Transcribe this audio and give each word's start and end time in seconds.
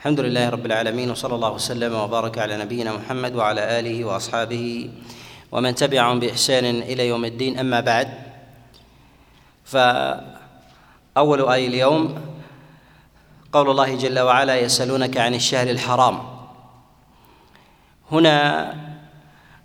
الحمد 0.00 0.20
لله 0.20 0.48
رب 0.48 0.66
العالمين 0.66 1.10
وصلى 1.10 1.34
الله 1.34 1.52
وسلم 1.52 1.92
وبارك 1.94 2.38
على 2.38 2.56
نبينا 2.56 2.92
محمد 2.92 3.36
وعلى 3.36 3.80
آله 3.80 4.04
وأصحابه 4.04 4.90
ومن 5.52 5.74
تبعهم 5.74 6.20
بإحسان 6.20 6.64
إلى 6.64 7.08
يوم 7.08 7.24
الدين 7.24 7.58
أما 7.58 7.80
بعد. 7.80 8.08
فأول 9.64 11.48
اي 11.52 11.66
اليوم 11.66 12.16
قول 13.52 13.70
الله 13.70 13.96
جل 13.96 14.18
وعلا 14.18 14.56
يسألونك 14.56 15.16
عن 15.16 15.34
الشهر 15.34 15.70
الحرام. 15.70 16.16
هنا 18.12 18.36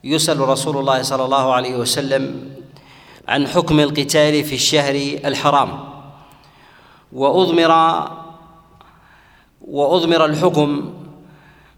يسأل 0.03 0.39
رسول 0.39 0.77
الله 0.77 1.01
صلى 1.01 1.25
الله 1.25 1.53
عليه 1.53 1.75
وسلم 1.75 2.51
عن 3.27 3.47
حكم 3.47 3.79
القتال 3.79 4.43
في 4.43 4.55
الشهر 4.55 4.95
الحرام. 5.25 5.79
وأضمر 7.13 7.71
وأضمر 9.67 10.25
الحكم 10.25 10.93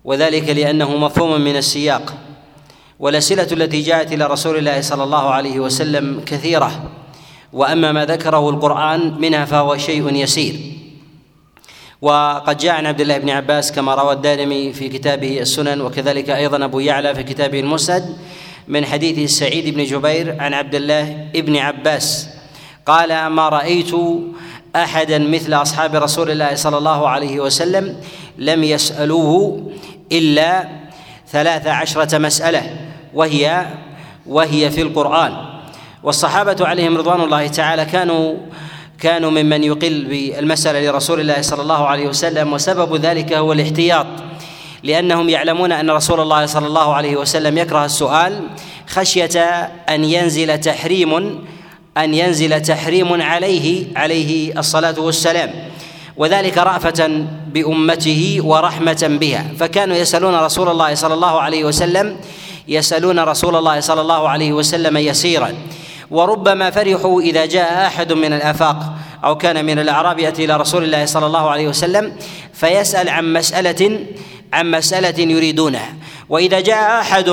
وذلك 0.04 0.50
لأنه 0.50 0.98
مفهوم 0.98 1.42
من 1.42 1.56
السياق 1.56 2.14
والاسئله 3.00 3.48
التي 3.52 3.82
جاءت 3.82 4.14
إلى 4.14 4.26
رسول 4.28 4.58
الله 4.58 4.82
صلى 4.82 5.04
الله 5.04 5.30
عليه 5.30 5.60
وسلم 5.60 6.22
كثيرة 6.26 6.90
وأما 7.54 7.92
ما 7.92 8.06
ذكره 8.06 8.50
القرآن 8.50 9.22
منها 9.22 9.46
فهو 9.46 9.78
شيء 9.78 10.16
يسير. 10.16 10.78
وقد 12.02 12.58
جاء 12.58 12.76
عن 12.76 12.86
عبد 12.86 13.02
الله 13.02 13.18
بن 13.18 13.30
عباس 13.30 13.72
كما 13.72 13.96
روى 13.96 14.14
الدارمي 14.14 14.74
في 14.74 14.90
كتابه 14.90 15.42
السنن 15.42 15.82
وكذلك 15.82 16.30
أيضا 16.30 16.66
أبو 16.66 16.80
يعلى 16.80 17.16
في 17.16 17.24
كتابه 17.24 17.60
المسند 17.60 18.18
من 18.68 18.86
حديث 18.86 19.32
سعيد 19.32 19.76
بن 19.76 19.84
جبير 19.84 20.36
عن 20.40 20.54
عبد 20.54 20.76
الله 20.76 21.30
بن 21.36 21.58
عباس 21.58 22.30
قال 22.86 23.28
ما 23.28 23.50
رأيت 23.50 23.92
أحدا 24.84 25.18
مثل 25.18 25.54
أصحاب 25.54 25.96
رسول 25.96 26.32
الله 26.32 26.56
صلى 26.56 26.78
الله 26.78 27.10
عليه 27.10 27.40
وسلم 27.40 27.96
لم 28.38 28.64
يسألوه 28.64 29.62
إلا 30.12 30.68
ثلاث 31.32 31.68
عشرة 31.68 32.18
مسألة 32.18 32.64
وهي 33.14 33.66
وهي 34.28 34.72
في 34.72 34.82
القرآن. 34.82 35.34
والصحابة 36.04 36.56
عليهم 36.62 36.98
رضوان 36.98 37.22
الله 37.22 37.48
تعالى 37.48 37.86
كانوا 37.86 38.36
كانوا 39.00 39.32
ممن 39.32 39.64
يقل 39.64 40.06
بالمسألة 40.06 40.92
لرسول 40.92 41.20
الله 41.20 41.42
صلى 41.42 41.62
الله 41.62 41.88
عليه 41.88 42.08
وسلم 42.08 42.54
وسبب 42.54 42.96
ذلك 42.96 43.34
هو 43.34 43.54
الاحتياط. 43.54 44.08
لأنهم 44.84 45.30
يعلمون 45.30 45.72
أن 45.72 45.90
رسول 45.90 46.20
الله 46.20 46.46
صلى 46.46 46.68
الله 46.68 46.94
عليه 46.94 47.18
وسلم 47.18 47.58
يكره 47.58 47.86
السؤال 47.86 48.40
خشية 48.88 49.40
أن 49.90 50.04
ينزل 50.04 50.58
تحريم 50.58 51.40
أن 51.98 52.14
ينزل 52.14 52.62
تحريم 52.62 53.22
عليه 53.22 53.86
عليه 53.96 54.60
الصلاة 54.60 55.00
والسلام 55.00 55.54
وذلك 56.18 56.58
رأفة 56.58 57.26
بأمته 57.54 58.40
ورحمة 58.44 59.18
بها. 59.22 59.46
فكانوا 59.60 59.96
يسألون 59.96 60.36
رسول 60.36 60.70
الله 60.70 60.96
صلى 60.96 61.14
الله 61.14 61.42
عليه 61.42 61.64
وسلم 61.64 62.18
يسألون 62.68 63.20
رسول 63.20 63.56
الله 63.56 63.80
صلى 63.80 64.02
الله 64.02 64.30
عليه 64.30 64.54
وسلم 64.54 64.98
يسيرا. 64.98 65.54
وربما 66.12 66.72
فرحوا 66.72 67.22
إذا 67.22 67.46
جاء 67.46 67.86
أحد 67.88 68.14
من 68.14 68.34
الآفاق 68.34 68.94
أو 69.24 69.38
كان 69.38 69.66
من 69.66 69.80
الأعراب 69.80 70.20
يأتي 70.20 70.46
إلى 70.46 70.58
رسول 70.58 70.84
الله 70.84 71.06
صلى 71.06 71.26
الله 71.26 71.50
عليه 71.50 71.68
وسلم 71.68 72.14
فيسأل 72.54 73.10
عن 73.10 73.34
مسألة 73.34 74.00
عن 74.54 74.72
مسألة 74.72 75.20
يريدونها. 75.20 75.94
وإذا 76.30 76.60
جاء 76.60 77.02
أحد 77.02 77.30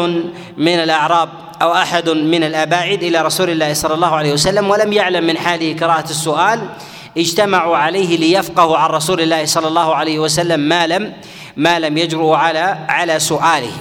من 0.59 0.75
الأعراب 0.75 1.29
أو 1.63 1.73
أحد 1.73 2.09
من 2.09 2.45
الأباعد 2.45 3.03
إلى 3.03 3.23
رسول 3.23 3.51
الله 3.51 3.73
صلى 3.73 3.95
الله 3.95 4.15
عليه 4.15 4.33
وسلم 4.33 4.71
ولم 4.71 4.93
يعلم 4.93 5.25
من 5.25 5.39
حاله 5.39 5.73
كراهة 5.73 6.05
السؤال 6.11 6.69
اجتمعوا 7.19 7.77
عليه 7.77 8.17
ليفقهوا 8.17 8.77
عن 8.77 8.91
رسول 8.91 9.21
الله 9.21 9.45
صلى 9.45 9.69
الله 9.69 9.95
عليه 9.95 10.19
وسلم 10.19 10.61
ما 10.61 10.87
لم 10.87 11.13
ما 11.57 11.79
لم 11.79 11.99
يجرؤوا 11.99 12.37
على 12.37 12.79
على 12.89 13.21
سؤاله. 13.21 13.73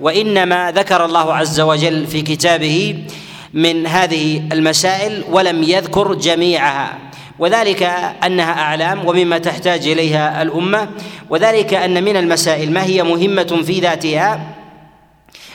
وإنما 0.00 0.72
ذكر 0.72 1.04
الله 1.04 1.34
عز 1.34 1.60
وجل 1.60 2.06
في 2.06 2.22
كتابه 2.22 3.04
من 3.54 3.86
هذه 3.86 4.42
المسائل 4.52 5.24
ولم 5.30 5.62
يذكر 5.62 6.14
جميعها. 6.14 6.98
وذلك 7.38 7.82
أنها 8.24 8.52
أعلام 8.52 9.06
ومما 9.06 9.38
تحتاج 9.38 9.88
إليها 9.88 10.42
الأمة 10.42 10.88
وذلك 11.30 11.74
أن 11.74 12.04
من 12.04 12.16
المسائل 12.16 12.72
ما 12.72 12.84
هي 12.84 13.02
مهمة 13.02 13.62
في 13.66 13.80
ذاتها 13.80 14.61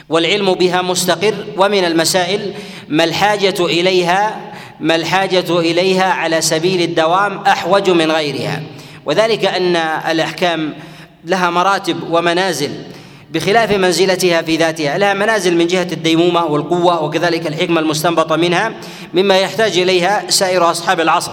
والعلم 0.08 0.54
بها 0.54 0.82
مستقر 0.82 1.34
ومن 1.56 1.84
المسائل 1.84 2.54
ما 2.88 3.04
الحاجة 3.04 3.54
إليها 3.60 4.40
ما 4.80 4.94
الحاجة 4.94 5.58
إليها 5.58 6.12
على 6.12 6.40
سبيل 6.40 6.82
الدوام 6.82 7.38
أحوج 7.38 7.90
من 7.90 8.10
غيرها. 8.10 8.62
وذلك 9.06 9.44
أن 9.44 9.76
الأحكام 10.10 10.74
لها 11.24 11.50
مراتب 11.50 11.96
ومنازل 12.10 12.70
بخلاف 13.30 13.70
منزلتها 13.70 14.42
في 14.42 14.56
ذاتها. 14.56 14.98
لها 14.98 15.14
منازل 15.14 15.56
من 15.56 15.66
جهة 15.66 15.88
الديمومة 15.92 16.44
والقوة 16.44 17.02
وكذلك 17.02 17.46
الحكمة 17.46 17.80
المستنبطة 17.80 18.36
منها 18.36 18.72
مما 19.14 19.38
يحتاج 19.38 19.78
إليها 19.78 20.24
سائر 20.28 20.70
أصحاب 20.70 21.00
العصر. 21.00 21.32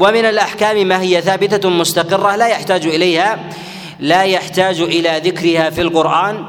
ومن 0.00 0.24
الأحكام 0.24 0.88
ما 0.88 1.00
هي 1.00 1.20
ثابتة 1.20 1.70
مستقرة 1.70 2.36
لا 2.36 2.46
يحتاج 2.46 2.86
إليها 2.86 3.38
لا 4.00 4.22
يحتاج 4.22 4.80
إلى 4.80 5.20
ذكرها 5.24 5.70
في 5.70 5.80
القرآن. 5.80 6.44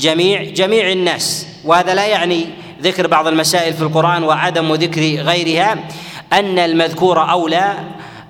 جميع 0.00 0.42
جميع 0.42 0.92
الناس. 0.92 1.46
وهذا 1.64 1.94
لا 1.94 2.06
يعني 2.06 2.46
ذكر 2.82 3.06
بعض 3.06 3.26
المسائل 3.26 3.74
في 3.74 3.82
القرآن 3.82 4.24
وعدم 4.24 4.74
ذكر 4.74 5.00
غيرها 5.00 5.78
أن 6.32 6.58
المذكور 6.58 7.30
أولى 7.30 7.74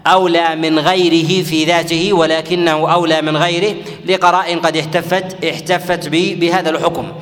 أولى 0.06 0.56
من 0.56 0.78
غيره 0.78 1.42
في 1.42 1.64
ذاته 1.64 2.12
ولكنه 2.12 2.92
أولى 2.92 3.22
من 3.22 3.36
غيره 3.36 3.74
لقراء 4.06 4.58
قد 4.58 4.76
احتفت 4.76 5.44
احتفت 5.44 6.08
بهذا 6.08 6.70
الحكم. 6.70 7.12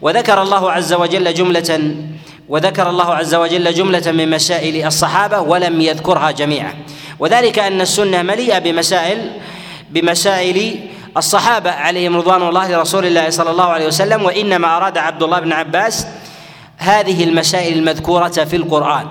وذكر 0.00 0.42
الله 0.42 0.72
عز 0.72 0.92
وجل 0.92 1.34
جملة 1.34 1.94
وذكر 2.48 2.90
الله 2.90 3.14
عز 3.14 3.34
وجل 3.34 3.74
جملة 3.74 4.12
من 4.12 4.30
مسائل 4.30 4.86
الصحابة 4.86 5.40
ولم 5.40 5.80
يذكرها 5.80 6.30
جميعا. 6.30 6.74
وذلك 7.18 7.58
أن 7.58 7.80
السنة 7.80 8.22
مليئة 8.22 8.58
بمسائل 8.58 9.30
بمسائل 9.90 10.80
الصحابة 11.16 11.70
عليهم 11.70 12.16
رضوان 12.16 12.42
الله 12.48 12.68
لرسول 12.72 13.06
الله 13.06 13.30
صلى 13.30 13.50
الله 13.50 13.64
عليه 13.64 13.86
وسلم 13.86 14.22
وإنما 14.24 14.76
أراد 14.76 14.98
عبد 14.98 15.22
الله 15.22 15.40
بن 15.40 15.52
عباس 15.52 16.06
هذه 16.76 17.24
المسائل 17.24 17.78
المذكورة 17.78 18.28
في 18.28 18.56
القرآن. 18.56 19.06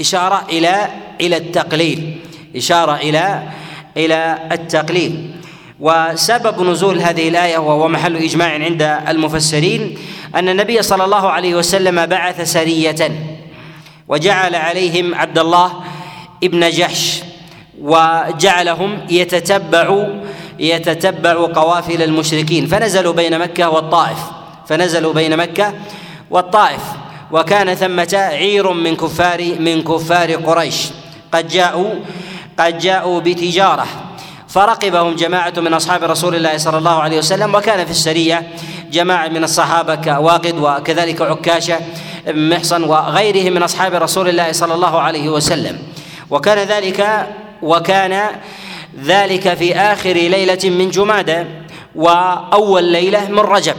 إشارة 0.00 0.42
إلى 0.48 0.88
إلى 1.20 1.36
التقليل. 1.36 2.20
إشارة 2.56 2.96
إلى 2.96 3.42
إلى 3.96 4.38
التقليل. 4.52 5.30
وسبب 5.80 6.62
نزول 6.62 7.00
هذه 7.00 7.28
الآية 7.28 7.58
وهو 7.58 7.88
محل 7.88 8.16
إجماع 8.16 8.48
عند 8.48 8.82
المفسرين 9.08 9.98
أن 10.34 10.48
النبي 10.48 10.82
صلى 10.82 11.04
الله 11.04 11.28
عليه 11.28 11.54
وسلم 11.54 12.06
بعث 12.06 12.52
سرية 12.52 13.12
وجعل 14.08 14.54
عليهم 14.54 15.14
عبد 15.14 15.38
الله 15.38 15.72
ابن 16.44 16.70
جحش 16.70 17.22
وجعلهم 17.80 19.06
يتتبعوا 19.10 20.06
يتتبع 20.60 21.32
قوافل 21.32 22.02
المشركين. 22.02 22.66
فنزلوا 22.66 23.12
بين 23.12 23.38
مكة 23.38 23.70
والطائف. 23.70 24.18
فنزلوا 24.68 25.12
بين 25.12 25.36
مكة 25.36 25.74
والطائف. 26.30 26.80
وكان 27.32 27.74
ثمة 27.74 28.08
عير 28.14 28.72
من 28.72 28.96
كفار 28.96 29.54
من 29.58 29.82
كفار 29.82 30.34
قريش. 30.34 30.88
قد 31.32 31.48
جاءوا 31.48 31.90
قد 32.58 32.78
جاءوا 32.78 33.20
بتجارة. 33.20 33.86
فرقبهم 34.48 35.16
جماعة 35.16 35.52
من 35.56 35.74
أصحاب 35.74 36.04
رسول 36.04 36.34
الله 36.34 36.56
صلى 36.56 36.78
الله 36.78 37.02
عليه 37.02 37.18
وسلم. 37.18 37.54
وكان 37.54 37.84
في 37.84 37.90
السرية 37.90 38.48
جماعة 38.92 39.28
من 39.28 39.44
الصحابة 39.44 39.94
كواقد 39.94 40.54
وكذلك 40.58 41.22
عكاشة 41.22 41.78
محصن 42.28 42.84
وغيرهم 42.84 43.52
من 43.52 43.62
أصحاب 43.62 43.94
رسول 43.94 44.28
الله 44.28 44.52
صلى 44.52 44.74
الله 44.74 45.00
عليه 45.00 45.28
وسلم. 45.28 45.78
وكان 46.30 46.58
ذلك 46.58 47.26
وكان 47.62 48.26
ذلك 49.04 49.54
في 49.54 49.76
آخر 49.76 50.12
ليلة 50.12 50.58
من 50.64 50.90
جمادى 50.90 51.44
وأول 51.94 52.84
ليلة 52.84 53.28
من 53.28 53.38
رجب. 53.38 53.76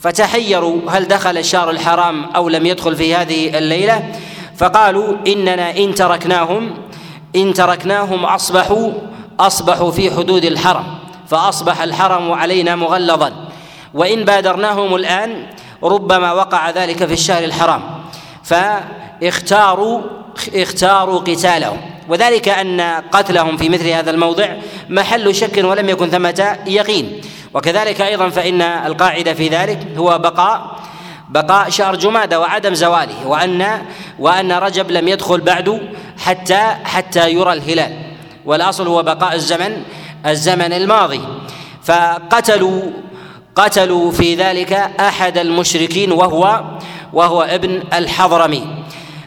فتحيروا 0.00 0.80
هل 0.88 1.08
دخل 1.08 1.38
الشهر 1.38 1.70
الحرام 1.70 2.24
أو 2.24 2.48
لم 2.48 2.66
يدخل 2.66 2.96
في 2.96 3.14
هذه 3.14 3.58
الليلة؟ 3.58 4.12
فقالوا 4.56 5.16
إننا 5.26 5.76
إن 5.76 5.94
تركناهم 5.94 6.74
إن 7.36 7.54
تركناهم 7.54 8.24
أصبحوا 8.24 8.92
أصبحوا 9.40 9.90
في 9.90 10.10
حدود 10.10 10.44
الحرم 10.44 10.84
فأصبح 11.28 11.82
الحرم 11.82 12.32
علينا 12.32 12.76
مغلظا. 12.76 13.32
وإن 13.94 14.24
بادرناهم 14.24 14.94
الآن 14.94 15.46
ربما 15.82 16.32
وقع 16.32 16.70
ذلك 16.70 17.04
في 17.04 17.12
الشهر 17.12 17.44
الحرام. 17.44 17.82
فاختاروا 18.44 20.00
اختاروا 20.54 21.20
قتالهم. 21.20 21.95
وذلك 22.08 22.48
أن 22.48 22.80
قتلهم 23.12 23.56
في 23.56 23.68
مثل 23.68 23.88
هذا 23.88 24.10
الموضع 24.10 24.48
محل 24.88 25.34
شك 25.34 25.64
ولم 25.64 25.88
يكن 25.88 26.10
ثمة 26.10 26.58
يقين. 26.66 27.20
وكذلك 27.54 28.00
أيضا 28.00 28.28
فإن 28.28 28.62
القاعدة 28.62 29.34
في 29.34 29.48
ذلك 29.48 29.86
هو 29.96 30.18
بقاء 30.18 30.76
بقاء 31.28 31.70
شهر 31.70 31.96
جمادى 31.96 32.36
وعدم 32.36 32.74
زواله 32.74 33.26
وأن 33.26 33.82
وأن 34.18 34.52
رجب 34.52 34.90
لم 34.90 35.08
يدخل 35.08 35.40
بعد 35.40 35.80
حتى 36.18 36.76
حتى 36.84 37.30
يرى 37.30 37.52
الهلال. 37.52 37.92
والأصل 38.44 38.86
هو 38.86 39.02
بقاء 39.02 39.34
الزمن 39.34 39.82
الزمن 40.26 40.72
الماضي. 40.72 41.20
فقتلوا 41.82 42.82
قتلوا 43.56 44.12
في 44.12 44.34
ذلك 44.34 44.72
أحد 45.00 45.38
المشركين 45.38 46.12
وهو 46.12 46.64
وهو 47.12 47.42
ابن 47.42 47.82
الحضرمي. 47.92 48.66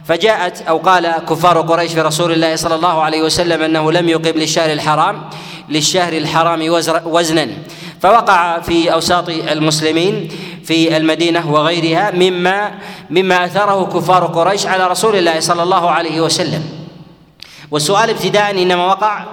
فجاءت 0.09 0.61
أو 0.61 0.77
قال 0.77 1.07
كفار 1.29 1.61
قريش 1.61 1.93
في 1.93 2.01
رسول 2.01 2.31
الله 2.31 2.55
صلى 2.55 2.75
الله 2.75 3.01
عليه 3.01 3.21
وسلم 3.21 3.61
أنه 3.61 3.91
لم 3.91 4.09
يقم 4.09 4.39
للشهر 4.39 4.71
الحرام 4.71 5.21
للشهر 5.69 6.13
الحرام 6.13 6.61
وزنا. 7.05 7.47
فوقع 8.01 8.59
في 8.59 8.93
أوساط 8.93 9.29
المسلمين 9.29 10.29
في 10.63 10.97
المدينة 10.97 11.51
وغيرها 11.51 12.11
مما 12.11 12.71
مما 13.09 13.45
أثاره 13.45 13.85
كفار 13.85 14.25
قريش 14.25 14.65
على 14.65 14.87
رسول 14.87 15.15
الله 15.15 15.39
صلى 15.39 15.63
الله 15.63 15.89
عليه 15.89 16.21
وسلم. 16.21 16.63
والسؤال 17.71 18.09
ابتداء 18.09 18.51
إنما 18.51 18.85
وقع 18.85 19.25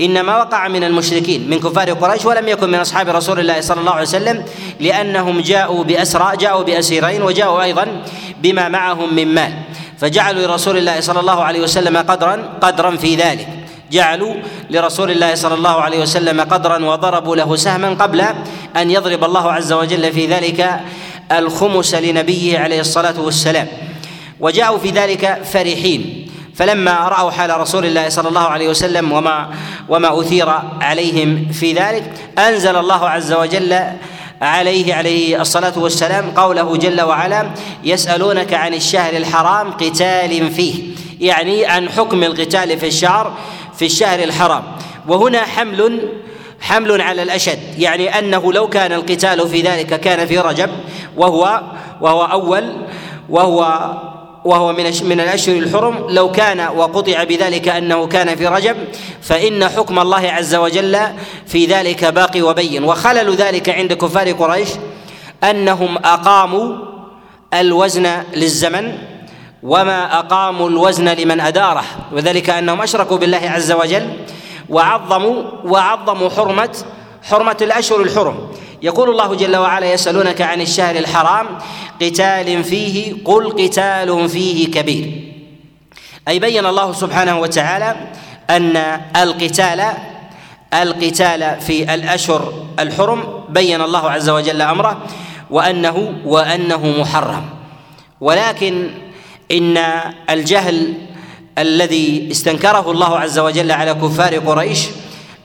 إنما 0.00 0.38
وقع 0.38 0.68
من 0.68 0.84
المشركين 0.84 1.50
من 1.50 1.58
كفار 1.58 1.90
قريش 1.92 2.24
ولم 2.24 2.48
يكن 2.48 2.70
من 2.70 2.78
أصحاب 2.78 3.08
رسول 3.08 3.40
الله 3.40 3.60
صلى 3.60 3.80
الله 3.80 3.92
عليه 3.92 4.02
وسلم 4.02 4.44
لأنهم 4.80 5.40
جاءوا 5.40 5.84
باسرى 5.84 6.36
جاءوا 6.36 6.62
بأسيرين 6.62 7.22
وجاءوا 7.22 7.62
أيضا 7.62 8.02
بما 8.42 8.68
معهم 8.68 9.14
من 9.14 9.34
مال. 9.34 9.52
فجعلوا 10.00 10.46
لرسول 10.46 10.76
الله 10.76 11.00
صلى 11.00 11.20
الله 11.20 11.44
عليه 11.44 11.60
وسلم 11.60 11.96
قدرا 11.96 12.58
قدرا 12.60 12.96
في 12.96 13.16
ذلك. 13.16 13.48
جعلوا 13.90 14.34
لرسول 14.70 15.10
الله 15.10 15.34
صلى 15.34 15.54
الله 15.54 15.76
عليه 15.80 16.00
وسلم 16.02 16.40
قدرا 16.40 16.84
وضربوا 16.84 17.36
له 17.36 17.56
سهما 17.56 17.88
قبل 17.88 18.20
أن 18.76 18.90
يضرب 18.90 19.24
الله 19.24 19.52
عز 19.52 19.72
وجل 19.72 20.12
في 20.12 20.26
ذلك 20.26 20.80
الخمس 21.32 21.94
لنبيه 21.94 22.58
عليه 22.58 22.80
الصلاة 22.80 23.20
والسلام. 23.20 23.68
وجاءوا 24.40 24.78
في 24.78 24.90
ذلك 24.90 25.42
فرحين. 25.52 26.26
فلما 26.54 26.92
رأوا 26.92 27.30
حال 27.30 27.60
رسول 27.60 27.86
الله 27.86 28.08
صلى 28.08 28.28
الله 28.28 28.40
عليه 28.40 28.68
وسلم 28.68 29.12
وما 29.12 29.48
وما 29.88 30.20
أثير 30.20 30.48
عليهم 30.80 31.48
في 31.52 31.72
ذلك 31.72 32.04
أنزل 32.38 32.76
الله 32.76 33.08
عز 33.08 33.32
وجل 33.32 33.72
عليه 34.40 34.94
عليه 34.94 35.40
الصلاة 35.40 35.78
والسلام 35.78 36.30
قوله 36.30 36.76
جل 36.76 37.00
وعلا 37.00 37.50
يسألونك 37.84 38.54
عن 38.54 38.74
الشهر 38.74 39.16
الحرام 39.16 39.70
قتال 39.70 40.50
فيه 40.50 40.94
يعني 41.20 41.66
عن 41.66 41.88
حكم 41.88 42.22
القتال 42.22 42.78
في 42.78 42.86
الشهر 42.86 43.36
في 43.78 43.86
الشهر 43.86 44.18
الحرام. 44.22 44.62
وهنا 45.08 45.40
حمل 45.42 46.08
حمل 46.60 47.00
على 47.00 47.22
الأشد 47.22 47.78
يعني 47.78 48.18
أنه 48.18 48.52
لو 48.52 48.68
كان 48.68 48.92
القتال 48.92 49.48
في 49.48 49.60
ذلك 49.60 50.00
كان 50.00 50.26
في 50.26 50.38
رجب 50.38 50.70
وهو 51.16 51.62
وهو 52.00 52.24
أول 52.24 52.76
وهو 53.28 53.90
وهو 54.44 54.72
من 54.72 54.84
من 55.02 55.20
الأشهر 55.20 55.56
الحرم. 55.56 56.06
لو 56.08 56.30
كان 56.32 56.60
وقطع 56.60 57.24
بذلك 57.24 57.68
أنه 57.68 58.06
كان 58.06 58.36
في 58.36 58.46
رجب 58.46 58.76
فإن 59.22 59.68
حكم 59.68 59.98
الله 59.98 60.30
عز 60.30 60.54
وجل 60.54 60.98
في 61.46 61.66
ذلك 61.66 62.04
باقي 62.04 62.42
وبين. 62.42 62.84
وخلل 62.84 63.34
ذلك 63.34 63.68
عند 63.68 63.92
كفار 63.92 64.32
قريش 64.32 64.68
أنهم 65.44 65.96
أقاموا 65.96 66.76
الوزن 67.54 68.22
للزمن 68.34 68.98
وما 69.62 70.18
أقاموا 70.18 70.68
الوزن 70.68 71.08
لمن 71.08 71.40
أداره. 71.40 71.84
وذلك 72.12 72.50
أنهم 72.50 72.82
أشركوا 72.82 73.16
بالله 73.16 73.42
عز 73.44 73.72
وجل 73.72 74.10
وعظموا 74.68 75.42
وعظموا 75.64 76.28
حرمة 76.30 76.76
حرمة 77.22 77.56
الأشهر 77.62 78.00
الحرم. 78.00 78.48
يقول 78.82 79.10
الله 79.10 79.34
جل 79.34 79.56
وعلا 79.56 79.92
يسألونك 79.92 80.40
عن 80.40 80.60
الشهر 80.60 80.96
الحرام 80.96 81.46
قتال 82.02 82.64
فيه 82.64 83.14
قل 83.24 83.50
قتال 83.50 84.28
فيه 84.28 84.70
كبير. 84.70 85.32
أي 86.28 86.38
بين 86.38 86.66
الله 86.66 86.92
سبحانه 86.92 87.40
وتعالى 87.40 87.96
أن 88.50 88.76
القتال 89.16 89.84
القتال 90.74 91.60
في 91.60 91.94
الأشهر 91.94 92.52
الحرم 92.78 93.44
بين 93.48 93.80
الله 93.80 94.10
عز 94.10 94.28
وجل 94.28 94.62
أمره 94.62 95.02
وأنه 95.50 96.14
وأنه 96.24 96.94
محرم. 97.00 97.44
ولكن 98.20 98.90
إن 99.52 99.78
الجهل 100.30 100.94
الذي 101.58 102.28
استنكره 102.30 102.90
الله 102.90 103.18
عز 103.18 103.38
وجل 103.38 103.70
على 103.72 103.94
كفار 103.94 104.38
قريش 104.38 104.86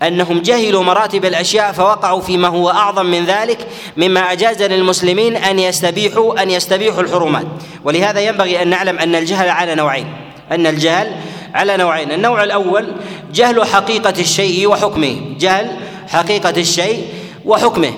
أنهم 0.03 0.39
جهلوا 0.39 0.83
مراتب 0.83 1.25
الأشياء 1.25 1.71
فوقعوا 1.71 2.21
فيما 2.21 2.47
هو 2.47 2.69
أعظم 2.69 3.05
من 3.05 3.25
ذلك 3.25 3.67
مما 3.97 4.31
أجاز 4.31 4.61
للمسلمين 4.63 5.35
أن 5.35 5.59
يستبيحوا 5.59 6.43
أن 6.43 6.51
يستبيحوا 6.51 7.01
الحرمات. 7.01 7.45
ولهذا 7.83 8.19
ينبغي 8.19 8.61
أن 8.61 8.67
نعلم 8.67 8.99
أن 8.99 9.15
الجهل 9.15 9.49
على 9.49 9.75
نوعين. 9.75 10.05
أن 10.51 10.67
الجهل 10.67 11.11
على 11.53 11.77
نوعين. 11.77 12.11
النوع 12.11 12.43
الأول 12.43 12.87
جهل 13.33 13.65
حقيقة 13.65 14.13
الشيء 14.19 14.67
وحكمه. 14.67 15.21
جهل 15.39 15.77
حقيقة 16.07 16.53
الشيء 16.57 17.07
وحكمه. 17.45 17.93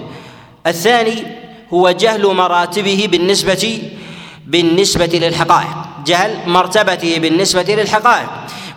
الثاني 0.68 1.24
هو 1.74 1.92
جهل 1.92 2.28
مراتبه 2.28 3.08
بالنسبة 3.12 3.82
بالنسبة 4.48 5.06
للحقائق. 5.14 5.78
جهل 6.06 6.38
مرتبته 6.46 7.20
بالنسبة 7.20 7.76
للحقائق. 7.76 8.30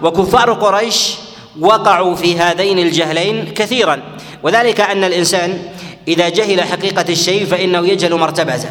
وكفار 0.02 0.52
قريش 0.52 1.14
وقعوا 1.60 2.14
في 2.14 2.38
هذين 2.38 2.78
الجهلين 2.78 3.52
كثيرا. 3.54 4.02
وذلك 4.42 4.80
أن 4.80 5.04
الإنسان 5.04 5.58
إذا 6.08 6.28
جهل 6.28 6.62
حقيقة 6.62 7.04
الشيء 7.08 7.46
فإنه 7.46 7.88
يجهل 7.88 8.14
مرتبته. 8.14 8.70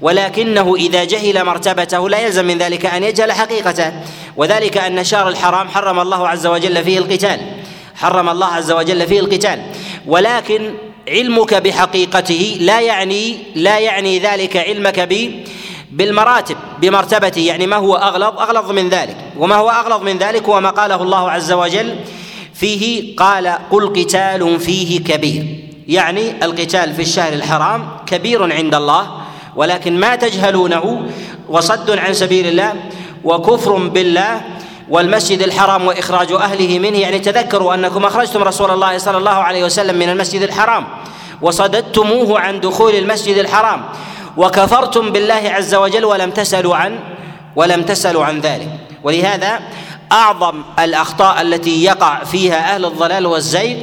ولكنه 0.00 0.74
إذا 0.76 1.04
جهل 1.04 1.44
مرتبته 1.44 2.08
لا 2.08 2.18
يلزم 2.18 2.44
من 2.44 2.58
ذلك 2.58 2.86
أن 2.86 3.04
يجهل 3.04 3.32
حقيقته. 3.32 3.92
وذلك 4.36 4.78
أن 4.78 5.04
شهر 5.04 5.28
الحرام 5.28 5.68
حرم 5.68 6.00
الله 6.00 6.28
عز 6.28 6.46
وجل 6.46 6.84
فيه 6.84 6.98
القتال. 6.98 7.40
حرم 7.94 8.28
الله 8.28 8.46
عز 8.46 8.72
وجل 8.72 9.06
فيه 9.06 9.20
القتال. 9.20 9.62
ولكن 10.06 10.74
علمك 11.08 11.54
بحقيقته 11.54 12.56
لا 12.60 12.80
يعني 12.80 13.36
لا 13.54 13.78
يعني 13.78 14.18
ذلك 14.18 14.56
علمك 14.56 15.00
به 15.00 15.44
بالمراتب 15.90 16.56
بمرتبته 16.80 17.40
يعني 17.40 17.66
ما 17.66 17.76
هو 17.76 17.96
أغلظ 17.96 18.38
أغلظ 18.38 18.70
من 18.70 18.88
ذلك. 18.88 19.16
وما 19.36 19.56
هو 19.56 19.70
أغلظ 19.70 20.02
من 20.02 20.18
ذلك 20.18 20.48
هو 20.48 20.60
ما 20.60 20.70
قاله 20.70 21.02
الله 21.02 21.30
عز 21.30 21.52
وجل 21.52 21.96
فيه 22.54 23.16
قال 23.16 23.58
قل 23.70 23.92
قتال 23.92 24.60
فيه 24.60 25.04
كبير. 25.04 25.64
يعني 25.88 26.44
القتال 26.44 26.94
في 26.94 27.02
الشهر 27.02 27.32
الحرام 27.32 27.88
كبير 28.06 28.52
عند 28.52 28.74
الله 28.74 29.10
ولكن 29.56 30.00
ما 30.00 30.16
تجهلونه 30.16 31.08
وصد 31.48 31.90
عن 31.90 32.12
سبيل 32.12 32.46
الله 32.46 32.74
وكفر 33.24 33.72
بالله 33.72 34.40
والمسجد 34.88 35.42
الحرام 35.42 35.86
وإخراج 35.86 36.32
أهله 36.32 36.78
منه. 36.78 36.98
يعني 36.98 37.18
تذكروا 37.18 37.74
أنكم 37.74 38.04
أخرجتم 38.04 38.42
رسول 38.42 38.70
الله 38.70 38.98
صلى 38.98 39.18
الله 39.18 39.30
عليه 39.30 39.64
وسلم 39.64 39.98
من 39.98 40.08
المسجد 40.08 40.42
الحرام 40.42 40.86
وصددتموه 41.42 42.40
عن 42.40 42.60
دخول 42.60 42.94
المسجد 42.94 43.36
الحرام. 43.38 43.84
وكفرتم 44.38 45.10
بالله 45.10 45.34
عز 45.34 45.74
وجل 45.74 46.04
ولم 46.04 46.30
تسألوا 46.30 46.76
عن 46.76 46.98
ولم 47.56 47.82
تسألوا 47.82 48.24
عن 48.24 48.40
ذلك. 48.40 48.68
ولهذا 49.02 49.60
أعظم 50.12 50.62
الأخطاء 50.78 51.42
التي 51.42 51.84
يقع 51.84 52.24
فيها 52.24 52.74
أهل 52.74 52.84
الضلال 52.84 53.26
والزيغ 53.26 53.76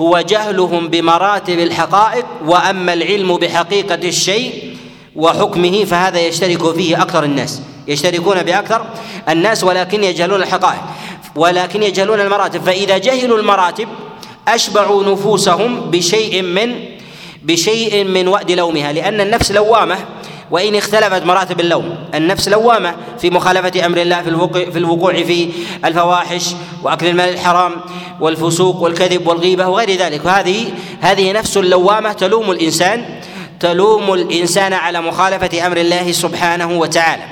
هو 0.00 0.20
جهلهم 0.20 0.88
بمراتب 0.88 1.58
الحقائق 1.58 2.26
وأما 2.44 2.92
العلم 2.92 3.36
بحقيقة 3.36 4.08
الشيء 4.08 4.76
وحكمه 5.16 5.84
فهذا 5.84 6.20
يشترك 6.20 6.74
فيه 6.74 7.02
أكثر 7.02 7.24
الناس. 7.24 7.62
يشتركون 7.88 8.42
بأكثر 8.42 8.86
الناس 9.28 9.64
ولكن 9.64 10.04
يجهلون 10.04 10.42
الحقائق 10.42 10.82
ولكن 11.36 11.82
يجهلون 11.82 12.20
المراتب. 12.20 12.62
فإذا 12.62 12.98
جهلوا 12.98 13.38
المراتب 13.38 13.88
أشبعوا 14.48 15.12
نفوسهم 15.12 15.90
بشيء 15.90 16.42
من 16.42 16.87
بشيء 17.42 18.04
من 18.04 18.28
وأد 18.28 18.50
لومها 18.52 18.92
لأن 18.92 19.20
النفس 19.20 19.52
لوامة 19.52 19.96
وإن 20.50 20.74
اختلفت 20.74 21.24
مراتب 21.24 21.60
اللوم. 21.60 21.96
النفس 22.14 22.48
لوامة 22.48 22.94
في 23.18 23.30
مخالفة 23.30 23.86
أمر 23.86 23.98
الله 23.98 24.22
في 24.22 24.28
الوقوع 24.28 24.64
في, 24.64 24.78
الوقوع 24.78 25.12
في 25.12 25.48
الفواحش 25.84 26.46
وأكل 26.82 27.06
المال 27.06 27.28
الحرام 27.28 27.72
والفسوق 28.20 28.82
والكذب 28.82 29.26
والغيبة 29.26 29.68
وغير 29.68 29.90
ذلك. 29.90 30.24
وهذه 30.24 30.64
هذه 31.00 31.32
نفس 31.32 31.56
لوامة 31.56 32.12
تلوم 32.12 32.50
الإنسان 32.50 33.20
تلوم 33.60 34.14
الإنسان 34.14 34.72
على 34.72 35.00
مخالفة 35.00 35.66
أمر 35.66 35.76
الله 35.76 36.12
سبحانه 36.12 36.78
وتعالى. 36.78 37.22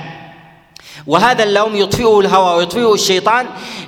وهذا 1.07 1.43
اللوم 1.43 1.75
يطفئه 1.75 2.19
الهوى 2.19 2.57
ويطفئه 2.57 2.93
الشيطان 2.93 3.45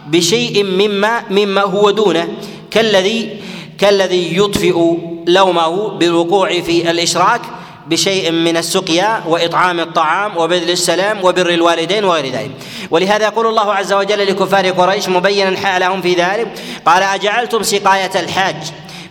بشيء 0.08 0.64
مما 0.64 1.24
مما 1.30 1.62
هو 1.62 1.90
دونه 1.90 2.28
كالذي 2.72 3.30
كالذي 3.78 4.38
يطفئ 4.38 4.94
لومه 5.34 5.90
بالوقوع 5.90 6.62
في 6.62 6.92
الإشراك 6.92 7.42
بشيء 7.88 8.32
من 8.32 8.58
السقيا 8.58 9.24
وإطعام 9.28 9.80
الطعام 9.80 10.38
وبذل 10.38 10.72
السلام 10.72 11.24
وبر 11.24 11.50
الوالدين 11.50 12.06
وغير 12.06 12.26
ذلك 12.34 12.52
ولهذا 12.92 13.24
يقول 13.24 13.48
الله 13.48 13.74
عز 13.74 13.94
وجل 13.94 14.28
لكفار 14.28 14.70
قريش 14.70 15.10
مبينا 15.10 15.58
حالهم 15.58 16.02
في 16.02 16.14
ذلك 16.14 16.48
قال 16.86 17.04
أجعلتم 17.04 17.64
سقاية 17.64 18.12
الحاج 18.16 18.56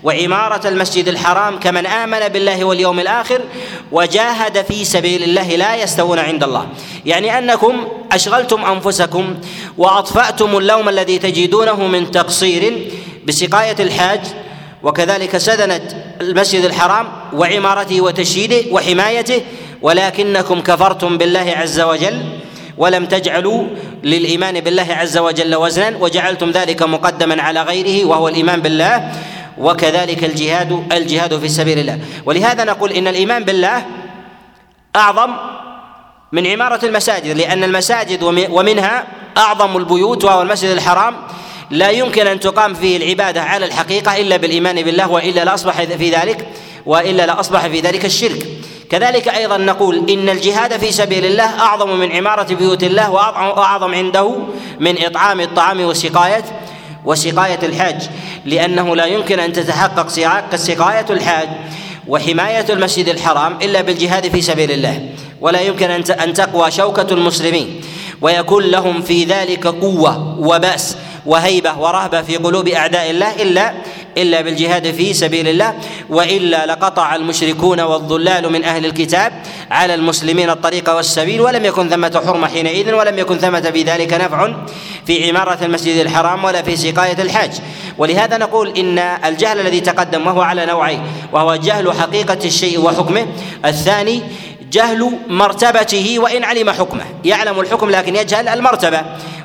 وعمارة 0.03 0.69
المسجد 0.69 1.09
الحرام 1.09 1.61
كمن 1.61 1.87
آمن 1.87 2.29
بالله 2.29 2.65
واليوم 2.65 3.01
الآخر 3.01 3.41
وجاهد 3.93 4.65
في 4.65 4.85
سبيل 4.85 5.23
الله 5.23 5.57
لا 5.57 5.77
يستوون 5.77 6.19
عند 6.19 6.43
الله. 6.45 6.67
يعني 7.07 7.39
أنكم 7.39 7.89
أشغلتم 8.13 8.65
أنفسكم 8.65 9.35
وأطفأتم 9.79 10.59
اللوم 10.59 10.89
الذي 10.89 11.19
تجدونه 11.19 11.87
من 11.87 12.11
تقصير 12.11 12.91
بسقاية 13.27 13.77
الحاج 13.81 14.21
وكذلك 14.83 15.37
سدنة 15.37 15.81
المسجد 16.21 16.65
الحرام 16.65 17.09
وعمارته 17.33 18.01
وتشييده 18.01 18.73
وحمايته 18.73 19.43
ولكنكم 19.83 20.61
كفرتم 20.61 21.19
بالله 21.19 21.55
عز 21.57 21.81
وجل 21.81 22.23
ولم 22.79 23.07
تجعلوا 23.07 23.67
للإيمان 24.05 24.61
بالله 24.61 24.87
عز 24.91 25.19
وجل 25.19 25.55
وزنا 25.55 25.97
وجعلتم 26.01 26.51
ذلك 26.51 26.83
مقدما 26.83 27.43
على 27.43 27.63
غيره 27.63 28.05
وهو 28.05 28.29
الإيمان 28.29 28.61
بالله 28.63 29.13
وكذلك 29.59 30.25
الجهاد 30.25 30.87
الجهاد 30.93 31.39
في 31.39 31.49
سبيل 31.49 31.79
الله. 31.79 31.99
ولهذا 32.27 32.65
نقول 32.65 32.93
إن 32.93 33.09
الإيمان 33.09 33.45
بالله 33.45 33.87
أعظم 34.97 35.31
من 36.33 36.47
عمارة 36.47 36.85
المساجد 36.85 37.37
لأن 37.37 37.65
المساجد 37.65 38.23
ومنها 38.51 39.07
أعظم 39.37 39.77
البيوت 39.77 40.25
وهو 40.25 40.43
المسجد 40.43 40.71
الحرام 40.71 41.17
لا 41.71 41.91
يمكن 41.91 42.27
أن 42.27 42.41
تقام 42.41 42.75
فيه 42.75 42.97
العبادة 42.97 43.43
على 43.43 43.67
الحقيقة 43.67 44.17
إلا 44.17 44.37
بالإيمان 44.37 44.83
بالله 44.83 45.11
وإلا 45.11 45.45
لاصبح 45.45 45.83
في 45.83 46.11
ذلك 46.11 46.49
وإلا 46.87 47.27
لاصبح 47.27 47.67
في 47.67 47.81
ذلك 47.81 48.05
الشرك. 48.05 48.47
كذلك 48.91 49.29
أيضا 49.29 49.57
نقول 49.57 50.11
إن 50.11 50.29
الجهاد 50.29 50.77
في 50.77 50.93
سبيل 50.93 51.25
الله 51.25 51.61
أعظم 51.61 51.99
من 51.99 52.13
عمارة 52.13 52.55
بيوت 52.55 52.83
الله 52.83 53.11
وأعظم 53.11 53.95
عنده 53.95 54.37
من 54.81 55.05
إطعام 55.05 55.41
الطعام 55.41 55.81
وسقايه 55.81 56.45
وسقاية 57.05 57.59
الحاج. 57.63 58.09
لأنه 58.45 58.97
لا 58.97 59.05
يمكن 59.05 59.41
أن 59.41 59.53
تتحقق 59.53 60.09
سقاية 60.57 61.07
الحاج 61.11 61.49
وحماية 62.09 62.67
المسجد 62.71 63.09
الحرام 63.09 63.59
إلا 63.63 63.81
بالجهاد 63.81 64.29
في 64.29 64.43
سبيل 64.43 64.71
الله. 64.71 65.09
ولا 65.41 65.61
يمكن 65.61 65.91
أن 66.11 66.33
تقوى 66.33 66.71
شوكة 66.71 67.15
المسلمين. 67.15 67.81
ويكون 68.21 68.65
لهم 68.65 69.03
في 69.03 69.25
ذلك 69.25 69.67
قوة 69.67 70.39
وبأس. 70.39 70.97
وهيبة 71.29 71.79
ورهبة 71.79 72.23
في 72.23 72.37
قلوب 72.37 72.69
أعداء 72.69 73.11
الله 73.11 73.43
إلا 73.43 73.73
إلا 74.19 74.41
بالجهاد 74.41 74.91
في 74.95 75.15
سبيل 75.15 75.49
الله 75.49 75.75
وإلا 76.11 76.67
لقطع 76.67 77.15
المشركون 77.15 77.81
والضلال 77.81 78.53
من 78.53 78.65
أهل 78.65 78.87
الكتاب 78.87 79.33
على 79.71 79.95
المسلمين 79.95 80.51
الطريق 80.51 80.97
والسبيل 80.97 81.41
ولم 81.41 81.65
يكن 81.65 81.89
ثمة 81.89 82.23
حرمة 82.27 82.47
حينئذ 82.49 82.95
ولم 82.95 83.19
يكن 83.19 83.39
ثمة 83.39 83.61
في 83.61 83.83
ذلك 83.83 84.13
نفع 84.13 84.55
في 85.07 85.29
عمارة 85.29 85.59
المسجد 85.65 85.97
الحرام 85.97 86.45
ولا 86.45 86.63
في 86.63 86.77
سقاية 86.77 87.23
الحاج. 87.23 87.51
ولهذا 87.99 88.39
نقول 88.39 88.79
إن 88.79 88.99
الجهل 88.99 89.61
الذي 89.61 89.81
تقدم 89.81 90.27
وهو 90.27 90.43
على 90.43 90.67
نوعين 90.67 91.03
وهو 91.33 91.57
جهل 91.57 91.93
حقيقة 91.93 92.39
الشيء 92.45 92.81
وحكمه 92.81 93.27
الثاني 93.65 94.23
جهل 94.73 95.19
مرتبته 95.29 96.19
وإن 96.19 96.45
علم 96.45 96.71
حكمه. 96.71 97.05
يعلم 97.25 97.61
الحكم 97.61 97.91
لكن 97.91 98.17
يجهل 98.17 98.49
المرتبة. 98.49 99.01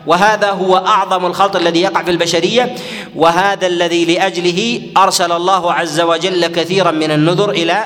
وهذا 0.08 0.50
هو 0.50 0.78
أعظم 0.78 1.26
الخلط 1.26 1.56
الذي 1.56 1.82
يقع 1.82 2.04
في 2.04 2.12
البشرية. 2.12 2.76
وهذا 3.16 3.68
الذي 3.68 4.06
لأجله 4.06 4.82
أرسل 4.98 5.32
الله 5.32 5.74
عز 5.74 6.02
وجل 6.02 6.48
كثيرا 6.48 6.92
من 6.92 7.12
النذر 7.12 7.50
إلى 7.50 7.86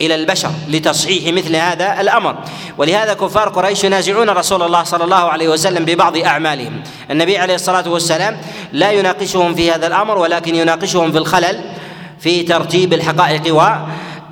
إلى 0.00 0.14
البشر 0.14 0.50
لتصحيح 0.68 1.34
مثل 1.34 1.56
هذا 1.56 2.00
الأمر. 2.00 2.36
ولهذا 2.78 3.14
كفار 3.14 3.48
قريش 3.48 3.84
ينازعون 3.84 4.30
رسول 4.30 4.62
الله 4.62 4.82
صلى 4.82 5.04
الله 5.04 5.16
عليه 5.16 5.48
وسلم 5.48 5.84
ببعض 5.84 6.16
أعمالهم. 6.16 6.82
النبي 7.10 7.38
عليه 7.38 7.54
الصلاة 7.54 7.88
والسلام 7.88 8.36
لا 8.72 8.92
يناقشهم 8.92 9.54
في 9.54 9.72
هذا 9.72 9.86
الأمر 9.86 10.18
ولكن 10.18 10.54
يناقشهم 10.54 11.12
في 11.12 11.18
الخلل 11.18 11.60
في 12.20 12.42
ترتيب 12.42 12.92
الحقائق 12.92 13.54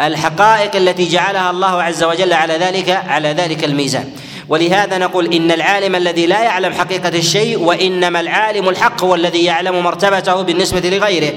والحقائق 0.00 0.76
التي 0.76 1.08
جعلها 1.08 1.50
الله 1.50 1.82
عز 1.82 2.04
وجل 2.04 2.32
على 2.32 2.54
ذلك 2.54 2.90
على 2.90 3.28
ذلك 3.28 3.64
الميزان. 3.64 4.10
ولهذا 4.48 4.98
نقول 4.98 5.34
إن 5.34 5.50
العالم 5.50 5.94
الذي 5.94 6.26
لا 6.26 6.42
يعلم 6.42 6.72
حقيقة 6.72 7.08
الشيء 7.08 7.58
وإنما 7.58 8.20
العالم 8.20 8.68
الحق 8.68 9.04
هو 9.04 9.14
الذي 9.14 9.44
يعلم 9.44 9.82
مرتبته 9.82 10.42
بالنسبة 10.42 10.80
لغيره. 10.80 11.32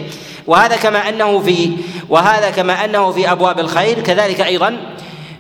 وهذا 0.48 0.76
كما 0.76 1.10
أنه 1.10 1.40
في 1.40 1.72
وهذا 2.10 2.50
كما 2.50 2.86
أنه 2.86 3.12
في 3.12 3.32
أبواب 3.32 3.60
الخير 3.60 4.00
كذلك 4.00 4.42
أيضا 4.42 4.78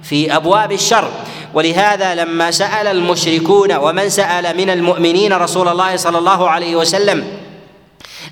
في 0.04 0.36
أبواب 0.36 0.72
الشر. 0.72 1.12
ولهذا 1.54 2.16
لما 2.16 2.52
سأل 2.52 2.88
المشركون 2.88 3.76
ومن 3.76 4.10
سأل 4.10 4.58
من 4.58 4.70
المؤمنين 4.70 5.34
رسول 5.34 5.68
الله 5.68 5.96
صلى 5.96 6.18
الله 6.18 6.50
عليه 6.50 6.76
وسلم 6.76 7.45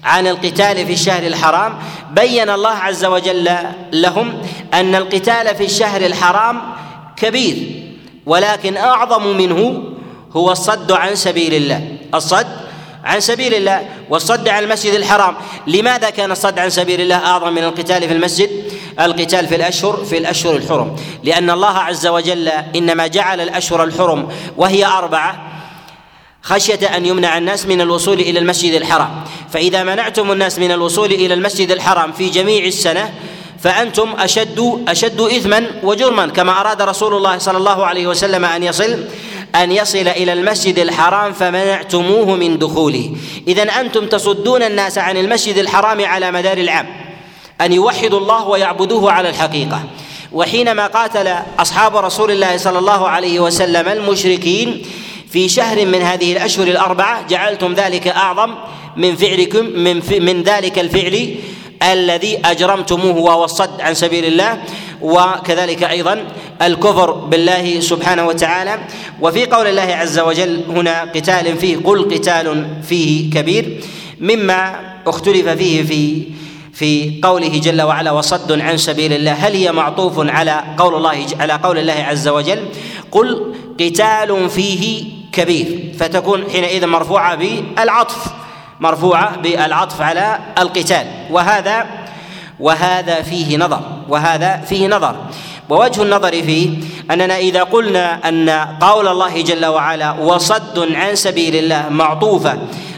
عن 0.03 0.27
القتال 0.27 0.85
في 0.85 0.93
الشهر 0.93 1.27
الحرام 1.27 1.77
بين 2.11 2.49
الله 2.49 2.69
عز 2.69 3.05
وجل 3.05 3.49
لهم 3.93 4.41
أن 4.73 4.95
القتال 4.95 5.55
في 5.55 5.65
الشهر 5.65 6.05
الحرام 6.05 6.61
كبير 7.15 7.83
ولكن 8.25 8.77
أعظم 8.77 9.37
منه 9.37 9.83
هو 10.35 10.51
الصد 10.51 10.91
عن 10.91 11.15
سبيل 11.15 11.53
الله. 11.53 11.97
الصد 12.13 12.47
عن 13.03 13.19
سبيل 13.19 13.53
الله 13.53 13.85
والصد 14.09 14.47
عن 14.47 14.63
المسجد 14.63 14.93
الحرام. 14.93 15.35
لماذا 15.67 16.09
كان 16.09 16.31
الصد 16.31 16.59
عن 16.59 16.69
سبيل 16.69 17.01
الله 17.01 17.15
أعظم 17.15 17.53
من 17.53 17.63
القتال 17.63 18.07
في 18.07 18.13
المسجد؟ 18.13 18.49
القتال 18.99 19.47
في 19.47 19.55
الأشهر 19.55 20.03
في 20.05 20.17
الأشهر 20.17 20.55
الحرم. 20.55 20.95
لأن 21.23 21.49
الله 21.49 21.77
عز 21.77 22.07
وجل 22.07 22.47
إنما 22.47 23.07
جعل 23.07 23.41
الأشهر 23.41 23.83
الحرم 23.83 24.29
وهي 24.57 24.85
أربعة 24.85 25.49
خشية 26.41 26.97
أن 26.97 27.05
يمنع 27.05 27.37
الناس 27.37 27.65
من 27.65 27.81
الوصول 27.81 28.19
إلى 28.19 28.39
المسجد 28.39 28.73
الحرام. 28.73 29.23
فإذا 29.53 29.83
منعتم 29.83 30.31
الناس 30.31 30.59
من 30.59 30.71
الوصول 30.71 31.11
إلى 31.11 31.33
المسجد 31.33 31.71
الحرام 31.71 32.11
في 32.11 32.29
جميع 32.29 32.65
السنة 32.65 33.13
فأنتم 33.59 34.13
أشد 34.19 34.83
أشد 34.87 35.21
إثما 35.21 35.65
وجرما. 35.83 36.27
كما 36.27 36.61
أراد 36.61 36.81
رسول 36.81 37.13
الله 37.13 37.37
صلى 37.37 37.57
الله 37.57 37.85
عليه 37.85 38.07
وسلم 38.07 38.45
أن 38.45 38.63
يصل 38.63 39.03
أن 39.55 39.71
يصل 39.71 40.07
إلى 40.07 40.33
المسجد 40.33 40.79
الحرام 40.79 41.33
فمنعتموه 41.33 42.35
من 42.35 42.59
دخوله. 42.59 43.15
إذا 43.47 43.63
أنتم 43.63 44.05
تصدون 44.05 44.63
الناس 44.63 44.97
عن 44.97 45.17
المسجد 45.17 45.57
الحرام 45.57 46.05
على 46.05 46.31
مدار 46.31 46.57
العام. 46.57 46.87
أن 47.61 47.73
يوحدوا 47.73 48.19
الله 48.19 48.47
ويعبدوه 48.47 49.11
على 49.11 49.29
الحقيقة. 49.29 49.83
وحينما 50.31 50.87
قاتل 50.87 51.35
أصحاب 51.59 51.97
رسول 51.97 52.31
الله 52.31 52.57
صلى 52.57 52.79
الله 52.79 53.09
عليه 53.09 53.39
وسلم 53.39 53.87
المشركين 53.87 54.85
في 55.33 55.49
شهر 55.49 55.85
من 55.85 56.01
هذه 56.01 56.33
الأشهر 56.33 56.67
الأربعة 56.67 57.27
جعلتم 57.27 57.73
ذلك 57.73 58.07
أعظم 58.07 58.55
من 58.97 59.15
فعلكم 59.15 59.65
من, 59.65 60.01
من 60.19 60.43
ذلك 60.43 60.79
الفعل 60.79 61.35
الذي 61.91 62.39
أجرمتموه 62.45 63.17
وهو 63.17 63.43
الصد 63.43 63.81
عن 63.81 63.93
سبيل 63.93 64.25
الله 64.25 64.63
وكذلك 65.01 65.83
أيضا 65.83 66.25
الكفر 66.61 67.11
بالله 67.11 67.79
سبحانه 67.79 68.27
وتعالى. 68.27 68.79
وفي 69.21 69.45
قول 69.45 69.67
الله 69.67 69.81
عز 69.95 70.19
وجل 70.19 70.63
هنا 70.69 71.01
قتال 71.01 71.57
فيه 71.57 71.77
قل 71.83 72.15
قتال 72.15 72.67
فيه 72.83 73.29
كبير 73.29 73.79
مما 74.19 74.79
اختلف 75.07 75.49
فيه 75.49 75.83
في 75.83 76.23
في 76.73 77.19
قوله 77.23 77.59
جل 77.59 77.81
وعلا 77.81 78.11
وصد 78.11 78.61
عن 78.61 78.77
سبيل 78.77 79.13
الله. 79.13 79.31
هل 79.31 79.53
هي 79.53 79.71
معطوف 79.71 80.29
على 80.29 80.63
قول 80.77 80.95
الله 80.95 81.25
على 81.39 81.53
قول 81.53 81.77
الله 81.77 81.93
عز 81.93 82.27
وجل؟ 82.27 82.59
قل 83.11 83.53
قتال 83.79 84.49
فيه 84.49 85.03
كبير. 85.31 85.93
فتكون 85.99 86.43
حينئذ 86.51 86.87
مرفوعة 86.87 87.35
بالعطف. 87.35 88.42
مرفوعة 88.83 89.37
بالعطف 89.37 90.01
على 90.01 90.39
القتال. 90.57 91.05
وهذا 91.31 91.85
وهذا 92.59 93.21
فيه 93.21 93.57
نظر. 93.57 93.81
وهذا 94.09 94.61
فيه 94.69 94.87
نظر. 94.87 95.15
ووجه 95.69 96.03
النظر 96.03 96.31
فيه 96.31 96.69
أننا 97.11 97.37
إذا 97.37 97.63
قلنا 97.63 98.29
أن 98.29 98.49
قول 98.81 99.07
الله 99.07 99.41
جل 99.41 99.65
وعلا 99.65 100.11
وصد 100.11 100.91
عن 100.95 101.15
سبيل 101.15 101.55
الله 101.55 101.89
معطوفة 101.89 102.57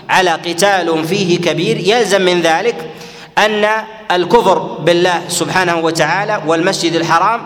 على 0.09 0.31
قتال 0.31 1.07
فيه 1.07 1.41
كبير 1.41 1.77
يلزم 1.77 2.21
من 2.21 2.41
ذلك 2.41 2.91
أن 3.37 3.65
الكفر 4.11 4.59
بالله 4.59 5.21
سبحانه 5.27 5.77
وتعالى 5.77 6.41
والمسجد 6.47 6.93
الحرام 6.93 7.41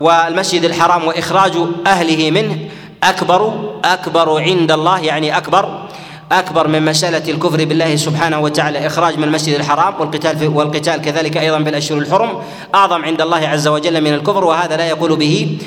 والمسجد 0.00 0.64
الحرام 0.64 1.06
وإخراج 1.06 1.52
أهله 1.86 2.30
منه 2.30 2.56
اكبر 3.02 3.70
أكبر 3.84 4.40
عند 4.40 4.72
الله 4.72 5.00
يعني 5.00 5.36
أكبر 5.36 5.88
أكبر 6.32 6.68
من 6.68 6.84
مسألة 6.84 7.30
الكفر 7.32 7.64
بالله 7.64 7.96
سبحانه 7.96 8.38
وتعالى 8.40 8.86
إخراج 8.86 9.18
من 9.18 9.24
المسجد 9.24 9.54
الحرام 9.54 9.94
والقتال 10.00 10.38
في 10.38 10.46
والقتال 10.46 11.02
كذلك 11.02 11.36
أيضا 11.36 11.58
بالأشهر 11.58 11.98
الحرم 11.98 12.42
أعظم 12.74 13.04
عند 13.04 13.20
الله 13.20 13.48
عز 13.48 13.68
وجل 13.68 14.00
من 14.00 14.14
الكفر 14.14 14.44
وهذا 14.44 14.76
لا 14.76 14.86
يقول 14.88 15.16
به 15.16 15.58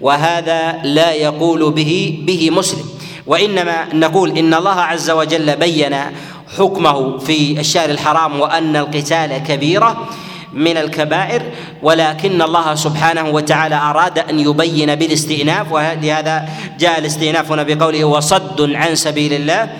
وهذا 0.00 0.78
لا 0.84 1.12
يقول 1.12 1.70
به 1.70 2.18
به 2.26 2.50
مسلم. 2.50 2.84
وإنما 3.26 3.94
نقول 3.94 4.38
إن 4.38 4.54
الله 4.54 4.80
عز 4.80 5.10
وجل 5.10 5.56
بين 5.56 5.96
حكمه 6.58 7.18
في 7.18 7.60
الشهر 7.60 7.90
الحرام 7.90 8.40
وأن 8.40 8.76
القتال 8.76 9.38
كبيرة 9.48 10.08
من 10.52 10.76
الكبائر 10.76 11.42
ولكن 11.82 12.42
الله 12.42 12.74
سبحانه 12.74 13.28
وتعالى 13.28 13.74
أراد 13.74 14.18
أن 14.18 14.40
يبين 14.40 14.94
بالاستئناف 14.94 15.72
ولهذا 15.72 16.48
جاء 16.78 16.98
الاستئناف 16.98 17.52
هنا 17.52 17.62
بقوله 17.62 18.04
وصد 18.04 18.70
عن 18.74 18.94
سبيل 18.94 19.32
الله. 19.32 19.70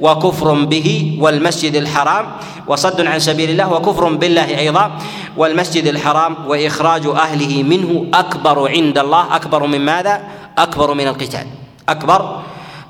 وكفر 0.00 0.64
به 0.64 1.18
والمسجد 1.20 1.74
الحرام 1.76 2.26
وصد 2.66 3.06
عن 3.06 3.18
سبيل 3.18 3.50
الله 3.50 3.72
وكفر 3.72 4.12
بالله 4.14 4.58
أيضا 4.58 4.98
والمسجد 5.36 5.86
الحرام 5.86 6.36
واخراج 6.46 7.06
اهله 7.06 7.62
منه 7.62 8.06
اكبر 8.14 8.68
عند 8.68 8.98
الله 8.98 9.36
اكبر 9.36 9.66
من 9.66 9.80
ماذا؟ 9.80 10.22
اكبر 10.58 10.94
من 10.94 11.08
القتال 11.08 11.46
اكبر 11.88 12.42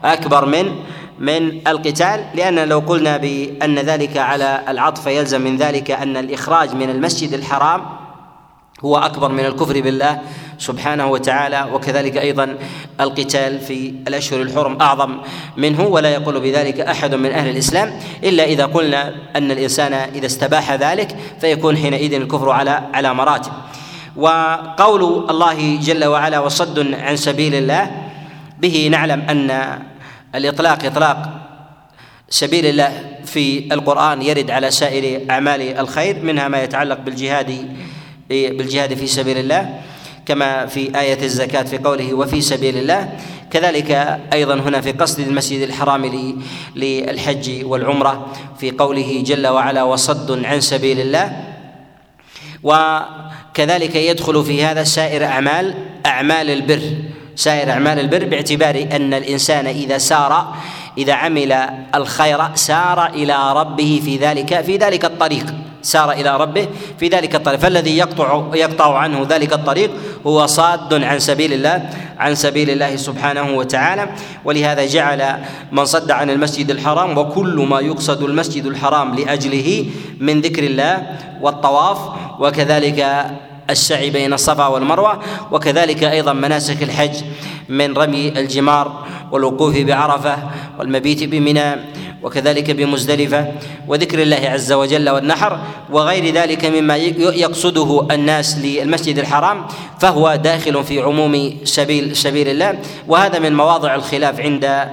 اكبر 0.04 0.44
من 0.46 0.72
من 1.18 1.68
القتال 1.68 2.24
لأن 2.34 2.68
لو 2.68 2.78
قلنا 2.78 3.16
بأن 3.16 3.78
ذلك 3.78 4.16
على 4.16 4.62
العطف 4.68 5.06
يلزم 5.06 5.40
من 5.40 5.56
ذلك 5.56 5.90
أن 5.90 6.16
الإخراج 6.16 6.74
من 6.74 6.90
المسجد 6.90 7.32
الحرام 7.32 7.82
هو 8.84 8.96
أكبر 8.96 9.32
من 9.32 9.44
الكفر 9.46 9.80
بالله 9.80 10.20
سبحانه 10.58 11.06
وتعالى 11.06 11.68
وكذلك 11.72 12.16
أيضا 12.16 12.58
القتال 13.00 13.60
في 13.60 13.94
الأشهر 14.08 14.42
الحرم 14.42 14.80
أعظم 14.80 15.18
منه 15.56 15.82
ولا 15.82 16.08
يقول 16.08 16.40
بذلك 16.40 16.80
أحد 16.80 17.14
من 17.14 17.30
أهل 17.30 17.48
الإسلام 17.50 18.00
إلا 18.24 18.44
إذا 18.44 18.66
قلنا 18.66 19.14
أن 19.36 19.50
الإنسان 19.50 19.92
إذا 19.92 20.26
استباح 20.26 20.72
ذلك 20.72 21.16
فيكون 21.40 21.76
حينئذ 21.76 22.12
الكفر 22.12 22.50
على 22.50 22.82
على 22.94 23.14
مراتب. 23.14 23.52
وقول 24.16 25.30
الله 25.30 25.78
جل 25.82 26.04
وعلا 26.04 26.38
وصد 26.38 26.94
عن 26.94 27.16
سبيل 27.16 27.54
الله 27.54 27.90
به 28.58 28.88
نعلم 28.90 29.20
أن 29.20 29.78
الإطلاق 30.34 30.84
إطلاق 30.84 31.18
سبيل 32.30 32.66
الله 32.66 32.92
في 33.24 33.74
القرآن 33.74 34.22
يرد 34.22 34.50
على 34.50 34.70
سائر 34.70 35.30
أعمال 35.30 35.78
الخير 35.78 36.22
منها 36.22 36.48
ما 36.48 36.62
يتعلق 36.62 37.00
بالجهاد 37.00 37.76
بالجهاد 38.30 38.94
في 38.94 39.06
سبيل 39.06 39.38
الله 39.38 39.80
كما 40.26 40.66
في 40.66 41.00
آية 41.00 41.22
الزكاة 41.22 41.62
في 41.62 41.78
قوله 41.78 42.14
وفي 42.14 42.40
سبيل 42.40 42.76
الله 42.76 43.12
كذلك 43.50 43.90
أيضا 44.32 44.54
هنا 44.54 44.80
في 44.80 44.92
قصد 44.92 45.20
المسجد 45.20 45.60
الحرام 45.60 46.32
للحج 46.76 47.64
والعمرة 47.64 48.26
في 48.60 48.70
قوله 48.70 49.22
جل 49.26 49.46
وعلا 49.46 49.82
وصد 49.82 50.44
عن 50.44 50.60
سبيل 50.60 51.00
الله 51.00 51.44
وكذلك 52.62 53.94
يدخل 53.94 54.44
في 54.44 54.64
هذا 54.64 54.84
سائر 54.84 55.24
أعمال 55.24 55.74
أعمال 56.06 56.50
البر. 56.50 56.82
سائر 57.36 57.70
أعمال 57.70 57.98
البر 57.98 58.24
باعتبار 58.24 58.88
أن 58.92 59.14
الإنسان 59.14 59.66
إذا 59.66 59.98
سار 59.98 60.54
إذا 60.98 61.12
عمل 61.12 61.52
الخير 61.94 62.54
سار 62.54 63.06
إلى 63.06 63.52
ربه 63.52 64.00
في 64.04 64.16
ذلك 64.16 64.60
في 64.60 64.76
ذلك 64.76 65.04
الطريق. 65.04 65.46
سار 65.88 66.12
إلى 66.12 66.36
ربه 66.36 66.68
في 67.00 67.08
ذلك 67.08 67.34
الطريق. 67.34 67.58
فالذي 67.60 67.98
يقطع 67.98 68.44
يقطع 68.54 68.98
عنه 68.98 69.26
ذلك 69.28 69.52
الطريق 69.52 69.90
هو 70.26 70.46
صاد 70.46 70.92
عن 70.94 71.18
سبيل 71.18 71.52
الله 71.52 71.76
عن 72.18 72.34
سبيل 72.34 72.70
الله 72.70 72.96
سبحانه 72.96 73.56
وتعالى. 73.56 74.04
ولهذا 74.44 74.86
جعل 74.86 75.22
من 75.72 75.84
صد 75.84 76.10
عن 76.10 76.30
المسجد 76.30 76.70
الحرام 76.70 77.18
وكل 77.18 77.56
ما 77.70 77.80
يقصد 77.80 78.22
المسجد 78.22 78.66
الحرام 78.66 79.14
لأجله 79.14 79.86
من 80.20 80.40
ذكر 80.40 80.62
الله 80.62 80.94
والطواف 81.40 81.98
وكذلك 82.40 83.26
السعي 83.70 84.10
بين 84.10 84.32
الصفا 84.32 84.66
والمروة 84.66 85.18
وكذلك 85.52 86.04
أيضا 86.04 86.32
مناسك 86.32 86.82
الحج 86.82 87.16
من 87.68 87.96
رمي 87.96 88.28
الجمار 88.28 89.06
والوقوف 89.32 89.76
بعرفة 89.78 90.36
والمبيت 90.78 91.24
بمنى 91.24 91.76
وكذلك 92.22 92.70
بمزدلفة 92.70 93.52
وذكر 93.88 94.22
الله 94.22 94.36
عز 94.44 94.72
وجل 94.72 95.10
والنحر 95.10 95.58
وغير 95.90 96.34
ذلك 96.34 96.64
مما 96.64 96.96
يقصده 96.96 98.06
الناس 98.10 98.58
للمسجد 98.58 99.18
الحرام 99.18 99.66
فهو 100.00 100.34
داخل 100.34 100.84
في 100.84 101.00
عموم 101.00 101.58
سبيل 101.64 102.16
سبيل 102.16 102.48
الله. 102.48 102.78
وهذا 103.08 103.38
من 103.38 103.54
مواضع 103.54 103.94
الخلاف 103.94 104.40
عند 104.40 104.88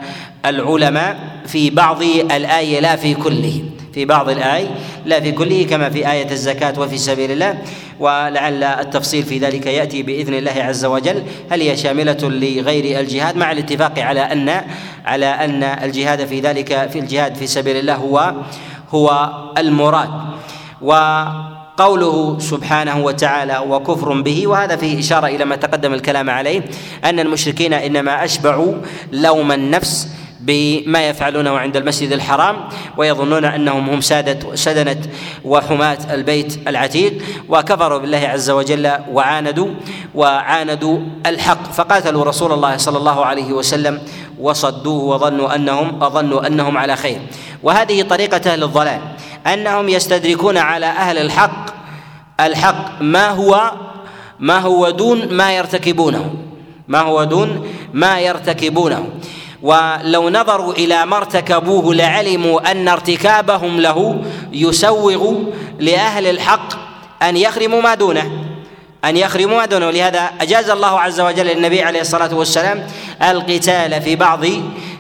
العلماء 0.46 1.18
في 1.46 1.70
بعض 1.70 2.02
الآية 2.32 2.80
لا 2.80 2.96
في 2.96 3.14
كله. 3.14 3.64
في 3.94 4.06
بعض 4.06 4.30
الآي 4.30 4.68
لا 5.06 5.20
في 5.20 5.32
كله 5.32 5.66
كما 5.70 5.90
في 5.90 6.12
آية 6.12 6.32
الزكاة 6.32 6.80
وفي 6.80 6.98
سبيل 6.98 7.32
الله. 7.32 7.58
ولعل 8.00 8.64
التفصيل 8.64 9.24
في 9.24 9.38
ذلك 9.38 9.66
يأتي 9.66 10.04
بإذن 10.04 10.34
الله 10.34 10.52
عز 10.58 10.86
وجل. 10.86 11.24
هل 11.50 11.62
هي 11.62 11.78
شاملة 11.78 12.18
لغير 12.22 13.00
الجهاد 13.00 13.38
مع 13.38 13.52
الاتفاق 13.52 14.00
على 14.00 14.20
أن 14.20 14.62
على 15.06 15.26
أن 15.26 15.64
الجهاد 15.64 16.26
في 16.26 16.40
ذلك 16.40 16.90
في 16.90 17.00
الجهاد 17.00 17.36
في 17.36 17.48
سبيل 17.48 17.78
الله 17.78 17.96
هو 17.96 18.34
هو 18.92 19.30
المراد. 19.58 20.10
وقوله 20.82 22.40
سبحانه 22.40 23.04
وتعالى 23.06 23.58
وكفر 23.58 24.22
به 24.22 24.48
وهذا 24.48 24.76
فيه 24.76 25.00
إشارة 25.00 25.28
إلى 25.28 25.46
ما 25.46 25.56
تقدم 25.56 25.94
الكلام 25.94 26.30
عليه 26.30 26.62
أن 27.04 27.20
المشركين 27.20 27.74
إنما 27.74 28.24
أشبعوا 28.24 28.74
لوم 29.12 29.52
النفس 29.52 30.10
بما 30.46 31.10
يفعلونه 31.10 31.58
عند 31.58 31.78
المسجد 31.78 32.12
الحرام 32.12 32.56
ويظنون 32.98 33.46
أنهم 33.46 33.90
هم 33.90 34.02
سادة 34.02 34.56
سدنة 34.56 35.02
وحماة 35.46 35.98
البيت 36.14 36.68
العتيق 36.68 37.14
وكفروا 37.50 38.00
بالله 38.00 38.18
عز 38.18 38.50
وجل 38.50 38.92
وعاندوا 39.12 39.68
وعاندوا 40.16 41.00
الحق. 41.26 41.72
فقاتلوا 41.72 42.24
رسول 42.24 42.52
الله 42.52 42.78
صلى 42.78 42.98
الله 42.98 43.26
عليه 43.26 43.54
وسلم 43.54 44.02
وصدوه 44.40 45.04
وظنوا 45.04 45.56
انهم 45.56 46.04
اظنوا 46.04 46.48
أنهم 46.48 46.78
على 46.78 46.96
خير. 46.96 47.22
وهذه 47.64 48.02
طريقة 48.02 48.54
أهل 48.54 48.64
الضلال 48.64 49.02
أنهم 49.48 49.90
يستدركون 49.90 50.58
على 50.58 50.86
أهل 50.86 51.18
الحق. 51.18 51.66
الحق 52.40 53.02
ما 53.02 53.30
هو 53.30 53.72
ما 54.40 54.60
هو 54.60 54.90
دون 54.90 55.34
ما 55.34 55.58
يرتكبونه. 55.58 56.34
ما 56.88 57.00
هو 57.02 57.24
دون 57.24 57.68
ما 57.94 58.20
يرتكبونه. 58.20 59.10
ولو 59.66 60.30
نظروا 60.30 60.74
إلى 60.74 61.06
ما 61.06 61.18
ارتكبوه 61.18 61.96
لعلموا 61.96 62.72
أن 62.72 62.88
ارتكابهم 62.88 63.80
له 63.80 64.22
يسوغ 64.52 65.34
لأهل 65.80 66.28
الحق 66.28 66.74
أن 67.24 67.38
يخرموا 67.38 67.82
ما 67.82 67.94
دونه 67.94 68.32
أن 69.06 69.18
يخرموا 69.18 69.58
ما 69.58 69.66
دونه. 69.66 69.88
ولهذا 69.88 70.30
أجاز 70.42 70.70
الله 70.70 71.00
عز 71.00 71.22
وجل 71.22 71.46
للنبي 71.46 71.84
عليه 71.84 72.02
الصلاة 72.02 72.36
والسلام 72.36 72.88
القتال 73.22 74.02
في 74.02 74.16
بعض 74.16 74.46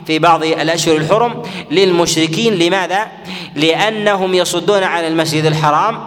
في 0.08 0.19
بعض 0.19 0.43
الأشهر 0.43 0.95
الحرم 0.97 1.43
للمشركين. 1.71 2.54
لماذا؟ 2.54 3.08
لأنهم 3.56 4.34
يصدون 4.34 4.84
عن 4.84 5.04
المسجد 5.06 5.45
الحرام 5.45 5.99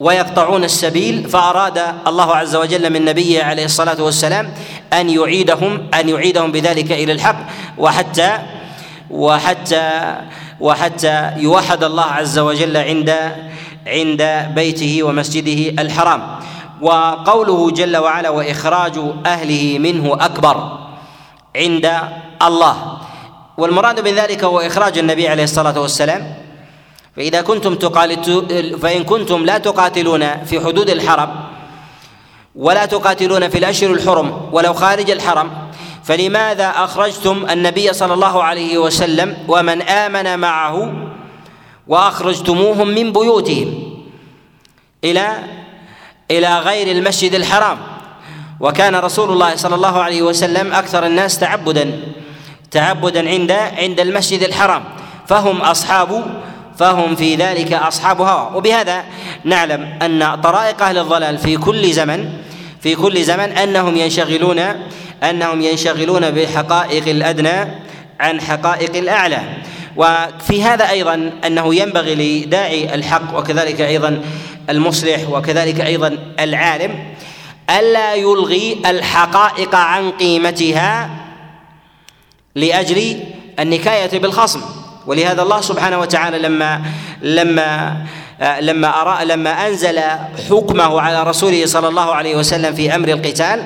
ويقطعون 0.00 0.64
السبيل. 0.64 1.28
فأراد 1.28 1.82
الله 2.06 2.36
عز 2.36 2.56
وجل 2.56 2.90
من 2.92 3.04
نبيه 3.04 3.42
عليه 3.44 3.64
الصلاة 3.64 4.02
والسلام 4.02 4.54
أن 4.92 5.10
يعيدهم 5.10 5.86
أن 5.94 6.08
يعيدهم 6.08 6.52
بذلك 6.52 6.92
إلى 6.92 7.12
الحق. 7.12 7.46
وحتى 7.78 8.38
وحتى 9.10 10.16
وحتى 10.60 11.32
يوحد 11.36 11.84
الله 11.84 12.04
عز 12.04 12.38
وجل 12.38 12.76
عند 12.76 13.10
عند 13.86 14.22
بيته 14.54 15.02
ومسجده 15.02 15.82
الحرام. 15.82 16.22
وقوله 16.80 17.70
جل 17.70 17.96
وعلا 17.96 18.30
وإخراج 18.30 18.98
أهله 19.26 19.78
منه 19.78 20.14
أكبر 20.20 20.78
عند 21.56 21.86
الله. 22.42 22.76
والمراد 23.58 24.00
من 24.00 24.14
ذلك 24.14 24.44
هو 24.44 24.60
إخراج 24.60 24.98
النبي 24.98 25.28
عليه 25.28 25.44
الصلاة 25.44 25.80
والسلام. 25.80 26.34
فإذا 27.16 27.40
كنتم 27.40 27.74
تقاتلون 27.74 28.78
فإن 28.78 29.04
كنتم 29.04 29.44
لا 29.44 29.58
تقاتلون 29.58 30.44
في 30.44 30.60
حدود 30.60 30.90
الحرم 30.90 31.30
ولا 32.54 32.86
تقاتلون 32.86 33.48
في 33.48 33.58
الأشهر 33.58 33.90
الحرم 33.90 34.48
ولو 34.52 34.74
خارج 34.74 35.10
الحرم. 35.10 35.50
فلماذا 36.04 36.68
أخرجتم 36.68 37.46
النبي 37.50 37.92
صلى 37.92 38.14
الله 38.14 38.42
عليه 38.42 38.78
وسلم 38.78 39.36
ومن 39.48 39.82
آمن 39.82 40.38
معه 40.38 40.92
وأخرجتموهم 41.86 42.88
من 42.88 43.12
بيوتهم 43.12 43.74
إلى 45.04 45.28
إلى 46.30 46.58
غير 46.58 46.96
المسجد 46.96 47.34
الحرام؟ 47.34 47.78
وكان 48.60 48.96
رسول 48.96 49.32
الله 49.32 49.56
صلى 49.56 49.74
الله 49.74 50.02
عليه 50.02 50.22
وسلم 50.22 50.72
أكثر 50.72 51.06
الناس 51.06 51.38
تعبدا 51.38 52.02
تعبدا 52.70 53.28
عند 53.28 53.52
عند 53.52 54.00
المسجد 54.00 54.42
الحرام. 54.42 54.84
فهم 55.26 55.60
أصحاب 55.60 56.42
فهم 56.80 57.14
في 57.14 57.34
ذلك 57.34 57.72
اصحاب 57.72 58.20
هوى 58.20 58.56
وبهذا 58.56 59.04
نعلم 59.44 59.98
أن 60.02 60.40
طرائق 60.40 60.82
أهل 60.82 60.98
الضلال 60.98 61.38
في 61.38 61.56
كل 61.56 61.92
زمن 61.92 62.32
في 62.80 62.94
كل 62.94 63.24
زمن 63.24 63.52
أنهم 63.52 63.96
ينشغلون 63.96 64.60
أنهم 65.22 65.60
ينشغلون 65.60 66.30
بالحقائق 66.30 67.08
الأدنى 67.08 67.68
عن 68.20 68.40
حقائق 68.40 68.96
الأعلى. 68.96 69.40
وفي 69.96 70.62
هذا 70.62 70.90
أيضا 70.90 71.32
أنه 71.46 71.74
ينبغي 71.74 72.44
لداعي 72.44 72.94
الحق 72.94 73.38
وكذلك 73.38 73.80
أيضا 73.80 74.22
المصلح 74.70 75.28
وكذلك 75.30 75.80
أيضا 75.80 76.18
العالم 76.40 77.04
ألا 77.70 78.14
يلغي 78.14 78.78
الحقائق 78.86 79.74
عن 79.74 80.10
قيمتها 80.10 81.10
لأجل 82.54 83.20
النكاية 83.58 84.18
بالخصم. 84.18 84.79
ولهذا 85.06 85.42
الله 85.42 85.60
سبحانه 85.60 85.98
وتعالى 85.98 86.38
لما 86.38 86.82
لما 87.22 87.96
لما 88.60 89.02
أرى 89.02 89.24
لما 89.24 89.66
أنزل 89.66 90.00
حكمه 90.50 91.00
على 91.00 91.22
رسوله 91.22 91.66
صلى 91.66 91.88
الله 91.88 92.14
عليه 92.14 92.36
وسلم 92.36 92.74
في 92.74 92.94
أمر 92.94 93.08
القتال 93.08 93.62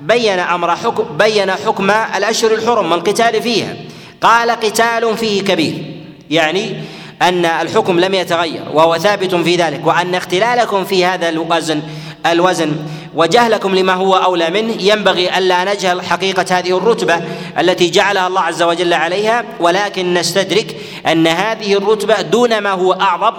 بين 0.00 0.38
أمر 0.38 0.76
حكم 0.76 1.16
بين 1.16 1.50
حكم 1.50 1.90
الأشهر 1.90 2.54
الحرم 2.54 2.92
والقتال 2.92 3.42
فيها. 3.42 3.76
قال 4.20 4.50
قتال 4.50 5.16
فيه 5.16 5.42
كبير. 5.42 5.94
يعني 6.30 6.76
أن 7.22 7.44
الحكم 7.44 8.00
لم 8.00 8.14
يتغير 8.14 8.62
وهو 8.72 8.98
ثابت 8.98 9.34
في 9.34 9.56
ذلك 9.56 9.86
وأن 9.86 10.14
اختلالكم 10.14 10.84
في 10.84 11.04
هذا 11.04 11.28
الوزن 11.28 11.82
الوزن 12.26 12.72
وجهلكم 13.14 13.74
لما 13.74 13.92
هو 13.92 14.14
أولى 14.14 14.50
منه. 14.50 14.82
ينبغي 14.82 15.38
ألا 15.38 15.74
نجهل 15.74 16.02
حقيقة 16.02 16.58
هذه 16.58 16.78
الرتبة 16.78 17.20
التي 17.58 17.90
جعلها 17.90 18.26
الله 18.26 18.40
عز 18.40 18.62
وجل 18.62 18.94
عليها 18.94 19.44
ولكن 19.60 20.14
نستدرك 20.14 20.76
أن 21.06 21.26
هذه 21.26 21.74
الرتبة 21.74 22.20
دون 22.20 22.58
ما 22.58 22.70
هو 22.70 22.92
أعظم 22.92 23.34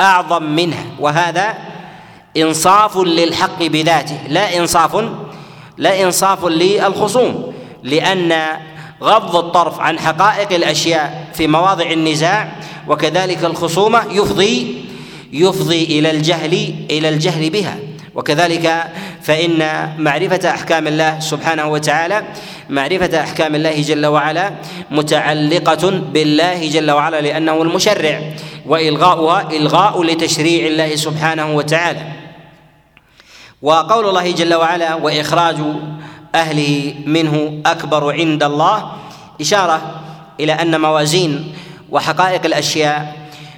أعظم 0.00 0.42
منها. 0.42 0.84
وهذا 0.98 1.54
إنصاف 2.36 2.96
للحق 2.96 3.62
بذاته 3.62 4.18
لا 4.28 4.58
إنصاف 4.58 5.04
لا 5.76 6.02
إنصاف 6.02 6.44
للخصوم 6.44 7.52
لأن 7.82 8.32
غض 9.02 9.36
الطرف 9.36 9.80
عن 9.80 9.98
حقائق 9.98 10.52
الأشياء 10.52 11.26
في 11.34 11.46
مواضع 11.46 11.90
النزاع 11.90 12.52
وكذلك 12.88 13.44
الخصومة 13.44 14.04
يفضي 14.10 14.84
يفضي 15.32 15.84
إلى 15.84 16.10
الجهل 16.10 16.74
إلى 16.90 17.08
الجهل 17.08 17.50
بها. 17.50 17.78
وكذلك 18.14 18.84
فإن 19.22 19.58
معرفة 19.98 20.50
أحكام 20.50 20.86
الله 20.86 21.20
سبحانه 21.20 21.66
وتعالى 21.66 22.22
معرفة 22.70 23.20
أحكام 23.20 23.54
الله 23.54 23.82
جل 23.82 24.06
وعلا 24.06 24.52
متعلقة 24.90 25.90
بالله 25.90 26.68
جل 26.70 26.90
وعلا 26.90 27.20
لأنه 27.20 27.62
المشرع 27.62 28.20
وإلغاؤها 28.66 29.48
إلغاء 29.52 30.02
لتشريع 30.02 30.66
الله 30.66 30.96
سبحانه 30.96 31.56
وتعالى. 31.56 32.02
وقول 33.62 34.08
الله 34.08 34.30
جل 34.30 34.54
وعلا 34.54 34.94
وإخراج 34.94 35.56
أهله 36.34 36.94
منه 37.06 37.62
أكبر 37.66 38.12
عند 38.12 38.42
الله 38.42 38.92
إشارة 39.40 40.00
إلى 40.40 40.52
أن 40.52 40.80
موازين 40.80 41.54
وحقائق 41.90 42.46
الأشياء 42.46 43.16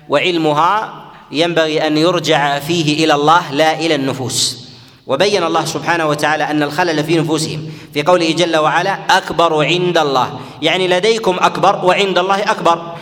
وعلمها 0.08 1.03
ينبغي 1.32 1.86
أن 1.86 1.96
يرجع 1.98 2.58
فيه 2.58 3.04
إلى 3.04 3.14
الله 3.14 3.52
لا 3.52 3.78
إلى 3.80 3.94
النفوس. 3.94 4.64
وبين 5.06 5.44
الله 5.44 5.64
سبحانه 5.64 6.06
وتعالى 6.08 6.44
أن 6.44 6.62
الخلل 6.62 7.04
في 7.04 7.18
نفوسهم. 7.18 7.68
في 7.94 8.02
قوله 8.02 8.30
جل 8.32 8.56
وعلا 8.56 8.98
أكبر 9.10 9.64
عند 9.64 9.98
الله. 9.98 10.38
يعني 10.62 10.88
لديكم 10.88 11.36
أكبر 11.40 11.84
وعند 11.84 12.18
الله 12.18 12.42
أكبر. 12.42 12.94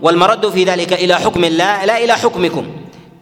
والمرد 0.00 0.50
في 0.50 0.64
ذلك 0.64 0.92
إلى 0.92 1.14
حكم 1.14 1.44
الله 1.44 1.84
لا 1.84 2.04
إلى 2.04 2.12
حكمكم. 2.12 2.66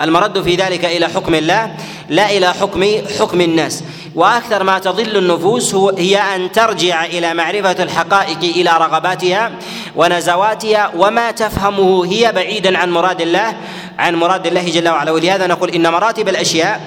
المرد 0.02 0.42
في 0.42 0.54
ذلك 0.54 0.84
إلى 0.84 1.08
حكم 1.08 1.34
الله 1.34 1.76
لا 2.08 2.30
إلى 2.36 2.54
حكم 2.54 2.84
حكم 3.18 3.40
الناس. 3.40 3.84
وأكثر 4.14 4.62
ما 4.62 4.78
تضل 4.78 5.16
النفوس 5.16 5.74
هو 5.74 5.90
هي 5.90 6.16
أن 6.16 6.52
ترجع 6.52 7.04
إلى 7.04 7.34
معرفة 7.34 7.82
الحقائق 7.82 8.38
إلى 8.38 8.70
رغباتها 8.70 9.52
ونزواتها 9.96 10.92
وما 10.96 11.30
تفهمه 11.30 12.06
هي 12.06 12.32
بعيدا 12.32 12.78
عن 12.78 12.90
مراد 12.90 13.20
الله 13.20 13.54
عن 13.98 14.14
مراد 14.14 14.46
الله 14.46 14.70
جل 14.70 14.88
وعلا. 14.88 15.10
ولهذا 15.10 15.46
نقول 15.46 15.70
إن 15.70 15.92
مراتب 15.92 16.28
الأشياء 16.28 16.80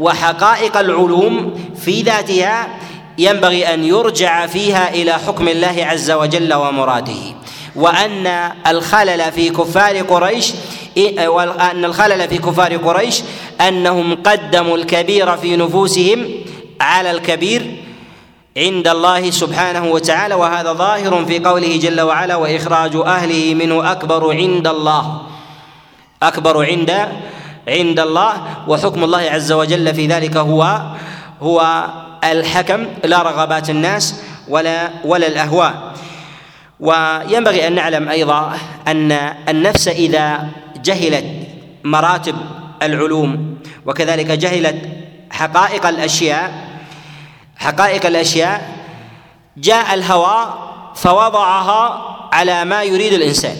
وحقائق 0.00 0.76
العلوم 0.76 1.54
في 1.84 2.02
ذاتها 2.02 2.68
ينبغي 3.18 3.74
أن 3.74 3.84
يرجع 3.84 4.46
فيها 4.46 4.94
إلى 4.94 5.12
حكم 5.12 5.48
الله 5.48 5.76
عز 5.80 6.10
وجل 6.10 6.54
ومراده. 6.54 7.22
وأن 7.76 8.52
الخلل 8.66 9.32
في 9.32 9.50
كفار 9.50 9.96
قريش 9.96 10.52
وأن 11.26 11.84
الخلل 11.84 12.28
في 12.28 12.38
كفار 12.38 12.76
قريش 12.76 13.22
أنهم 13.60 14.14
قدموا 14.14 14.76
الكبير 14.76 15.36
في 15.36 15.56
نفوسهم 15.56 16.28
على 16.80 17.10
الكبير 17.10 17.76
عند 18.56 18.88
الله 18.88 19.30
سبحانه 19.30 19.84
وتعالى 19.84 20.34
وهذا 20.34 20.72
ظاهر 20.72 21.24
في 21.24 21.38
قوله 21.38 21.76
جل 21.76 22.00
وعلا 22.00 22.36
وإخراج 22.36 22.96
أهله 22.96 23.54
منه 23.54 23.92
أكبر 23.92 24.32
عند 24.34 24.66
الله 24.66 25.22
أكبر 26.22 26.66
عند 26.66 27.08
عند 27.68 28.00
الله. 28.00 28.32
وحكم 28.68 29.04
الله 29.04 29.18
عز 29.18 29.52
وجل 29.52 29.94
في 29.94 30.06
ذلك 30.06 30.36
هو 30.36 30.80
هو 31.42 31.86
الحكم 32.24 32.86
لا 33.04 33.22
رغبات 33.22 33.70
الناس 33.70 34.14
ولا 34.48 34.90
ولا 35.04 35.26
الأهواء. 35.26 35.92
وينبغي 36.80 37.66
أن 37.66 37.74
نعلم 37.74 38.08
أيضا 38.08 38.58
أن 38.88 39.12
النفس 39.48 39.88
إذا 39.88 40.48
جهلت 40.84 41.24
مراتب 41.84 42.36
العلوم 42.82 43.56
وكذلك 43.86 44.26
جهلت 44.26 44.76
حقائق 45.30 45.86
الأشياء 45.86 46.69
حقائق 47.60 48.06
الأشياء 48.06 48.68
جاء 49.56 49.94
الهوى 49.94 50.54
فوضعها 50.94 52.16
على 52.32 52.64
ما 52.64 52.82
يريد 52.82 53.12
الإنسان. 53.12 53.56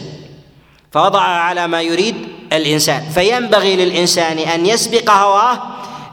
فوضعها 0.92 1.40
على 1.40 1.66
ما 1.66 1.82
يريد 1.82 2.16
الإنسان. 2.52 3.02
فينبغي 3.14 3.76
للإنسان 3.76 4.38
أن 4.38 4.66
يسبق 4.66 5.10
هواه 5.10 5.58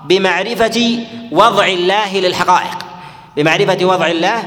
بمعرفة 0.06 1.00
وضع 1.32 1.66
الله 1.66 2.20
للحقائق. 2.20 2.78
بمعرفة 3.38 3.86
وضع 3.86 4.08
الله 4.08 4.44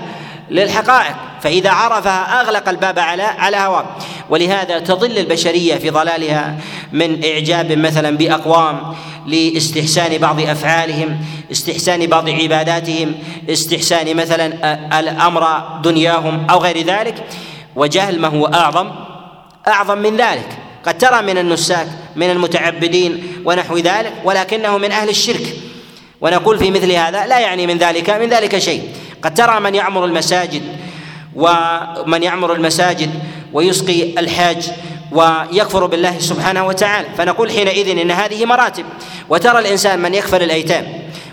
للحقائق. 0.50 1.14
فإذا 1.40 1.70
عرفها 1.70 2.40
أغلق 2.40 2.68
الباب 2.68 2.98
على 2.98 3.22
على 3.22 3.56
هواه. 3.56 3.84
ولهذا 4.30 4.78
تضل 4.78 5.18
البشرية 5.18 5.74
في 5.74 5.90
ضلالها 5.90 6.56
من 6.92 7.24
إعجاب 7.24 7.72
مثلا 7.72 8.16
بأقوام 8.16 8.94
لاستحسان 9.26 10.18
بعض 10.18 10.40
أفعالهم 10.40 11.18
استحسان 11.52 12.06
بعض 12.06 12.30
عباداتهم 12.30 13.14
استحسان 13.50 14.16
مثلا 14.16 14.46
الأمر 15.00 15.62
دنياهم 15.84 16.46
أو 16.50 16.58
غير 16.58 16.86
ذلك. 16.86 17.14
وجهل 17.76 18.20
ما 18.20 18.28
هو 18.28 18.46
أعظم 18.46 18.90
أعظم 19.68 19.98
من 19.98 20.16
ذلك. 20.16 20.48
قد 20.84 20.98
ترى 20.98 21.22
من 21.22 21.38
النساك 21.38 21.88
من 22.16 22.30
المتعبدين 22.30 23.22
ونحو 23.44 23.78
ذلك 23.78 24.12
ولكنه 24.24 24.78
من 24.78 24.92
أهل 24.92 25.08
الشرك. 25.08 25.56
ونقول 26.20 26.58
في 26.58 26.70
مثل 26.70 26.92
هذا 26.92 27.26
لا 27.26 27.38
يعني 27.38 27.66
من 27.66 27.78
ذلك 27.78 28.10
من 28.10 28.28
ذلك 28.28 28.58
شيء. 28.58 28.88
قد 29.22 29.34
ترى 29.34 29.60
من 29.60 29.74
يعمر 29.74 30.04
المساجد 30.04 30.62
ومن 31.34 32.22
يعمر 32.22 32.52
المساجد 32.52 33.10
ويسقي 33.52 34.02
الحاج 34.18 34.70
ويكفر 35.12 35.86
بالله 35.86 36.18
سبحانه 36.18 36.66
وتعالى. 36.66 37.08
فنقول 37.16 37.50
حينئذ 37.50 37.98
إن 37.98 38.10
هذه 38.10 38.44
مراتب. 38.44 38.84
وترى 39.28 39.58
الإنسان 39.58 39.98
من 40.02 40.14
يكفر 40.14 40.40
الأيتام 40.40 40.86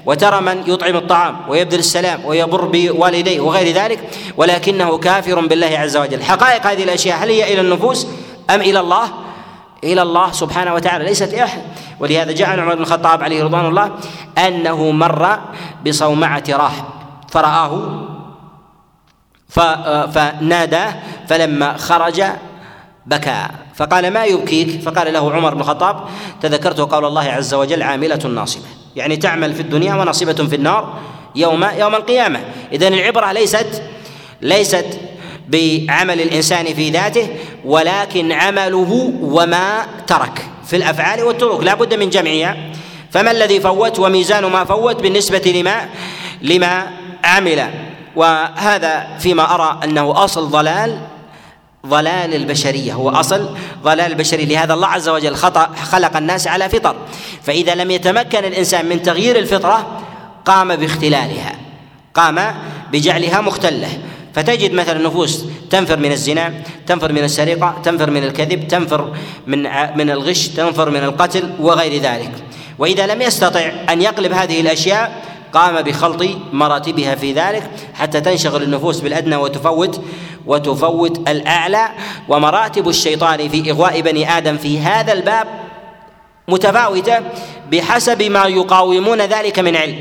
وترى 0.05 0.41
من 0.41 0.63
يطعم 0.67 0.95
الطعام 0.95 1.49
ويبذل 1.49 1.79
السلام 1.79 2.25
ويبر 2.25 2.65
بوالديه 2.65 3.39
وغير 3.39 3.75
ذلك 3.75 3.99
ولكنه 4.37 4.97
كافر 4.97 5.39
بالله 5.39 5.77
عز 5.79 5.97
وجل. 5.97 6.23
حقائق 6.23 6.67
هذه 6.67 6.83
الأشياء 6.83 7.23
هل 7.23 7.29
هي 7.29 7.53
إلى 7.53 7.61
النفوس 7.61 8.07
أم 8.49 8.61
إلى 8.61 8.79
الله؟ 8.79 9.09
إلى 9.83 10.01
الله 10.01 10.31
سبحانه 10.31 10.73
وتعالى. 10.73 11.05
ليست 11.05 11.33
أحد. 11.33 11.61
ولهذا 11.99 12.31
جاء 12.31 12.59
عمر 12.59 12.75
بن 12.75 12.81
الخطاب 12.81 13.23
عليه 13.23 13.43
رضوان 13.43 13.65
الله 13.65 13.91
أنه 14.37 14.91
مر 14.91 15.39
بصومعة 15.85 16.43
راهب 16.49 16.85
فرآه 17.29 18.01
فناداه 20.11 20.95
فلما 21.27 21.77
خرج 21.77 22.23
بكى. 23.05 23.47
فقال 23.77 24.11
ما 24.11 24.25
يبكيك؟ 24.25 24.81
فقال 24.81 25.13
له 25.13 25.33
عمر 25.33 25.53
بن 25.53 25.61
الخطاب 25.61 26.03
تذكرت 26.41 26.79
قول 26.79 27.05
الله 27.05 27.23
عز 27.23 27.53
وجل 27.53 27.83
عاملة 27.83 28.27
ناصبة. 28.27 28.65
يعني 28.95 29.17
تعمل 29.17 29.53
في 29.53 29.61
الدنيا 29.61 29.95
وناصبة 29.95 30.33
في 30.33 30.55
النار 30.55 30.93
يوم 31.35 31.65
يوم 31.77 31.95
القيامة. 31.95 32.39
إذن 32.73 32.93
العبرة 32.93 33.31
ليست 33.31 33.83
ليست 34.41 34.99
بعمل 35.47 36.21
الإنسان 36.21 36.65
في 36.65 36.89
ذاته 36.89 37.27
ولكن 37.65 38.31
عمله 38.31 39.13
وما 39.21 39.85
ترك 40.07 40.45
في 40.65 40.75
الأفعال 40.75 41.23
والترك. 41.23 41.63
لا 41.63 41.73
بد 41.75 41.93
من 41.93 42.09
جمعها 42.09 42.57
فما 43.11 43.31
الذي 43.31 43.59
فوت 43.59 43.99
وميزان 43.99 44.45
ما 44.45 44.63
فوت 44.63 45.01
بالنسبة 45.01 45.53
لما 45.55 45.89
لما 46.41 46.87
عمل؟ 47.23 47.69
وهذا 48.15 49.07
فيما 49.19 49.55
أرى 49.55 49.79
أنه 49.83 50.23
أصل 50.23 50.49
ضلال 50.49 50.99
ضلال 51.85 52.33
البشرية 52.33 52.93
هو 52.93 53.09
أصل 53.09 53.57
ضلال 53.83 54.11
البشرية. 54.11 54.45
لهذا 54.45 54.73
الله 54.73 54.87
عز 54.87 55.09
وجل 55.09 55.35
خطأ 55.35 55.69
خلق 55.83 56.17
الناس 56.17 56.47
على 56.47 56.69
فطر. 56.69 56.95
فإذا 57.43 57.75
لم 57.75 57.91
يتمكن 57.91 58.45
الإنسان 58.45 58.85
من 58.85 59.01
تغيير 59.01 59.39
الفطرة 59.39 60.01
قام 60.45 60.75
باختلالها 60.75 61.55
قام 62.13 62.55
بجعلها 62.91 63.41
مختلة. 63.41 63.89
فتجد 64.33 64.73
مثلا 64.73 65.07
نفوس 65.07 65.45
تنفر 65.69 65.97
من 65.97 66.11
الزنا 66.11 66.53
تنفر 66.87 67.11
من 67.11 67.23
السرقة 67.23 67.81
تنفر 67.83 68.09
من 68.09 68.23
الكذب 68.23 68.67
تنفر 68.67 69.13
من 69.47 69.63
من 69.97 70.09
الغش 70.09 70.47
تنفر 70.47 70.89
من 70.89 71.03
القتل 71.03 71.49
وغير 71.59 72.01
ذلك. 72.01 72.31
وإذا 72.79 73.07
لم 73.07 73.21
يستطع 73.21 73.71
أن 73.89 74.01
يقلب 74.01 74.31
هذه 74.33 74.61
الأشياء 74.61 75.21
قام 75.57 75.81
بخلط 75.81 76.23
مراتبها 76.53 77.15
في 77.15 77.33
ذلك 77.33 77.69
حتى 77.93 78.21
تنشغل 78.21 78.63
النفوس 78.63 78.99
بالأدنى 78.99 79.35
وتفوت 79.35 80.01
وتفوت 80.45 81.29
الأعلى. 81.29 81.89
ومراتب 82.29 82.89
الشيطان 82.89 83.49
في 83.49 83.71
إغواء 83.71 84.01
بني 84.01 84.37
آدم 84.37 84.57
في 84.57 84.79
هذا 84.79 85.13
الباب 85.13 85.47
متفاوتة 86.47 87.19
بحسب 87.71 88.23
ما 88.23 88.45
يقاومون 88.45 89.21
ذلك 89.21 89.59
من 89.59 89.75
علم. 89.75 89.95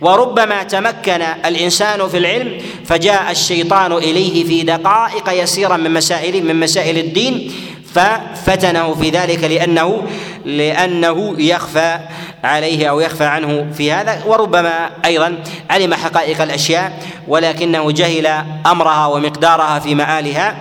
وربما 0.00 0.62
تمكن 0.62 1.22
الإنسان 1.22 2.08
في 2.08 2.18
العلم 2.18 2.58
فجاء 2.84 3.30
الشيطان 3.30 3.92
إليه 3.92 4.44
في 4.44 4.62
دقائق 4.62 5.42
يسيرة 5.42 5.76
من 5.76 5.90
مسائل 5.90 6.46
من 6.46 6.60
مسائل 6.60 6.98
الدين 6.98 7.52
ففتنه 7.94 8.94
في 8.94 9.10
ذلك 9.10 9.44
لأنه 9.44 10.02
لأنه 10.44 11.34
يخفى 11.38 11.98
عليه 12.44 12.90
أو 12.90 13.00
يخفى 13.00 13.24
عنه 13.24 13.66
في 13.72 13.92
هذا 13.92 14.24
وربما 14.26 14.90
أيضا 15.04 15.38
علم 15.70 15.94
حقائق 15.94 16.42
الأشياء 16.42 17.02
ولكنه 17.28 17.92
جهل 17.92 18.26
أمرها 18.66 19.06
ومقدارها 19.06 19.78
في 19.78 19.94
مآلها 19.94 20.56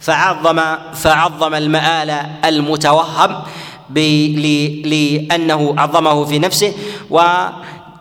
فعظم 0.00 0.60
فعظم 0.94 1.54
المآل 1.54 2.10
المتوهم 2.44 3.42
لأنه 4.84 5.74
عظمه 5.78 6.24
في 6.24 6.38
نفسه 6.38 6.72
و 7.10 7.22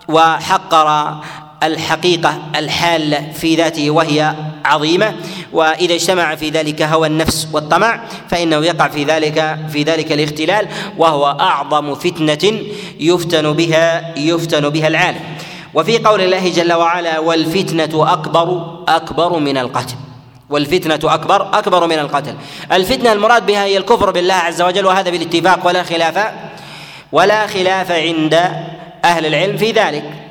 وحقر 0.07 1.15
الحقيقة 1.63 2.39
الحالة 2.55 3.31
في 3.33 3.55
ذاته 3.55 3.91
وهي 3.91 4.35
عظيمة 4.65 5.15
وإذا 5.53 5.93
اجتمع 5.93 6.35
في 6.35 6.49
ذلك 6.49 6.81
هوى 6.81 7.07
النفس 7.07 7.47
والطمع 7.53 8.01
فإنه 8.29 8.65
يقع 8.65 8.87
في 8.87 9.03
ذلك 9.03 9.57
في 9.71 9.83
ذلك 9.83 10.11
الاختلال 10.11 10.67
وهو 10.97 11.25
أعظم 11.25 11.95
فتنة 11.95 12.61
يفتن 12.99 13.53
بها 13.53 14.17
يفتن 14.17 14.69
بها 14.69 14.87
العالم. 14.87 15.19
وفي 15.73 15.97
قول 15.97 16.21
الله 16.21 16.49
جل 16.49 16.73
وعلا 16.73 17.19
والفتنة 17.19 18.13
أكبر 18.13 18.77
أكبر 18.87 19.39
من 19.39 19.57
القتل. 19.57 19.95
والفتنة 20.49 21.13
أكبر 21.13 21.59
أكبر 21.59 21.87
من 21.87 21.99
القتل. 21.99 22.35
الفتنة 22.71 23.11
المراد 23.11 23.45
بها 23.45 23.63
هي 23.63 23.77
الكفر 23.77 24.11
بالله 24.11 24.33
عز 24.33 24.61
وجل 24.61 24.85
وهذا 24.85 25.09
بالاتفاق 25.09 25.67
ولا 25.67 25.83
خلاف 25.83 26.33
ولا 27.11 27.47
خلاف 27.47 27.91
عند 27.91 28.33
أهل 29.05 29.25
العلم 29.25 29.57
في 29.57 29.71
ذلك. 29.71 30.28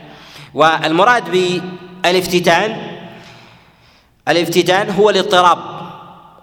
والمراد 0.54 1.24
بالافتتان 1.30 2.76
الافتتان 4.28 4.90
هو 4.90 5.10
الاضطراب 5.10 5.58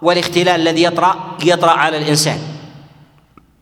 والاختلال 0.02 0.60
الذي 0.60 0.82
يطرأ 0.82 1.36
يطرأ 1.44 1.70
على 1.70 1.98
الإنسان. 1.98 2.38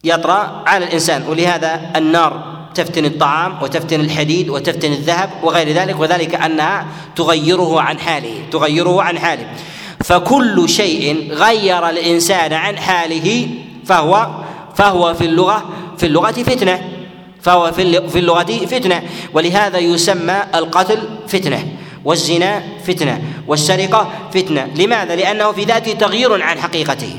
يطرأ 0.04 0.62
على 0.66 0.84
الإنسان 0.84 1.22
ولهذا 1.28 1.90
النار 1.96 2.54
تفتن 2.74 3.04
الطعام 3.04 3.62
وتفتن 3.62 4.00
الحديد 4.00 4.48
وتفتن 4.48 4.92
الذهب 4.92 5.30
وغير 5.42 5.72
ذلك 5.72 6.00
وذلك 6.00 6.34
أنها 6.34 6.86
تغيره 7.16 7.80
عن 7.80 7.98
حاله 7.98 8.42
تغيره 8.52 9.02
عن 9.02 9.18
حاله. 9.18 9.46
فكل 10.04 10.68
شيء 10.68 11.32
غير 11.32 11.88
الإنسان 11.88 12.52
عن 12.52 12.78
حاله 12.78 13.48
فهو 13.86 14.30
فهو 14.74 15.14
في 15.14 15.24
اللغة 15.24 15.64
في 15.98 16.06
اللغة 16.06 16.32
فتنة. 16.32 16.93
فهو 17.44 17.72
في 17.72 18.18
اللغة 18.18 18.66
فتنة. 18.66 19.02
ولهذا 19.32 19.78
يسمى 19.78 20.42
القتل 20.54 20.98
فتنة 21.28 21.68
والزنا 22.04 22.62
فتنة 22.86 23.22
والسرقة 23.46 24.10
فتنة. 24.34 24.68
لماذا؟ 24.76 25.16
لأنه 25.16 25.52
في 25.52 25.64
ذاته 25.64 25.92
تغيير 25.92 26.42
عن 26.42 26.58
حقيقته. 26.58 27.16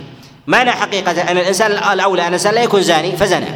معنى 0.47 0.71
حقيقة؟ 0.71 1.21
أن 1.21 1.38
الإنسان 1.38 1.71
الأولى 1.71 2.21
أن 2.21 2.27
الإنسان 2.27 2.53
لا 2.53 2.63
يكون 2.63 2.81
زاني 2.81 3.11
فزنى. 3.11 3.49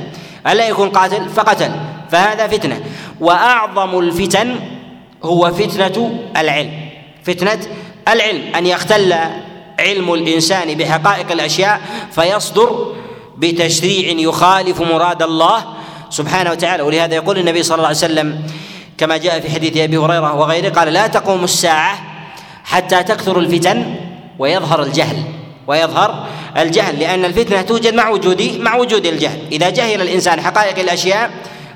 أن 0.47 0.57
لا 0.57 0.67
يكون 0.67 0.89
قاتل 0.89 1.29
فقتل 1.29 1.71
فهذا 2.11 2.47
فتنة. 2.47 2.81
وأعظم 3.19 3.99
الفتن 3.99 4.55
هو 5.23 5.51
فتنة 5.51 6.19
العلم. 6.37 6.71
فتنة 7.23 7.59
العلم. 8.07 8.55
أن 8.55 8.65
يختل 8.65 9.15
علم 9.79 10.13
الإنسان 10.13 10.73
بحقائق 10.73 11.31
الأشياء 11.31 11.81
فيصدر 12.11 12.95
بتشريع 13.37 14.19
يخالف 14.19 14.81
مراد 14.81 15.23
الله 15.23 15.65
سبحانه 16.09 16.51
وتعالى. 16.51 16.83
ولهذا 16.83 17.15
يقول 17.15 17.37
النبي 17.37 17.63
صلى 17.63 17.75
الله 17.75 17.87
عليه 17.87 17.97
وسلم 17.97 18.27
كما 18.97 19.17
جاء 19.17 19.39
في 19.39 19.49
حديث 19.51 19.77
أبي 19.77 19.97
هريرة 19.97 20.35
وغيره 20.35 20.69
قال 20.69 20.93
لا 20.93 21.07
تقوم 21.07 21.43
الساعة 21.43 21.99
حتى 22.63 23.03
تكثر 23.03 23.39
الفتن 23.39 23.95
ويظهر 24.39 24.83
الجهل 24.83 25.23
ويظهر 25.67 26.25
الجهل 26.57 26.99
لأن 26.99 27.25
الفتنة 27.25 27.61
توجد 27.61 27.93
مع 27.93 28.09
وجود 28.09 28.41
مع 28.59 28.75
وجود 28.75 29.05
الجهل. 29.05 29.39
إذا 29.51 29.69
جهل 29.69 30.01
الإنسان 30.01 30.41
حقائق 30.41 30.79
الأشياء 30.79 31.31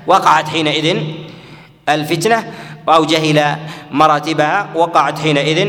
وقعت 0.06 0.48
حينئذ 0.48 0.96
الفتنة. 1.88 2.52
أو 2.88 3.04
جهل 3.04 3.56
مراتبها 3.90 4.68
وقعت 4.74 5.18
حينئذ 5.18 5.68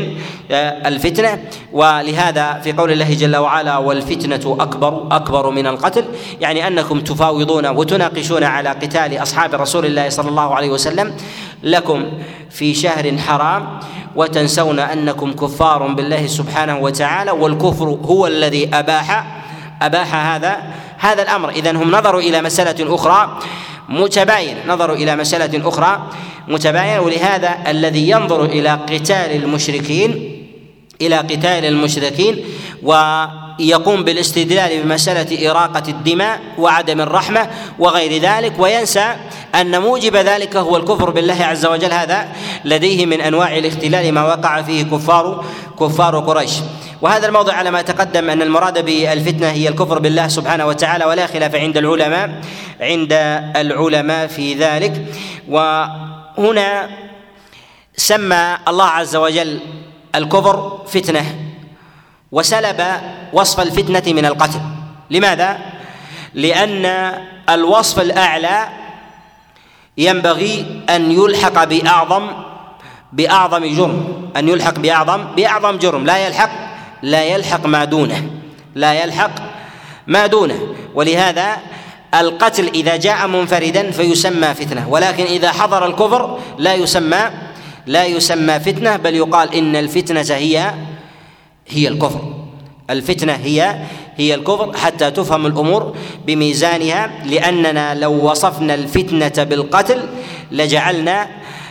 آه، 0.50 0.88
الفتنة. 0.88 1.38
ولهذا 1.72 2.60
في 2.64 2.72
قول 2.72 2.92
الله 2.92 3.14
جل 3.14 3.36
وعلا 3.36 3.76
والفتنة 3.78 4.56
أكبر 4.60 5.06
أكبر 5.10 5.50
من 5.50 5.66
القتل. 5.66 6.04
يعني 6.40 6.66
أنكم 6.66 7.00
تفاوضون 7.00 7.66
وتناقشون 7.66 8.44
على 8.44 8.68
قتال 8.68 9.22
أصحاب 9.22 9.54
رسول 9.54 9.86
الله 9.86 10.08
صلى 10.08 10.28
الله 10.28 10.54
عليه 10.54 10.70
وسلم 10.70 11.14
لكم 11.62 12.04
في 12.50 12.74
شهر 12.74 13.18
حرام 13.18 13.80
وتنسون 14.16 14.78
أنكم 14.78 15.32
كفار 15.32 15.86
بالله 15.86 16.26
سبحانه 16.26 16.78
وتعالى 16.78 17.30
والكفر 17.30 17.84
هو 17.84 18.26
الذي 18.26 18.70
أباح 18.74 19.26
أباح 19.82 20.14
هذا 20.14 20.56
هذا 20.98 21.22
الأمر. 21.22 21.50
إذا 21.50 21.70
هم 21.70 21.90
نظروا 21.90 22.20
إلى 22.20 22.42
مسألة 22.42 22.94
أخرى. 22.94 23.38
متباين 23.88 24.56
نظروا 24.68 24.96
إلى 24.96 25.16
مسألة 25.16 25.68
أخرى. 25.68 26.10
متباينة 26.48 27.00
ولهذا 27.00 27.58
الذي 27.66 28.10
ينظر 28.10 28.44
إلى 28.44 28.70
قتال 28.70 29.44
المشركين 29.44 30.32
إلى 31.00 31.16
قتال 31.16 31.64
المشركين 31.64 32.44
ويقوم 32.82 34.04
بالاستدلال 34.04 34.82
بمسألة 34.82 35.50
إراقة 35.50 35.82
الدماء 35.88 36.40
وعدم 36.58 37.00
الرحمة 37.00 37.50
وغير 37.78 38.22
ذلك 38.22 38.52
وينسى 38.58 39.16
أن 39.54 39.80
موجب 39.80 40.16
ذلك 40.16 40.56
هو 40.56 40.76
الكفر 40.76 41.10
بالله 41.10 41.44
عز 41.44 41.66
وجل 41.66 41.92
هذا 41.92 42.28
لديه 42.64 43.06
من 43.06 43.20
أنواع 43.20 43.56
الاختلال 43.58 44.12
ما 44.12 44.24
وقع 44.24 44.62
فيه 44.62 44.82
كفار 44.82 45.44
كفار 45.80 46.18
قريش. 46.18 46.52
وهذا 47.02 47.26
الموضع 47.26 47.52
على 47.52 47.70
ما 47.70 47.82
تقدم 47.82 48.30
أن 48.30 48.42
المراد 48.42 48.84
بالفتنة 48.84 49.50
هي 49.50 49.68
الكفر 49.68 49.98
بالله 49.98 50.28
سبحانه 50.28 50.66
وتعالى 50.66 51.04
ولا 51.04 51.26
خلاف 51.26 51.54
عند 51.54 51.76
العلماء 51.76 52.40
عند 52.80 53.12
العلماء 53.56 54.26
في 54.26 54.54
ذلك. 54.54 55.06
وهنا 55.48 56.88
سمى 57.96 58.58
الله 58.68 58.86
عز 58.86 59.16
وجل 59.16 59.60
الكفر 60.14 60.82
فتنة 60.86 61.24
وسلب 62.32 62.84
وصف 63.32 63.60
الفتنة 63.60 64.12
من 64.12 64.26
القتل. 64.26 64.60
لماذا؟ 65.10 65.58
لأن 66.34 67.12
الوصف 67.48 68.00
الأعلى 68.00 68.68
ينبغي 69.98 70.82
أن 70.90 71.12
يلحق 71.12 71.64
بأعظم 71.64 72.28
بأعظم 73.12 73.76
جرم 73.76 74.30
أن 74.36 74.48
يلحق 74.48 74.78
بأعظم 74.78 75.24
بأعظم 75.24 75.78
جرم. 75.78 76.04
لا 76.04 76.26
يلحق 76.26 76.50
لا 77.02 77.24
يلحق 77.24 77.66
ما 77.66 77.84
دونه 77.84 78.30
لا 78.74 79.04
يلحق 79.04 79.30
ما 80.06 80.26
دونه. 80.26 80.58
ولهذا 80.94 81.56
القتل 82.14 82.68
إذا 82.74 82.96
جاء 82.96 83.26
منفردا 83.26 83.90
فيسمى 83.90 84.54
فتنة 84.54 84.88
ولكن 84.88 85.24
إذا 85.24 85.52
حضر 85.52 85.86
الكفر 85.86 86.38
لا 86.58 86.74
يسمى 86.74 87.30
لا 87.86 88.04
يسمى 88.04 88.60
فتنة 88.60 88.96
بل 88.96 89.14
يقال 89.14 89.54
إن 89.54 89.76
الفتنة 89.76 90.20
هي 90.34 90.74
هي 91.68 91.88
الكفر. 91.88 92.20
الفتنة 92.90 93.32
هي 93.32 93.76
هي 94.16 94.34
الكفر 94.34 94.76
حتى 94.76 95.10
تفهم 95.10 95.46
الأمور 95.46 95.96
بميزانها 96.26 97.10
لأننا 97.24 97.94
لو 97.94 98.30
وصفنا 98.30 98.74
الفتنة 98.74 99.44
بالقتل 99.44 100.02
لجعلنا 100.52 101.28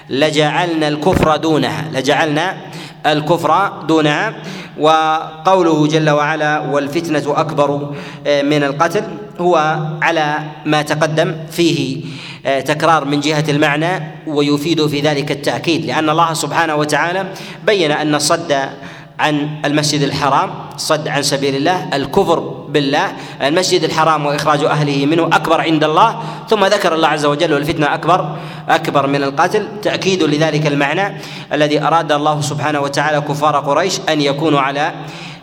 لجعلنا 0.09 0.87
الكفر 0.87 1.35
دونها 1.35 1.89
لجعلنا 1.93 2.57
الكفر 3.05 3.67
دونها. 3.87 4.33
وقوله 4.79 5.87
جل 5.87 6.09
وعلا 6.09 6.59
والفتنة 6.59 7.23
أكبر 7.39 7.93
آه، 8.27 8.41
من 8.41 8.63
القتل 8.63 9.03
هو 9.39 9.79
على 10.01 10.39
ما 10.65 10.81
تقدم 10.81 11.35
فيه 11.51 12.01
آه، 12.45 12.59
تكرار 12.59 13.05
من 13.05 13.19
جهة 13.19 13.43
المعنى 13.49 14.03
ويفيد 14.27 14.87
في 14.87 15.01
ذلك 15.01 15.31
التأكيد 15.31 15.85
لأن 15.85 16.09
الله 16.09 16.33
سبحانه 16.33 16.75
وتعالى 16.75 17.25
بين 17.65 17.91
أن 17.91 18.15
الصد 18.15 18.69
عن 19.19 19.49
المسجد 19.65 20.01
الحرام 20.01 20.49
صد 20.77 21.07
عن 21.07 21.23
سبيل 21.23 21.55
الله 21.55 21.89
الكفر 21.93 22.39
بالله. 22.69 23.07
المسجد 23.41 23.83
الحرام 23.83 24.25
وإخراج 24.25 24.63
أهله 24.63 25.05
منه 25.05 25.23
أكبر 25.23 25.61
عند 25.61 25.83
الله. 25.83 26.19
ثم 26.49 26.65
ذكر 26.65 26.95
الله 26.95 27.07
عز 27.07 27.25
وجل 27.25 27.53
والفتنة 27.53 27.93
أكبر 27.93 28.35
أكبر 28.69 29.07
من 29.07 29.23
القتل 29.23 29.67
تأكيد 29.81 30.23
لذلك 30.23 30.67
المعنى 30.67 31.17
الذي 31.53 31.81
أراد 31.81 32.11
الله 32.11 32.41
سبحانه 32.41 32.79
وتعالى 32.79 33.21
كفار 33.21 33.55
قريش 33.59 33.99
أن 34.09 34.21
يكونوا 34.21 34.59
على 34.59 34.91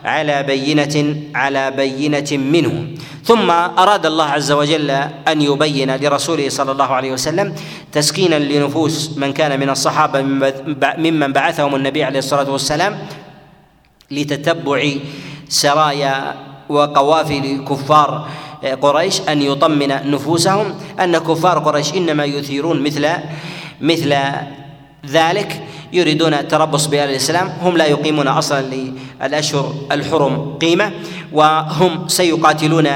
على 0.05 0.43
بينة 0.43 1.15
على 1.35 1.71
بينة 1.71 2.31
منه. 2.31 2.87
ثم 3.23 3.51
أراد 3.51 4.05
الله 4.05 4.25
عز 4.25 4.51
وجل 4.51 4.91
أن 5.27 5.41
يبين 5.41 5.95
لرسوله 5.95 6.49
صلى 6.49 6.71
الله 6.71 6.85
عليه 6.85 7.11
وسلم 7.11 7.55
تسكينا 7.91 8.35
لنفوس 8.35 9.17
من 9.17 9.33
كان 9.33 9.59
من 9.59 9.69
الصحابة 9.69 10.21
ممن 10.97 11.33
بعثهم 11.33 11.75
النبي 11.75 12.03
عليه 12.03 12.19
الصلاة 12.19 12.51
والسلام 12.51 12.99
لتتبع 14.15 14.79
سرايا 15.49 16.35
وقوافل 16.69 17.65
كفار 17.69 18.27
قريش 18.81 19.21
أن 19.29 19.41
يطمن 19.41 20.11
نفوسهم 20.11 20.73
أن 20.99 21.17
كفار 21.17 21.59
قريش 21.59 21.93
إنما 21.93 22.25
يثيرون 22.25 22.83
مثل 22.83 23.07
مثل 23.81 24.15
ذلك 25.09 25.63
يريدون 25.93 26.33
التربص 26.33 26.85
بآل 26.85 27.09
الإسلام 27.09 27.53
هم 27.61 27.77
لا 27.77 27.85
يقيمون 27.85 28.27
أصلا 28.27 28.61
للأشهر 29.21 29.73
الحرم 29.91 30.57
قيمة 30.61 30.91
وهم 31.33 32.07
سيقاتلون 32.07 32.87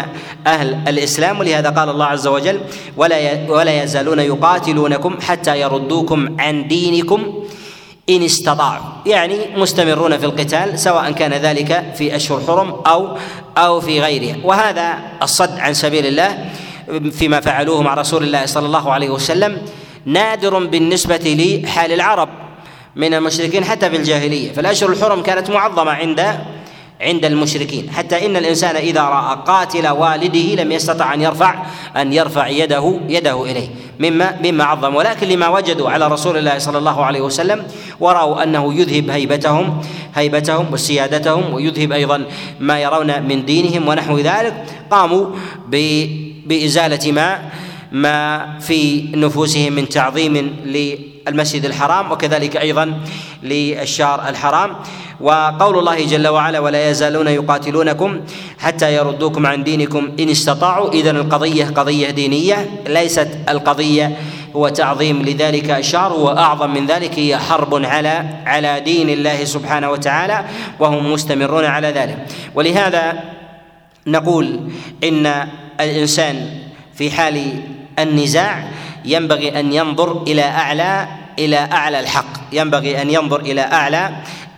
أهل 0.48 0.78
الإسلام 0.88 1.40
ولهذا 1.40 1.70
قال 1.70 1.90
الله 1.90 2.06
عز 2.06 2.28
وجل 2.28 2.60
ولا 2.98 3.18
ولا 3.50 3.84
يزالون 3.84 4.20
يقاتلونكم 4.20 5.18
حتى 5.22 5.62
يردوكم 5.62 6.36
عن 6.40 6.68
دينكم 6.68 7.44
إن 8.10 8.24
استطاعوا. 8.24 8.84
يعني 9.06 9.38
مستمرون 9.56 10.18
في 10.18 10.26
القتال 10.26 10.80
سواء 10.80 11.12
كان 11.12 11.34
ذلك 11.34 11.94
في 11.98 12.16
أشهر 12.16 12.42
حرم 12.48 12.70
أو 12.88 13.18
أو 13.58 13.82
في 13.82 14.02
غيرها. 14.02 14.36
وهذا 14.44 14.98
الصد 15.24 15.60
عن 15.60 15.74
سبيل 15.74 16.06
الله 16.06 16.46
فيما 17.12 17.40
فعلوه 17.40 17.82
مع 17.82 17.94
رسول 17.94 18.24
الله 18.24 18.46
صلى 18.46 18.66
الله 18.66 18.92
عليه 18.92 19.10
وسلم 19.10 19.62
نادر 20.06 20.66
بالنسبة 20.66 21.36
لحال 21.64 21.92
العرب 21.92 22.30
من 22.96 23.14
المشركين 23.14 23.66
حتى 23.66 23.90
في 23.90 23.96
الجاهلية. 23.96 24.52
فالأشهر 24.52 24.90
الحرم 24.90 25.22
كانت 25.22 25.50
معظمة 25.50 25.92
عند 25.92 26.40
عند 27.02 27.26
المشركين. 27.26 27.90
حتى 27.90 28.26
إن 28.26 28.36
الإنسان 28.38 28.76
إذا 28.76 29.02
رأى 29.02 29.38
قاتل 29.48 29.88
والده 29.88 30.64
لم 30.64 30.72
يستطع 30.72 31.14
أن 31.14 31.22
يرفع 31.22 31.56
أن 31.98 32.14
يرفع 32.14 32.48
يده 32.48 33.00
يده 33.10 33.44
إليه. 33.44 33.68
مما 34.00 34.38
مما 34.44 34.64
عظم. 34.64 34.96
ولكن 34.96 35.28
لما 35.28 35.48
وجدوا 35.48 35.90
على 35.90 36.08
رسول 36.08 36.38
الله 36.38 36.58
صلى 36.58 36.78
الله 36.78 37.06
عليه 37.06 37.22
وسلم 37.22 37.64
ورأوا 38.00 38.44
أنه 38.44 38.74
يذهب 38.74 39.10
هيبتهم 39.10 39.82
هيبتهم 40.16 40.74
وسيادتهم 40.74 41.54
ويذهب 41.54 41.92
أيضا 41.92 42.26
ما 42.60 42.80
يرون 42.80 43.22
من 43.24 43.46
دينهم 43.46 43.88
ونحو 43.88 44.18
ذلك 44.18 44.66
قاموا 44.92 45.26
بإزالة 46.48 47.12
ما 47.12 47.40
ما 47.92 48.48
في 48.60 49.10
نفوسهم 49.16 49.74
من 49.74 49.90
تعظيم 49.90 50.56
للمسجد 50.66 51.66
الحرام 51.66 52.12
وكذلك 52.12 52.58
أيضا 52.58 53.00
للشهر 53.44 54.30
الحرام. 54.30 54.76
وقول 55.22 55.80
الله 55.80 56.06
جل 56.06 56.28
وعلا 56.28 56.60
ولا 56.60 56.90
يزالون 56.90 57.28
يقاتلونكم 57.28 58.20
حتى 58.60 58.96
يردوكم 58.96 59.46
عن 59.46 59.64
دينكم 59.64 60.12
إن 60.20 60.30
استطاعوا. 60.30 60.92
اذا 60.94 61.12
القضية 61.12 61.66
قضية 61.66 62.10
دينية 62.10 62.84
ليست 62.88 63.28
القضية 63.50 64.18
هو 64.56 64.70
تعظيم 64.70 65.22
لذلك 65.22 65.70
الشهر 65.70 66.14
وأعظم 66.14 66.74
من 66.74 66.86
ذلك 66.86 67.20
هي 67.20 67.38
حرب 67.38 67.86
على 67.86 68.26
على 68.46 68.80
دين 68.80 69.10
الله 69.10 69.44
سبحانه 69.44 69.92
وتعالى 69.92 70.46
وهم 70.80 71.12
مستمرون 71.14 71.66
على 71.66 71.88
ذلك. 71.88 72.26
ولهذا 72.56 73.24
نقول 74.08 74.60
إن 75.04 75.48
الإنسان 75.80 76.50
في 76.98 77.12
حال 77.12 77.62
النزاع 78.00 78.68
ينبغي 79.06 79.60
أن 79.60 79.74
ينظر 79.74 80.24
إلى 80.28 80.42
أعلى 80.42 81.08
إلى 81.40 81.58
أعلى 81.58 82.00
الحق. 82.00 82.26
ينبغي 82.52 83.02
أن 83.02 83.12
ينظر 83.12 83.40
إلى 83.40 83.62
أعلى 83.62 84.10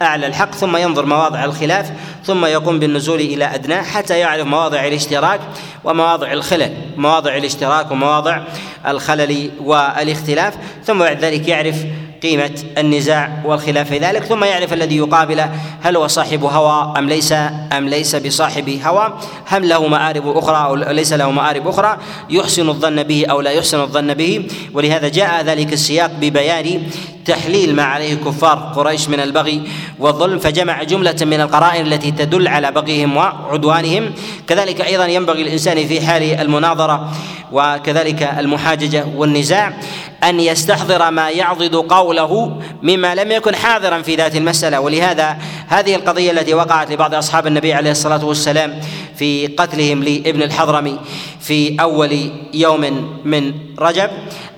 أعلى 0.02 0.28
الحق 0.28 0.56
ثم 0.56 0.78
ينظر 0.78 1.06
مواضع 1.06 1.46
الخلاف 1.46 1.92
ثم 2.26 2.46
يقوم 2.46 2.80
بالنزول 2.80 3.20
إلى 3.20 3.46
ادناه 3.46 3.82
حتى 3.82 4.20
يعرف 4.20 4.48
مواضع 4.48 4.88
الاشتراك 4.88 5.40
ومواضع 5.84 6.32
الخلل. 6.34 6.74
مواضع 6.98 7.36
الاشتراك 7.38 7.92
ومواضع 7.92 8.42
الخلل 8.88 9.52
والإختلاف 9.64 10.54
ثم 10.86 11.00
بعد 11.00 11.26
ذلك 11.26 11.48
يعرف 11.48 11.76
قيمة 12.24 12.52
النزاع 12.78 13.44
والخلاف 13.46 13.90
في 13.90 13.98
ذلك 13.98 14.24
ثم 14.24 14.44
يعرف 14.44 14.74
الذي 14.74 14.98
يقابله 14.98 15.52
هل 15.82 15.98
هو 15.98 16.08
صاحب 16.08 16.44
هوى 16.44 16.94
أم 16.98 17.10
ليس 17.10 17.32
أم 17.72 17.90
ليس 17.90 18.16
بصاحب 18.16 18.80
هوى 18.84 19.14
هل 19.46 19.70
له 19.70 19.88
مآرب 19.88 20.38
أخرى 20.38 20.66
أو 20.66 20.76
ليس 20.76 21.14
له 21.14 21.32
مآرب 21.32 21.68
أخرى 21.68 21.98
يحسن 22.30 22.70
الظن 22.70 23.04
به 23.04 23.26
أو 23.26 23.42
لا 23.42 23.52
يحسن 23.52 23.82
الظن 23.82 24.14
به 24.14 24.48
ولهذا 24.74 25.08
جاء 25.08 25.44
ذلك 25.44 25.74
السياق 25.74 26.12
ببيان 26.22 26.84
تحليل 27.30 27.76
ما 27.76 27.84
عليه 27.84 28.16
كفار 28.16 28.74
قريش 28.76 29.10
من 29.10 29.20
البغي 29.20 29.62
والظلم 30.00 30.40
فجمع 30.40 30.84
جملة 30.84 31.16
من 31.22 31.42
القرائن 31.42 31.86
التي 31.86 32.12
تدل 32.12 32.48
على 32.48 32.72
بغيهم 32.72 33.18
وعدوانهم. 33.18 34.14
كذلك 34.48 34.82
أيضا 34.82 35.06
ينبغي 35.06 35.42
الإنسان 35.42 35.88
في 35.88 36.02
حال 36.02 36.24
المناظرة 36.24 37.12
وكذلك 37.52 38.24
المحاججة 38.24 39.06
والنزاع 39.16 39.74
أن 40.24 40.40
يستحضر 40.40 41.12
ما 41.12 41.30
يعضد 41.30 41.76
قوله 41.76 42.62
مما 42.84 43.16
لم 43.16 43.32
يكن 43.32 43.56
حاضرا 43.56 44.02
في 44.02 44.16
ذات 44.16 44.36
المسألة. 44.36 44.80
ولهذا 44.80 45.38
هذه 45.68 45.96
القضية 45.96 46.32
التي 46.32 46.54
وقعت 46.54 46.92
لبعض 46.92 47.16
أصحاب 47.16 47.48
النبي 47.48 47.74
عليه 47.74 47.92
الصلاة 47.92 48.26
والسلام 48.26 48.80
في 49.16 49.48
قتلهم 49.48 50.04
لابن 50.04 50.42
الحضرمي 50.42 51.00
في 51.42 51.82
أول 51.82 52.32
يوم 52.54 53.12
من 53.26 53.54
رجب 53.80 54.10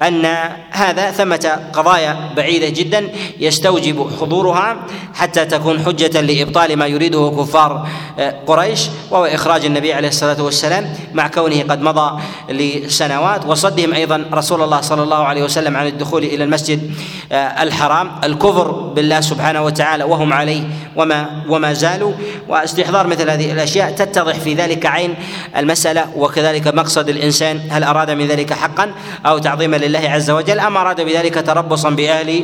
أن 0.02 0.26
هذا 0.72 1.12
ثمة 1.12 1.70
قضايا 1.74 2.32
بعيده 2.62 2.82
جدا 2.82 3.10
يستوجب 3.40 4.08
حضورها 4.22 4.78
حتى 5.14 5.46
تكون 5.46 5.80
حجة 5.80 6.22
لإبطال 6.22 6.78
ما 6.78 6.88
يريده 6.88 7.34
كفار 7.38 7.88
آه، 8.20 8.36
قريش 8.48 8.90
وهو 9.12 9.26
إخراج 9.26 9.66
النبي 9.66 9.94
عليه 9.94 10.08
الصلاة 10.08 10.42
والسلام 10.42 10.94
مع 11.14 11.28
كونه 11.28 11.62
قد 11.62 11.82
مضى 11.82 12.22
لسنوات 12.50 13.46
وصدهم 13.46 13.94
أيضا 13.94 14.26
رسول 14.34 14.62
الله 14.62 14.82
صلى 14.82 15.04
الله 15.04 15.24
عليه 15.24 15.44
وسلم 15.44 15.78
عن 15.78 15.88
الدخول 15.88 16.24
إلى 16.24 16.44
المسجد 16.44 16.92
آه، 17.32 17.64
الحرام 17.64 18.12
الكفر 18.24 18.72
بالله 18.72 19.22
سبحانه 19.22 19.62
وتعالى 19.62 20.04
وهم 20.04 20.34
عليه 20.34 20.64
وما 20.96 21.44
وما 21.50 21.74
زالوا. 21.74 22.14
واستحضار 22.50 23.08
مثل 23.08 23.30
هذه 23.30 23.52
الأشياء 23.52 23.92
تتضح 23.92 24.40
في 24.40 24.54
ذلك 24.54 24.86
عين 24.86 25.16
المسألة 25.58 26.06
وكذلك 26.16 26.68
مقصد 26.68 27.10
الإنسان 27.10 27.60
هل 27.70 27.84
أراد 27.84 28.12
من 28.12 28.28
ذلك 28.28 28.54
حقا 28.54 28.92
أو 29.26 29.38
تعظيما 29.38 29.78
لله 29.78 30.00
عز 30.00 30.32
وجل 30.32 30.60
أم 30.60 30.78
أراد 30.78 31.02
بذلك 31.02 31.34
تربصا 31.46 31.90
بأهل 31.90 32.41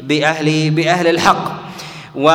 بأهل 0.00 0.70
بأهل 0.70 1.06
الحق. 1.06 1.62
و 2.14 2.28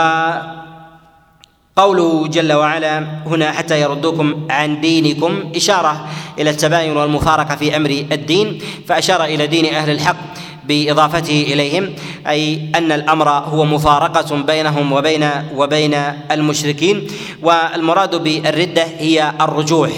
قوله 1.78 2.28
جل 2.28 2.54
وعلا 2.54 3.08
هنا 3.26 3.52
حتى 3.52 3.82
يردوكم 3.82 4.48
عن 4.50 4.82
دينكم 4.82 5.52
إشارة 5.56 6.08
إلى 6.40 6.50
التباين 6.50 6.98
والمفارقة 6.98 7.56
في 7.56 7.76
أمر 7.76 7.90
الدين 7.90 8.62
فأشار 8.88 9.24
إلى 9.24 9.48
دين 9.48 9.76
أهل 9.76 9.90
الحق 9.90 10.18
بإضافته 10.68 11.46
إليهم 11.54 11.94
أي 12.28 12.72
أن 12.76 12.92
الأمر 12.92 13.30
هو 13.30 13.66
مفارقة 13.66 14.42
بينهم 14.42 14.92
وبين 14.92 15.30
وبين 15.56 15.94
المشركين 16.32 17.08
والمراد 17.42 18.16
بالردة 18.16 18.84
هي 18.84 19.34
الرجوع. 19.42 19.90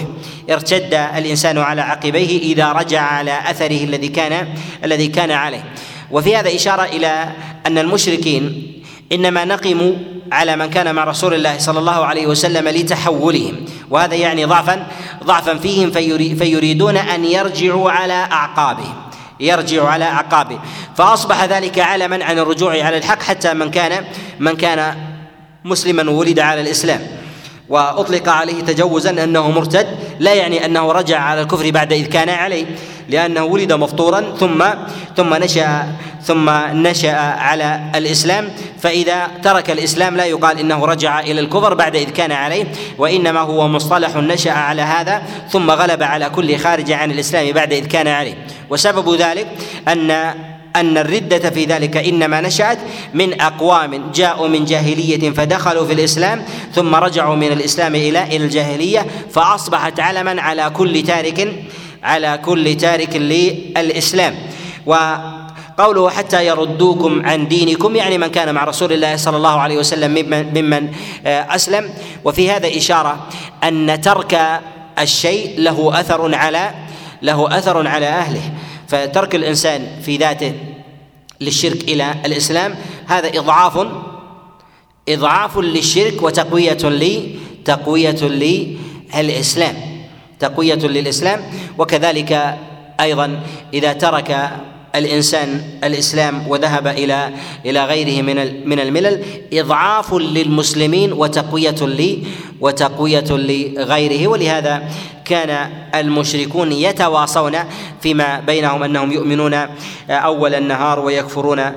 ارتد 0.50 0.94
الإنسان 0.94 1.58
على 1.58 1.80
عقبيه 1.80 2.38
إذا 2.38 2.72
رجع 2.72 3.00
على 3.00 3.50
أثره 3.50 3.84
الذي 3.84 4.08
كان 4.08 4.48
الذي 4.84 5.08
كان 5.08 5.30
عليه. 5.30 5.64
وفي 6.10 6.36
هذا 6.36 6.54
إشارة 6.54 6.82
إلى 6.82 7.32
أن 7.66 7.78
المشركين 7.78 8.72
إنما 9.12 9.44
نقموا 9.44 9.92
على 10.32 10.56
من 10.56 10.70
كان 10.70 10.94
مع 10.94 11.04
رسول 11.04 11.34
الله 11.34 11.58
صلى 11.58 11.78
الله 11.78 12.06
عليه 12.06 12.26
وسلم 12.26 12.68
لتحولهم. 12.68 13.64
وهذا 13.90 14.14
يعني 14.14 14.44
ضعفا 14.44 14.86
ضعفا 15.24 15.54
فيهم 15.54 15.90
فيريدون 16.34 16.96
أن 16.96 17.24
يرجعوا 17.24 17.90
على 17.90 18.12
أعقابهم. 18.32 18.94
يرجع 19.40 19.88
على 19.88 20.04
اعقابه 20.04 20.58
فأصبح 20.96 21.44
ذلك 21.44 21.78
علما 21.78 22.24
عن 22.24 22.38
الرجوع 22.38 22.84
على 22.84 22.98
الحق 22.98 23.22
حتى 23.22 23.54
من 23.54 23.70
كان 23.70 24.04
من 24.38 24.56
كان 24.56 24.94
مسلما 25.64 26.10
وولد 26.10 26.38
على 26.38 26.60
الإسلام. 26.60 27.00
وأطلق 27.68 28.28
عليه 28.28 28.60
تجوزا 28.60 29.10
أنه 29.24 29.50
مرتد 29.50 29.86
لا 30.18 30.34
يعني 30.34 30.64
أنه 30.64 30.92
رجع 30.92 31.20
على 31.20 31.42
الكفر 31.42 31.70
بعد 31.70 31.92
إذ 31.92 32.06
كان 32.06 32.28
عليه. 32.28 32.66
لأنه 33.10 33.44
ولد 33.44 33.72
مفطورا 33.72 34.34
ثم 34.40 34.64
ثم 35.16 35.34
نشأ 35.34 35.86
ثم 36.22 36.50
نشأ 36.72 37.16
على 37.16 37.80
الإسلام. 37.94 38.48
فإذا 38.80 39.28
ترك 39.44 39.70
الإسلام 39.70 40.16
لا 40.16 40.24
يقال 40.24 40.58
إنه 40.58 40.84
رجع 40.84 41.20
إلى 41.20 41.40
الكفر 41.40 41.74
بعد 41.74 41.96
إذ 41.96 42.10
كان 42.10 42.32
عليه 42.32 42.64
وإنما 42.98 43.40
هو 43.40 43.68
مصطلح 43.68 44.16
نشأ 44.16 44.52
على 44.52 44.82
هذا 44.82 45.22
ثم 45.50 45.70
غلب 45.70 46.02
على 46.02 46.30
كل 46.30 46.56
خارج 46.56 46.92
عن 46.92 47.10
الإسلام 47.10 47.52
بعد 47.52 47.72
إذ 47.72 47.86
كان 47.86 48.08
عليه. 48.08 48.34
وسبب 48.70 49.14
ذلك 49.14 49.46
أن 49.88 50.10
أن 50.76 50.98
الردة 50.98 51.50
في 51.50 51.64
ذلك 51.64 51.96
إنما 51.96 52.40
نشأت 52.40 52.78
من 53.14 53.40
أقوام 53.40 54.10
جاءوا 54.14 54.48
من 54.48 54.64
جاهلية 54.64 55.30
فدخلوا 55.30 55.86
في 55.86 55.92
الإسلام 55.92 56.42
ثم 56.74 56.94
رجعوا 56.94 57.36
من 57.36 57.52
الإسلام 57.52 57.94
إلى 57.94 58.22
إلى 58.22 58.44
الجاهلية 58.44 59.06
فأصبحت 59.30 60.00
علما 60.00 60.42
على 60.42 60.70
كل 60.70 61.02
تارك 61.02 61.48
على 62.02 62.40
كل 62.44 62.76
تارك 62.76 63.16
للإسلام. 63.16 64.34
وقوله 64.86 66.10
حتى 66.10 66.46
يردوكم 66.46 67.26
عن 67.26 67.48
دينكم 67.48 67.96
يعني 67.96 68.18
من 68.18 68.26
كان 68.26 68.54
مع 68.54 68.64
رسول 68.64 68.92
الله 68.92 69.16
صلى 69.16 69.36
الله 69.36 69.60
عليه 69.60 69.76
وسلم 69.78 70.10
ممن, 70.10 70.62
ممن 70.62 70.92
آه، 71.26 71.54
أسلم. 71.54 71.90
وفي 72.24 72.50
هذا 72.50 72.68
إشارة 72.76 73.26
أن 73.64 74.00
ترك 74.00 74.60
الشيء 74.98 75.60
له 75.60 76.00
أثر 76.00 76.34
على 76.34 76.74
له 77.22 77.58
أثر 77.58 77.88
على 77.88 78.06
أهله. 78.06 78.52
فترك 78.88 79.34
الإنسان 79.34 79.86
في 80.02 80.16
ذاته 80.16 80.52
للشرك 81.40 81.82
إلى 81.82 82.14
الإسلام 82.24 82.74
هذا 83.06 83.38
إضعاف 83.38 83.86
إضعاف 85.08 85.58
للشرك 85.58 86.22
وتقوية 86.22 86.78
لي 86.82 87.36
تقويه 87.64 88.10
للإسلام. 89.14 89.89
تقوية 90.40 90.74
للإسلام 90.74 91.40
وكذلك 91.78 92.58
أيضا 93.00 93.40
إذا 93.74 93.92
ترك 93.92 94.50
الإنسان 94.94 95.62
الإسلام 95.84 96.48
وذهب 96.48 96.86
إلى 96.86 97.30
إلى 97.66 97.84
غيره 97.84 98.22
من 98.22 98.68
من 98.68 98.80
الملل 98.80 99.22
إضعاف 99.52 100.14
للمسلمين 100.14 101.12
وتقوية 101.12 101.74
لي 101.80 102.22
وتقوية 102.60 103.24
لغيره. 103.30 104.28
ولهذا 104.28 104.82
كان 105.24 105.70
المشركون 105.94 106.72
يتواصون 106.72 107.56
فيما 108.00 108.40
بينهم 108.40 108.82
أنهم 108.82 109.12
يؤمنون 109.12 109.66
أول 110.10 110.54
النهار 110.54 111.00
ويكفرون 111.00 111.72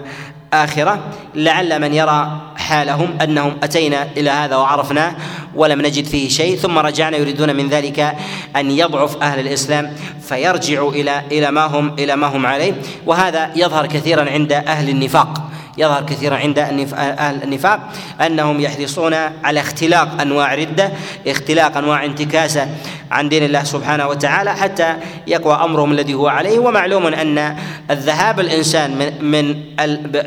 آخرة. 0.54 1.04
لعل 1.36 1.82
من 1.82 1.94
يرى 1.94 2.42
حالهم 2.64 3.18
أنهم 3.22 3.58
أتينا 3.64 4.08
إلى 4.18 4.30
هذا 4.30 4.56
وعرفناه 4.56 5.16
ولم 5.56 5.82
نجد 5.82 6.06
فيه 6.06 6.30
شيء 6.30 6.58
ثم 6.58 6.78
رجعنا 6.78 7.18
يريدون 7.18 7.56
من 7.56 7.70
ذلك 7.70 8.16
أن 8.56 8.72
يضعف 8.72 9.22
أهل 9.22 9.40
الإسلام 9.40 9.94
فيرجعوا 10.22 10.92
إلى 10.92 11.22
إلى 11.32 11.52
ما 11.52 11.66
هم 11.66 11.94
إلى 12.00 12.16
ما 12.16 12.28
هم 12.28 12.46
عليه 12.46 12.74
وهذا 13.06 13.52
يظهر 13.56 13.86
كثيرا 13.86 14.30
عند 14.30 14.52
أهل 14.52 14.90
النفاق. 14.90 15.53
يظهر 15.78 16.04
كثيرا 16.04 16.36
عند 16.36 16.60
أهل 16.60 17.44
النفاق 17.44 17.80
أنهم 18.22 18.62
يحرصون 18.62 19.14
على 19.44 19.60
اختلاق 19.60 20.22
أنواع 20.22 20.56
ردة 20.56 20.92
اختلاق 21.28 21.78
أنواع 21.78 22.06
انتكاسة 22.06 22.68
عن 23.12 23.30
دين 23.30 23.44
الله 23.44 23.64
سبحانه 23.64 24.08
وتعالى 24.08 24.54
حتى 24.56 24.96
يقوى 25.28 25.54
أمرهم 25.54 25.92
الذي 25.92 26.14
هو 26.14 26.28
عليه. 26.28 26.60
ومعلوم 26.60 27.08
أن 27.08 27.58
الذهاب 27.92 28.40
الإنسان 28.40 28.92
من 29.22 29.22
من 29.32 29.56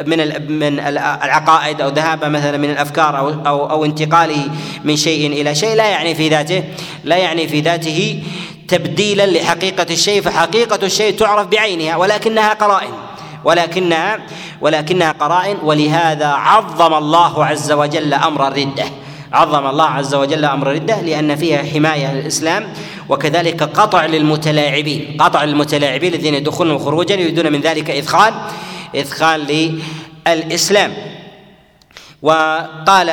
من 0.07 0.19
من 0.59 0.81
العقائد 0.81 1.81
أو 1.81 1.89
ذهاب 1.89 2.25
مثلا 2.25 2.59
من 2.59 2.71
الأفكار 2.71 3.19
أو 3.19 3.29
أو 3.29 3.71
أو 3.71 3.85
انتقاله 3.85 4.51
من 4.85 4.97
شيء 4.97 5.27
إلى 5.33 5.55
شيء 5.55 5.75
لا 5.75 5.87
يعني 5.89 6.15
في 6.15 6.29
ذاته 6.29 6.65
لا 7.05 7.17
يعني 7.17 7.49
في 7.49 7.61
ذاته 7.61 8.23
تبديلا 8.69 9.27
لحقيقة 9.27 9.87
الشيء. 9.91 10.23
فحقيقة 10.23 10.87
الشيء 10.87 11.17
تعرف 11.17 11.47
بعينها 11.47 11.97
ولكنها 11.97 12.53
قرائن. 12.55 13.06
ولكنها 13.47 14.19
ولكنها 14.61 15.13
قرائن 15.13 15.57
ولهذا 15.63 16.27
عظم 16.27 16.95
الله 16.95 17.45
عز 17.45 17.73
وجل 17.73 18.15
أمر 18.15 18.49
الردة. 18.49 18.85
عظم 19.33 19.67
الله 19.67 19.85
عز 19.85 20.15
وجل 20.15 20.45
أمر 20.45 20.71
الردة 20.71 21.01
لأن 21.01 21.37
فيها 21.37 21.63
حماية 21.63 22.15
للإسلام 22.15 22.67
وكذلك 23.09 23.63
قطع 23.63 24.07
للمتلاعبين. 24.07 25.17
قطع 25.21 25.45
للمتلاعبين 25.45 26.15
الذين 26.15 26.35
يدخلون 26.35 26.75
وخروجا 26.75 27.15
يريدون 27.15 27.53
من 27.53 27.61
ذلك 27.61 27.91
إدخال 27.91 28.35
إدخال 28.95 29.41
للإسلام. 30.27 30.93
وقال 32.23 33.11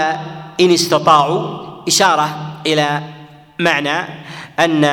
إن 0.59 0.71
استطاعوا 0.71 1.41
إشارة 1.87 2.29
إلى 2.65 3.01
معنى 3.59 3.97
أن 4.59 4.85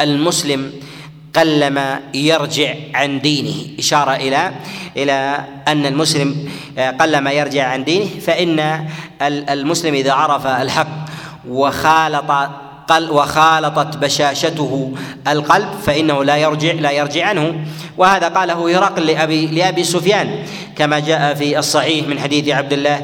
المسلم 0.00 0.72
قلما 1.36 2.00
يرجع 2.14 2.74
عن 2.94 3.20
دينه. 3.20 3.54
إشارة 3.78 4.14
إلى 4.14 4.52
إلى 4.96 5.44
أن 5.68 5.86
المسلم 5.86 6.50
قلما 7.00 7.32
يرجع 7.32 7.68
عن 7.68 7.84
دينه 7.84 8.06
فإن 8.26 8.86
المسلم 9.22 9.94
إذا 9.94 10.12
عرف 10.12 10.46
الحق 10.46 10.88
وخالط 11.48 12.30
وخالطت 12.90 13.96
بشاشته 13.96 14.92
القلب 15.28 15.68
فإنه 15.86 16.24
لا 16.24 16.36
يرجع 16.36 16.72
لا 16.72 16.90
يرجع 16.90 17.26
عنه. 17.26 17.54
وهذا 17.98 18.28
قاله 18.28 18.78
هرقل 18.78 19.06
لأبي 19.06 19.46
لأبي 19.46 19.84
سفيان 19.84 20.44
كما 20.76 20.98
جاء 20.98 21.34
في 21.34 21.58
الصحيح 21.58 22.08
من 22.08 22.18
حديث 22.18 22.48
عبد 22.48 22.72
الله 22.72 23.02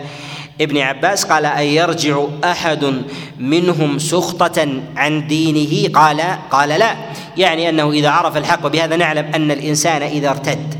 ابن 0.60 0.78
عباس 0.78 1.24
قال 1.24 1.46
أن 1.46 1.64
يرجع 1.64 2.24
أحد 2.44 3.02
منهم 3.38 3.98
سخطة 3.98 4.68
عن 4.96 5.26
دينه؟ 5.26 6.00
قال 6.00 6.22
قال 6.50 6.68
لا. 6.68 6.94
يعني 7.36 7.68
أنه 7.68 7.90
إذا 7.90 8.10
عرف 8.10 8.36
الحق 8.36 8.66
وبهذا 8.66 8.96
نعلم 8.96 9.30
أن 9.34 9.50
الإنسان 9.50 10.02
إذا 10.02 10.30
ارتد 10.30 10.74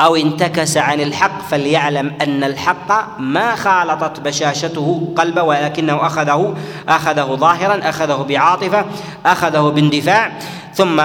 أو 0.00 0.16
انتكس 0.16 0.76
عن 0.76 1.00
الحق 1.00 1.42
فليعلم 1.50 2.12
أن 2.22 2.44
الحق 2.44 3.20
ما 3.20 3.54
خالطت 3.54 4.20
بشاشته 4.20 5.12
قلبه 5.16 5.42
ولكنه 5.42 6.06
أخذه 6.06 6.54
أخذه 6.88 7.34
ظاهرا 7.34 7.88
أخذه 7.88 8.26
بعاطفة 8.28 8.84
أخذه 9.26 9.68
باندفاع. 9.68 10.32
ثم 10.74 11.02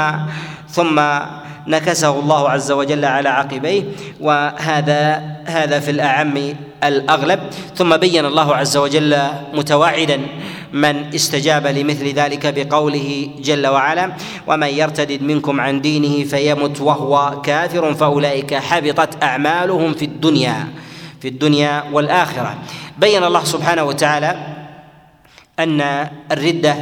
ثم 0.69 0.99
نكسه 1.67 2.19
الله 2.19 2.49
عز 2.49 2.71
وجل 2.71 3.05
على 3.05 3.29
عقبيه 3.29 3.83
وهذا 4.21 5.23
هذا 5.45 5.79
في 5.79 5.91
الأعم 5.91 6.53
الأغلب. 6.83 7.39
ثم 7.75 7.97
بين 7.97 8.25
الله 8.25 8.55
عز 8.55 8.77
وجل 8.77 9.17
متوعدا 9.53 10.21
من 10.73 11.15
استجاب 11.15 11.67
لمثل 11.67 12.07
ذلك 12.13 12.53
بقوله 12.55 13.29
جل 13.39 13.67
وعلا 13.67 14.11
ومن 14.47 14.67
يرتد 14.67 15.21
منكم 15.21 15.61
عن 15.61 15.81
دينه 15.81 16.23
فيمت 16.23 16.81
وهو 16.81 17.41
كافر 17.41 17.93
فأولئك 17.93 18.53
حبطت 18.53 19.23
أعمالهم 19.23 19.93
في 19.93 20.05
الدنيا 20.05 20.67
في 21.21 21.27
الدنيا 21.27 21.83
والآخرة. 21.91 22.57
بين 22.97 23.23
الله 23.23 23.43
سبحانه 23.43 23.83
وتعالى 23.83 24.35
أن 25.59 26.07
الردة 26.31 26.75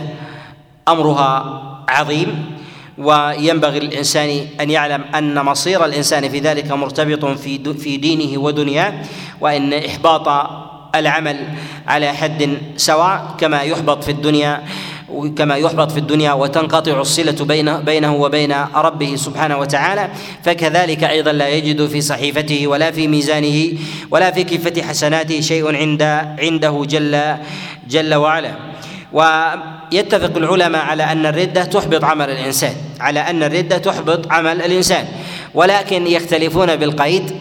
أمرها 0.88 1.62
عظيم 1.90 2.61
وينبغي 3.02 3.80
للإنسان 3.80 4.46
أن 4.62 4.70
يعلم 4.70 5.04
أن 5.16 5.46
مصير 5.46 5.86
الإنسان 5.86 6.30
في 6.30 6.40
ذلك 6.40 6.72
مرتبط 6.72 7.26
في 7.26 7.74
في 7.74 7.98
دينه 7.98 8.40
ودنياه 8.42 8.94
وأن 9.42 9.74
إحباط 9.74 10.28
العمل 10.96 11.38
على 11.88 12.14
حد 12.14 12.58
سواء 12.78 13.36
كما 13.40 13.62
يحبط 13.62 14.04
في 14.04 14.12
الدنيا 14.12 14.64
كما 15.38 15.56
يحبط 15.56 15.92
في 15.92 15.98
الدنيا 15.98 16.34
وتنقطع 16.34 17.02
الصلة 17.02 17.46
بينه, 17.46 17.80
بينه 17.80 18.16
وبين 18.16 18.56
ربه 18.76 19.16
سبحانه 19.16 19.58
وتعالى 19.58 20.10
فكذلك 20.44 21.04
أيضا 21.04 21.32
لا 21.32 21.50
يجد 21.50 21.88
في 21.88 22.02
صحيفته 22.02 22.68
ولا 22.68 22.92
في 22.92 23.08
ميزانه 23.08 23.74
ولا 24.12 24.32
في 24.32 24.44
كفة 24.44 24.82
حسناته 24.82 25.42
شيء 25.42 25.76
عند 25.76 26.02
عنده 26.40 26.86
جل 26.90 27.36
جل 27.88 28.14
وعلا. 28.16 28.52
ويتفق 29.14 30.38
العلماء 30.38 30.86
على 30.86 31.04
أن 31.04 31.26
الردة 31.26 31.64
تحبط 31.64 32.04
عمل 32.04 32.30
الإنسان 32.30 32.76
على 33.00 33.20
أن 33.20 33.44
الردة 33.44 33.78
تحبط 33.78 34.32
عمل 34.32 34.62
الإنسان. 34.62 35.06
ولكن 35.54 36.08
يختلفون 36.08 36.76
بالقيد 36.76 37.32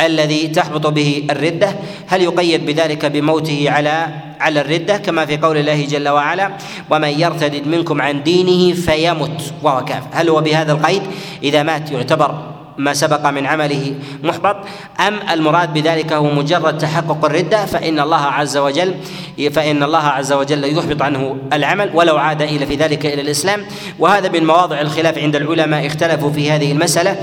الذي 0.00 0.48
تحبط 0.48 0.86
به 0.86 1.26
الردة. 1.30 1.74
هل 2.06 2.22
يقيد 2.22 2.66
بذلك 2.66 3.06
بموته 3.06 3.70
على 3.70 4.08
على 4.40 4.60
الردة؟ 4.60 4.96
كما 4.96 5.26
في 5.26 5.36
قول 5.36 5.56
الله 5.56 5.86
جل 5.86 6.08
وعلا 6.08 6.50
ومن 6.90 7.08
يرتد 7.08 7.66
منكم 7.66 8.02
عن 8.02 8.22
دينه 8.22 8.74
فيمت 8.74 9.54
وهو 9.62 9.84
كافر. 9.84 10.08
هل 10.12 10.28
هو 10.28 10.40
بهذا 10.40 10.72
القيد؟ 10.72 11.02
إذا 11.42 11.62
مات 11.62 11.90
يعتبر 11.90 12.51
ما 12.78 12.94
سبق 12.94 13.26
من 13.26 13.46
عمله 13.46 13.94
محبط 14.22 14.56
أم 15.00 15.20
المراد 15.30 15.72
بذلك 15.72 16.12
هو 16.12 16.30
مجرد 16.30 16.78
تحقق 16.78 17.24
الردة؟ 17.24 17.66
فإن 17.66 18.00
الله 18.00 18.24
عز 18.24 18.56
وجل 18.56 18.94
فإن 19.52 19.82
الله 19.82 19.98
عز 20.06 20.32
وجل 20.32 20.78
يحبط 20.78 21.02
عنه 21.02 21.36
العمل 21.52 21.90
ولو 21.94 22.16
عاد 22.16 22.42
إلى 22.42 22.66
في 22.66 22.74
ذلك 22.74 23.06
إلى 23.06 23.22
الإسلام. 23.22 23.64
وهذا 23.98 24.28
من 24.28 24.46
مواضع 24.46 24.80
الخلاف 24.80 25.18
عند 25.18 25.36
العلماء 25.36 25.86
اختلفوا 25.86 26.32
في 26.32 26.50
هذه 26.50 26.72
المسألة 26.72 27.16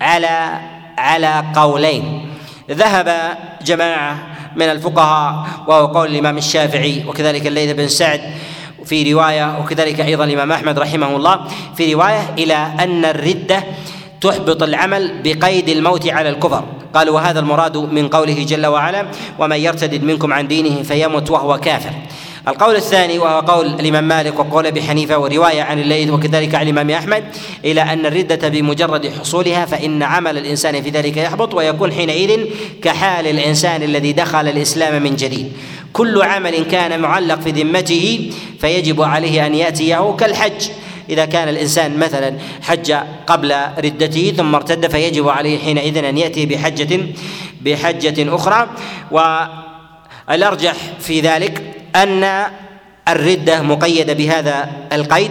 على 0.00 0.60
على 0.98 1.44
قولين. 1.54 2.28
ذهب 2.70 3.36
جماعة 3.64 4.18
من 4.56 4.66
الفقهاء 4.70 5.46
وهو 5.66 5.86
قول 5.86 6.10
الإمام 6.10 6.38
الشافعي 6.38 7.04
وكذلك 7.08 7.46
الليث 7.46 7.72
بن 7.72 7.88
سعد 7.88 8.20
في 8.84 9.12
رواية 9.12 9.58
وكذلك 9.60 10.00
أيضا 10.00 10.24
الإمام 10.24 10.52
أحمد 10.52 10.78
رحمه 10.78 11.16
الله 11.16 11.40
في 11.76 11.94
رواية 11.94 12.34
إلى 12.38 12.54
أن 12.80 13.04
الردة 13.04 13.64
تحبط 14.22 14.62
العمل 14.62 15.22
بقيد 15.24 15.68
الموت 15.68 16.08
على 16.08 16.28
الكفر. 16.28 16.64
قالوا 16.94 17.14
وهذا 17.14 17.40
المراد 17.40 17.76
من 17.76 18.08
قوله 18.08 18.44
جل 18.48 18.66
وعلا 18.66 19.06
ومن 19.38 19.56
يرتد 19.56 20.02
منكم 20.04 20.32
عن 20.32 20.48
دينه 20.48 20.82
فيمت 20.82 21.30
وهو 21.30 21.58
كافر. 21.58 21.90
القول 22.48 22.76
الثاني 22.76 23.18
وهو 23.18 23.40
قول 23.40 23.66
الإمام 23.66 24.08
مالك 24.08 24.38
وقول 24.38 24.66
أبي 24.66 24.82
حنيفة 24.82 25.18
وروايه 25.18 25.62
عن 25.62 25.78
الليث 25.78 26.10
وكذلك 26.10 26.54
عن 26.54 26.62
الإمام 26.62 26.90
أحمد 26.90 27.24
إلى 27.64 27.82
أن 27.82 28.06
الردة 28.06 28.48
بمجرد 28.48 29.12
حصولها 29.20 29.66
فإن 29.66 30.02
عمل 30.02 30.38
الإنسان 30.38 30.82
في 30.82 30.90
ذلك 30.90 31.16
يحبط 31.16 31.54
ويكون 31.54 31.92
حينئذ 31.92 32.44
كحال 32.82 33.26
الإنسان 33.26 33.82
الذي 33.82 34.12
دخل 34.12 34.48
الإسلام 34.48 35.02
من 35.02 35.16
جديد. 35.16 35.52
كل 35.92 36.22
عمل 36.22 36.64
كان 36.64 37.00
معلق 37.00 37.40
في 37.40 37.50
ذمته 37.50 38.30
فيجب 38.60 39.02
عليه 39.02 39.46
أن 39.46 39.54
يأتيه 39.54 40.16
كالحج. 40.18 40.68
إذا 41.10 41.24
كان 41.24 41.48
الإنسان 41.48 41.98
مثلا 41.98 42.38
حج 42.62 42.92
قبل 43.26 43.54
ردته 43.78 44.32
ثم 44.36 44.54
ارتد 44.54 44.90
فيجب 44.90 45.28
عليه 45.28 45.58
حينئذ 45.58 46.04
أن 46.04 46.18
يأتي 46.18 46.46
بحجة 46.46 47.00
بحجة 47.60 48.34
أخرى. 48.34 48.68
والأرجح 49.10 50.74
في 51.00 51.20
ذلك 51.20 51.62
أن 51.96 52.44
الردة 53.08 53.62
مقيدة 53.62 54.12
بهذا 54.12 54.70
القيد. 54.92 55.30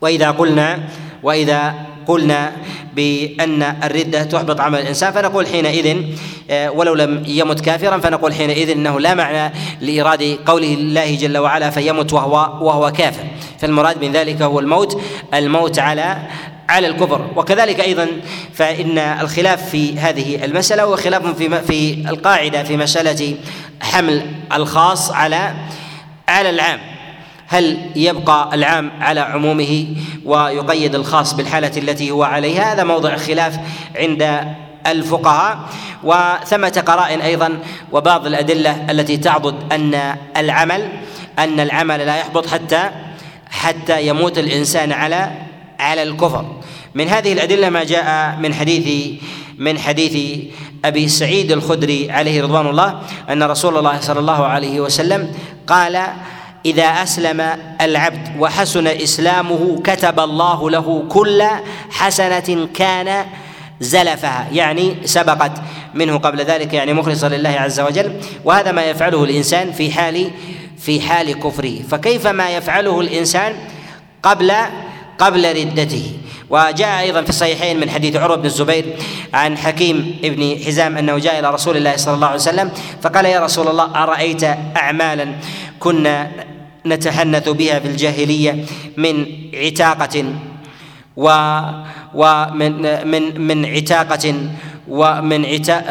وإذا 0.00 0.30
قلنا 0.30 0.78
وإذا 1.22 1.74
قلنا 2.06 2.52
بأن 2.96 3.62
الردة 3.62 4.24
تحبط 4.24 4.60
عمل 4.60 4.78
الإنسان 4.78 5.12
فنقول 5.12 5.46
حينئذ 5.46 6.02
آه، 6.50 6.70
ولو 6.70 6.94
لم 6.94 7.22
يمت 7.26 7.60
كافرا 7.60 7.98
فنقول 7.98 8.34
حينئذ 8.34 8.70
أنه 8.70 9.00
لا 9.00 9.14
معنى 9.14 9.52
لإيراد 9.80 10.38
قوله 10.46 10.74
الله 10.74 11.14
جل 11.14 11.38
وعلا 11.38 11.70
فيمت 11.70 12.12
وهو 12.12 12.66
وهو 12.66 12.92
كافر. 12.92 13.24
فالمراد 13.62 14.04
من 14.04 14.12
ذلك 14.12 14.42
هو 14.42 14.60
الموت 14.60 15.02
الموت 15.34 15.78
على 15.78 16.16
على 16.68 16.86
الكفر. 16.86 17.26
وكذلك 17.36 17.80
أيضا 17.80 18.08
فإن 18.54 18.98
الخلاف 18.98 19.70
في 19.70 19.98
هذه 19.98 20.44
المسألة 20.44 20.82
هو 20.82 20.96
خلاف 20.96 21.26
في 21.26 21.62
في 21.62 22.10
القاعدة 22.10 22.62
في 22.62 22.76
مسألة 22.76 23.36
حمل 23.82 24.26
الخاص 24.52 25.10
على 25.10 25.54
على 26.28 26.50
العام. 26.50 26.80
هل 27.48 27.78
يبقى 27.96 28.50
العام 28.52 28.90
على 29.00 29.20
عمومه 29.20 29.86
ويقيد 30.24 30.94
الخاص 30.94 31.34
بالحالة 31.34 31.72
التي 31.76 32.10
هو 32.10 32.22
عليها؟ 32.22 32.72
هذا 32.72 32.84
موضع 32.84 33.16
خلاف 33.16 33.58
عند 33.96 34.40
الفقهاء. 34.86 35.58
وثمة 36.04 36.82
قرائن 36.86 37.20
أيضا 37.20 37.58
وبعض 37.92 38.26
الأدلة 38.26 38.90
التي 38.90 39.16
تعضد 39.16 39.72
أن 39.72 40.16
العمل 40.36 40.88
أن 41.38 41.60
العمل 41.60 42.06
لا 42.06 42.16
يحبط 42.16 42.46
حتى 42.46 42.90
حتى 43.62 44.06
يموت 44.06 44.38
الإنسان 44.38 44.92
على 44.92 45.32
على 45.78 46.02
الكفر. 46.02 46.44
من 46.94 47.08
هذه 47.08 47.32
الأدلة 47.32 47.70
ما 47.70 47.84
جاء 47.84 48.36
من 48.42 48.54
حديث 48.54 48.86
من 49.58 49.78
حديث 49.78 50.14
أبي 50.84 51.08
سعيد 51.08 51.52
الخدري 51.52 52.10
عليه 52.10 52.42
رضوان 52.42 52.66
الله 52.66 53.00
أن 53.30 53.42
رسول 53.42 53.78
الله 53.78 54.00
صلى 54.00 54.20
الله 54.20 54.46
عليه 54.46 54.80
وسلم 54.80 55.34
قال 55.66 55.94
إذا 56.66 56.84
أسلم 56.84 57.40
العبد 57.80 58.28
وحسن 58.38 58.86
إسلامه 58.86 59.82
كتب 59.84 60.20
الله 60.20 60.70
له 60.70 61.04
كل 61.08 61.42
حسنة 61.90 62.68
كان 62.74 63.26
زلفها. 63.80 64.48
يعني 64.52 64.96
سبقت 65.04 65.52
منه 65.94 66.18
قبل 66.18 66.40
ذلك 66.40 66.74
يعني 66.74 66.92
مخلصا 66.92 67.28
لله 67.28 67.50
عز 67.50 67.80
وجل. 67.80 68.20
وهذا 68.44 68.72
ما 68.72 68.82
يفعله 68.84 69.24
الإنسان 69.24 69.72
في 69.72 69.92
حال 69.92 70.30
في 70.84 71.00
حال 71.00 71.40
كفره. 71.40 71.82
فكيف 71.90 72.26
ما 72.26 72.50
يفعله 72.50 73.00
الإنسان 73.00 73.52
قبل 74.22 74.52
قبل 75.18 75.56
ردته؟ 75.56 76.12
وجاء 76.52 77.00
أيضا 77.00 77.22
في 77.22 77.28
الصحيحين 77.28 77.80
من 77.80 77.90
حديث 77.90 78.16
عروة 78.16 78.36
بن 78.36 78.44
الزبير 78.46 78.84
عن 79.34 79.58
حكيم 79.58 80.16
بن 80.22 80.56
حزام 80.66 80.96
أنه 80.96 81.18
جاء 81.18 81.38
إلى 81.38 81.50
رسول 81.50 81.76
الله 81.76 81.96
صلى 81.96 82.14
الله 82.14 82.26
عليه 82.26 82.36
وسلم 82.36 82.70
فقال 83.02 83.24
يا 83.24 83.40
رسول 83.40 83.68
الله 83.68 84.02
أرأيت 84.02 84.44
اعمالا 84.76 85.28
كنا 85.80 86.30
نتحنث 86.86 87.48
بها 87.48 87.78
في 87.78 87.88
الجاهلية 87.88 88.64
من 88.96 89.26
عتاقة 89.54 90.24
و 91.16 91.28
ومن 92.14 92.72
من 93.08 93.40
من 93.40 93.66
عتاقة 93.66 94.34
ومن 94.88 95.46
عتا 95.46 95.82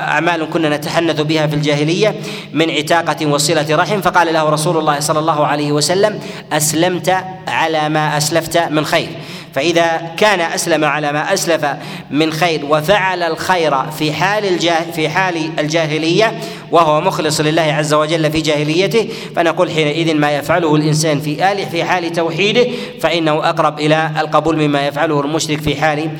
أعمال 0.00 0.50
كنا 0.50 0.76
نتحنث 0.76 1.20
بها 1.20 1.46
في 1.46 1.54
الجاهلية 1.54 2.14
من 2.52 2.70
عتاقة 2.70 3.26
وصلة 3.26 3.76
رحم. 3.76 4.00
فقال 4.00 4.32
له 4.34 4.48
رسول 4.50 4.76
الله 4.76 5.00
صلى 5.00 5.18
الله 5.18 5.46
عليه 5.46 5.72
وسلم 5.72 6.20
أسلمت 6.52 7.16
على 7.48 7.88
ما 7.88 8.16
أسلفت 8.16 8.58
من 8.58 8.84
خير. 8.84 9.08
فإذا 9.56 10.00
كان 10.16 10.40
أسلم 10.40 10.84
على 10.84 11.12
ما 11.12 11.34
أسلف 11.34 11.66
من 12.10 12.32
خير 12.32 12.60
وفعل 12.70 13.22
الخير 13.22 13.90
في 13.90 14.12
حال 14.12 14.44
الجاه 14.44 14.90
في 14.90 15.08
حال 15.08 15.50
الجاهلية 15.58 16.38
وهو 16.70 17.00
مخلص 17.00 17.40
لله 17.40 17.62
عز 17.62 17.94
وجل 17.94 18.32
في 18.32 18.40
جاهليته 18.40 19.08
فنقول 19.36 19.70
حينئذ 19.70 20.14
ما 20.14 20.30
يفعله 20.30 20.74
الإنسان 20.74 21.20
في 21.20 21.52
آله 21.52 21.64
في 21.64 21.84
حال 21.84 22.12
توحيده 22.12 22.66
فإنه 23.00 23.48
أقرب 23.48 23.78
إلى 23.80 24.10
القبول 24.20 24.56
مما 24.56 24.86
يفعله 24.86 25.20
المشرك 25.20 25.60
في 25.60 25.80
حال 25.80 26.10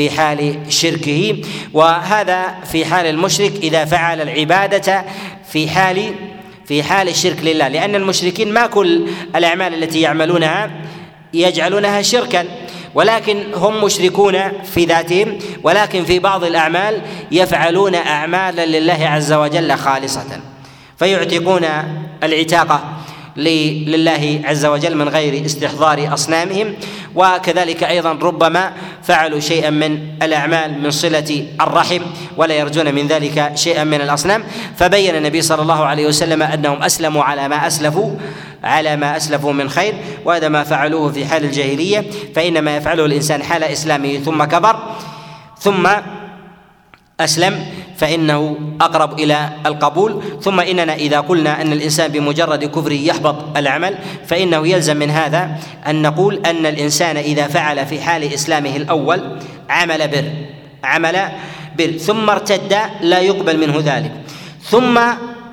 في 0.00 0.10
حال 0.10 0.58
شركه 0.68 1.36
وهذا 1.74 2.54
في 2.72 2.84
حال 2.84 3.06
المشرك 3.06 3.52
إذا 3.62 3.84
فعل 3.84 4.20
العبادة 4.20 5.04
في 5.52 5.68
حال 5.68 6.14
في 6.66 6.82
حال 6.82 7.08
الشرك 7.08 7.38
لله. 7.42 7.68
لأن 7.68 7.94
المشركين 7.94 8.52
ما 8.52 8.66
كل 8.66 9.06
الأعمال 9.36 9.82
التي 9.82 10.00
يعملونها 10.00 10.70
يجعلونها 11.34 12.02
شركا 12.02 12.44
ولكن 12.94 13.42
هم 13.54 13.84
مشركون 13.84 14.38
في 14.74 14.84
ذاتهم 14.84 15.38
ولكن 15.62 16.04
في 16.04 16.18
بعض 16.18 16.44
الأعمال 16.44 17.02
يفعلون 17.30 17.94
اعمالا 17.94 18.66
لله 18.66 19.08
عز 19.08 19.32
وجل 19.32 19.76
خالصة 19.76 20.40
فيعتقون 20.98 21.66
العتاقه 22.22 22.99
لله 23.36 24.40
عز 24.44 24.66
وجل 24.66 24.96
من 24.96 25.08
غير 25.08 25.46
استحضار 25.46 26.14
أصنامهم 26.14 26.74
وكذلك 27.14 27.84
أيضا 27.84 28.12
ربما 28.12 28.72
فعلوا 29.02 29.40
شيئا 29.40 29.70
من 29.70 29.98
الأعمال 30.22 30.82
من 30.82 30.90
صلة 30.90 31.46
الرحم 31.60 32.00
ولا 32.36 32.54
يرجون 32.54 32.94
من 32.94 33.06
ذلك 33.06 33.52
شيئا 33.54 33.84
من 33.84 34.00
الأصنام. 34.00 34.42
فبين 34.76 35.16
النبي 35.16 35.42
صلى 35.42 35.62
الله 35.62 35.84
عليه 35.84 36.06
وسلم 36.06 36.42
أنهم 36.42 36.82
أسلموا 36.82 37.22
على 37.22 37.48
ما 37.48 37.66
أسلفوا 37.66 38.10
على 38.64 38.96
ما 38.96 39.16
أسلفوا 39.16 39.52
من 39.52 39.70
خير 39.70 39.94
وهذا 40.24 40.48
ما 40.48 40.64
فعلوه 40.64 41.12
في 41.12 41.26
حال 41.26 41.44
الجاهلية. 41.44 42.04
فإنما 42.34 42.76
يفعله 42.76 43.04
الإنسان 43.06 43.42
حال 43.42 43.64
إسلامه 43.64 44.16
ثم 44.18 44.44
كبر 44.44 44.76
ثم 45.58 45.88
أسلم 47.20 47.66
فإنه 47.96 48.56
أقرب 48.80 49.20
إلى 49.20 49.48
القبول. 49.66 50.22
ثم 50.40 50.60
إننا 50.60 50.94
إذا 50.94 51.20
قلنا 51.20 51.62
أن 51.62 51.72
الإنسان 51.72 52.12
بمجرد 52.12 52.64
كفره 52.64 52.92
يحبط 52.92 53.56
العمل 53.56 53.94
فإنه 54.26 54.68
يلزم 54.68 54.96
من 54.96 55.10
هذا 55.10 55.50
أن 55.86 56.02
نقول 56.02 56.40
أن 56.46 56.66
الإنسان 56.66 57.16
إذا 57.16 57.46
فعل 57.46 57.86
في 57.86 58.00
حال 58.00 58.34
إسلامه 58.34 58.76
الأول 58.76 59.38
عمل 59.68 60.08
بر 60.08 60.24
عمل 60.84 61.28
بر 61.78 61.90
ثم 61.90 62.30
ارتد 62.30 62.76
لا 63.00 63.18
يقبل 63.18 63.58
منه 63.58 63.76
ذلك. 63.84 64.12
ثم 64.62 65.00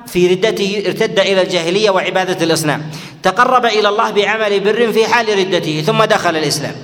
في 0.06 0.26
ردته 0.26 0.82
ارتد 0.86 1.18
إلى 1.20 1.42
الجاهلية 1.42 1.90
وعبادة 1.90 2.44
الاصنام 2.44 2.82
تقرب 3.22 3.66
إلى 3.66 3.88
الله 3.88 4.10
بعمل 4.10 4.60
بر 4.60 4.92
في 4.92 5.06
حال 5.06 5.38
ردته 5.38 5.82
ثم 5.86 6.04
دخل 6.04 6.36
الإسلام. 6.36 6.74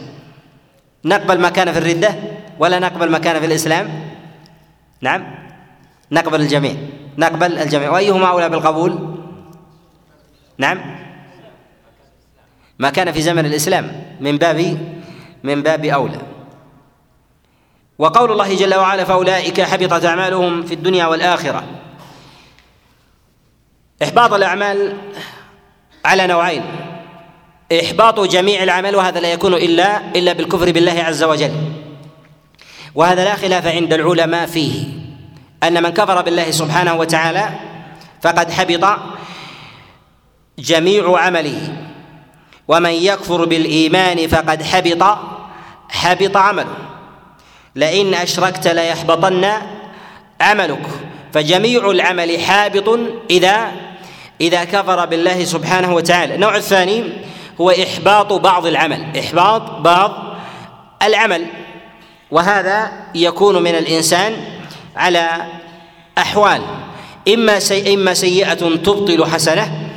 نقبل 1.05 1.41
ما 1.41 1.49
كان 1.49 1.73
في 1.73 1.79
الردة 1.79 2.15
ولا 2.59 2.79
نقبل 2.79 3.11
ما 3.11 3.19
كان 3.19 3.41
في 3.41 3.47
الإسلام؟ 3.47 4.14
نعم. 5.05 5.35
نقبل 6.13 6.41
الجميع. 6.41 6.77
نقبل 7.19 7.59
الجميع. 7.59 7.91
وأيهما 7.91 8.29
أولى 8.29 8.49
بالقبول؟ 8.49 9.17
نعم. 10.59 10.81
ما 12.79 12.91
كان 12.91 13.13
في 13.13 13.23
زمن 13.23 13.47
الإسلام 13.47 14.17
من 14.21 14.39
باب 14.39 14.79
من 15.43 15.63
باب 15.63 15.85
أولى. 15.85 16.19
وقول 17.99 18.33
الله 18.33 18.57
جل 18.57 18.75
وعلا 18.75 19.05
فأولئك 19.05 19.61
حبطت 19.61 20.05
أعمالهم 20.05 20.63
في 20.63 20.75
الدنيا 20.75 21.07
والآخرة. 21.07 21.65
إحباط 24.03 24.33
الأعمال 24.33 24.97
على 26.05 26.27
نوعين. 26.27 26.63
إحباط 27.85 28.21
جميع 28.21 28.63
الأعمال 28.63 28.97
وهذا 28.97 29.21
لا 29.21 29.33
يكون 29.33 29.55
إلا 29.55 30.11
إلا 30.17 30.33
بالكفر 30.33 30.73
بالله 30.73 31.03
عز 31.03 31.23
وجل. 31.23 31.53
وهذا 32.95 33.25
لا 33.25 33.35
خلاف 33.35 33.67
عند 33.67 33.93
العلماء 33.93 34.47
فيه. 34.47 34.94
أن 35.65 35.83
من 35.83 35.91
كفر 35.91 36.23
بالله 36.23 36.51
سبحانه 36.51 36.95
وتعالى 36.95 37.51
فقد 38.23 38.51
حبط 38.51 38.99
جميع 40.59 41.19
عمله. 41.19 41.77
ومن 42.69 42.91
يكفر 42.91 43.45
بالإيمان 43.45 44.29
فقد 44.29 44.63
حبط 44.63 45.19
حبط 45.89 46.37
عمله. 46.37 46.77
لئن 47.77 48.15
أشركت 48.15 48.69
ليحبطن 48.69 49.53
عملك. 50.41 50.87
فجميع 51.33 51.91
العمل 51.91 52.41
حابط 52.41 52.99
إذا 53.31 53.73
إذا 54.41 54.65
كفر 54.65 55.05
بالله 55.07 55.45
سبحانه 55.45 55.95
وتعالى. 55.95 56.35
النوع 56.35 56.57
الثاني 56.57 57.13
هو 57.61 57.71
إحباط 57.71 58.33
بعض 58.33 58.67
العمل. 58.67 59.19
إحباط 59.19 59.71
بعض 59.71 60.13
العمل. 61.03 61.47
وهذا 62.31 62.93
يكون 63.15 63.63
من 63.63 63.75
الإنسان 63.75 64.54
على 64.97 65.43
أحوال. 66.19 66.63
إما 67.29 67.59
إما 67.95 68.15
سيئة 68.15 68.55
تبطل 68.55 69.27
حسنة 69.27 69.91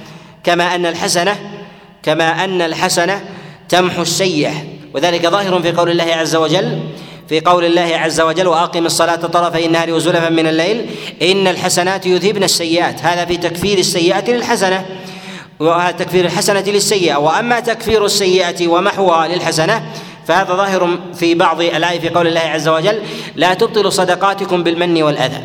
كما 0.44 0.76
أن 0.76 0.86
الحسنة 0.86 1.36
كما 2.04 2.44
أن 2.44 2.62
الحسنة 2.62 3.22
تمحو 3.70 4.02
السيئة. 4.02 4.54
وذلك 4.94 5.28
ظاهر 5.28 5.62
في 5.62 5.72
قول 5.72 5.92
الله 5.92 6.04
عز 6.04 6.36
وجل 6.36 6.80
في 7.30 7.40
قول 7.40 7.66
الله 7.66 7.98
عز 7.98 8.22
وجل 8.22 8.48
وأقم 8.48 8.86
الصلاة 8.86 9.16
طرفي 9.16 9.66
النهار 9.66 9.92
وزلفا 9.92 10.30
من 10.30 10.48
الليل 10.48 10.86
إن 11.22 11.48
الحسنات 11.48 12.06
يذهبن 12.06 12.44
السيئات. 12.44 13.02
هذا 13.02 13.26
في 13.26 13.38
تكفير 13.38 13.78
السيئات 13.78 14.30
للحسنة 14.30 14.86
وهذا 15.60 15.92
تكفير 15.92 16.26
الحسنة 16.26 16.64
للسيئة. 16.68 17.16
وأما 17.16 17.60
تكفير 17.60 18.06
السيئة 18.06 18.68
ومحوها 18.68 19.28
للحسنة 19.28 19.84
فهذا 20.28 20.54
ظاهر 20.54 20.98
في 21.14 21.36
بعض 21.36 21.62
الآية 21.62 22.00
في 22.00 22.10
قول 22.10 22.28
الله 22.28 22.42
عز 22.42 22.68
وجل 22.68 23.02
لا 23.36 23.54
تبطلوا 23.54 23.90
صدقاتكم 23.90 24.64
بالمن 24.64 25.04
والأذى. 25.04 25.44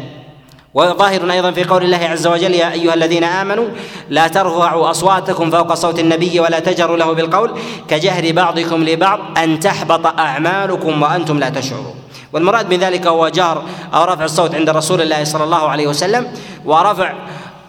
وظاهر 0.74 1.30
أيضا 1.30 1.50
في 1.50 1.64
قول 1.64 1.84
الله 1.84 1.96
عز 1.96 2.26
وجل 2.26 2.54
يا 2.54 2.72
أيها 2.72 2.94
الذين 2.94 3.24
آمنوا 3.24 3.68
لا 4.10 4.28
ترفعوا 4.28 4.90
أصواتكم 4.90 5.50
فوق 5.50 5.74
صوت 5.74 5.98
النبي 5.98 6.40
ولا 6.40 6.58
تجروا 6.60 6.96
له 6.96 7.12
بالقول 7.12 7.50
كجهر 7.88 8.32
بعضكم 8.32 8.84
لبعض 8.84 9.38
أن 9.38 9.60
تحبط 9.60 10.06
أعمالكم 10.06 11.02
وأنتم 11.02 11.38
لا 11.38 11.48
تشعرون. 11.48 11.94
والمراد 12.32 12.74
من 12.74 12.78
ذلك 12.78 13.06
هو 13.06 13.28
جهر 13.28 13.62
أو 13.94 14.04
رفع 14.04 14.24
الصوت 14.24 14.54
عند 14.54 14.70
رسول 14.70 15.02
الله 15.02 15.24
صلى 15.24 15.44
الله 15.44 15.68
عليه 15.68 15.86
وسلم 15.86 16.32
ورفع 16.64 17.12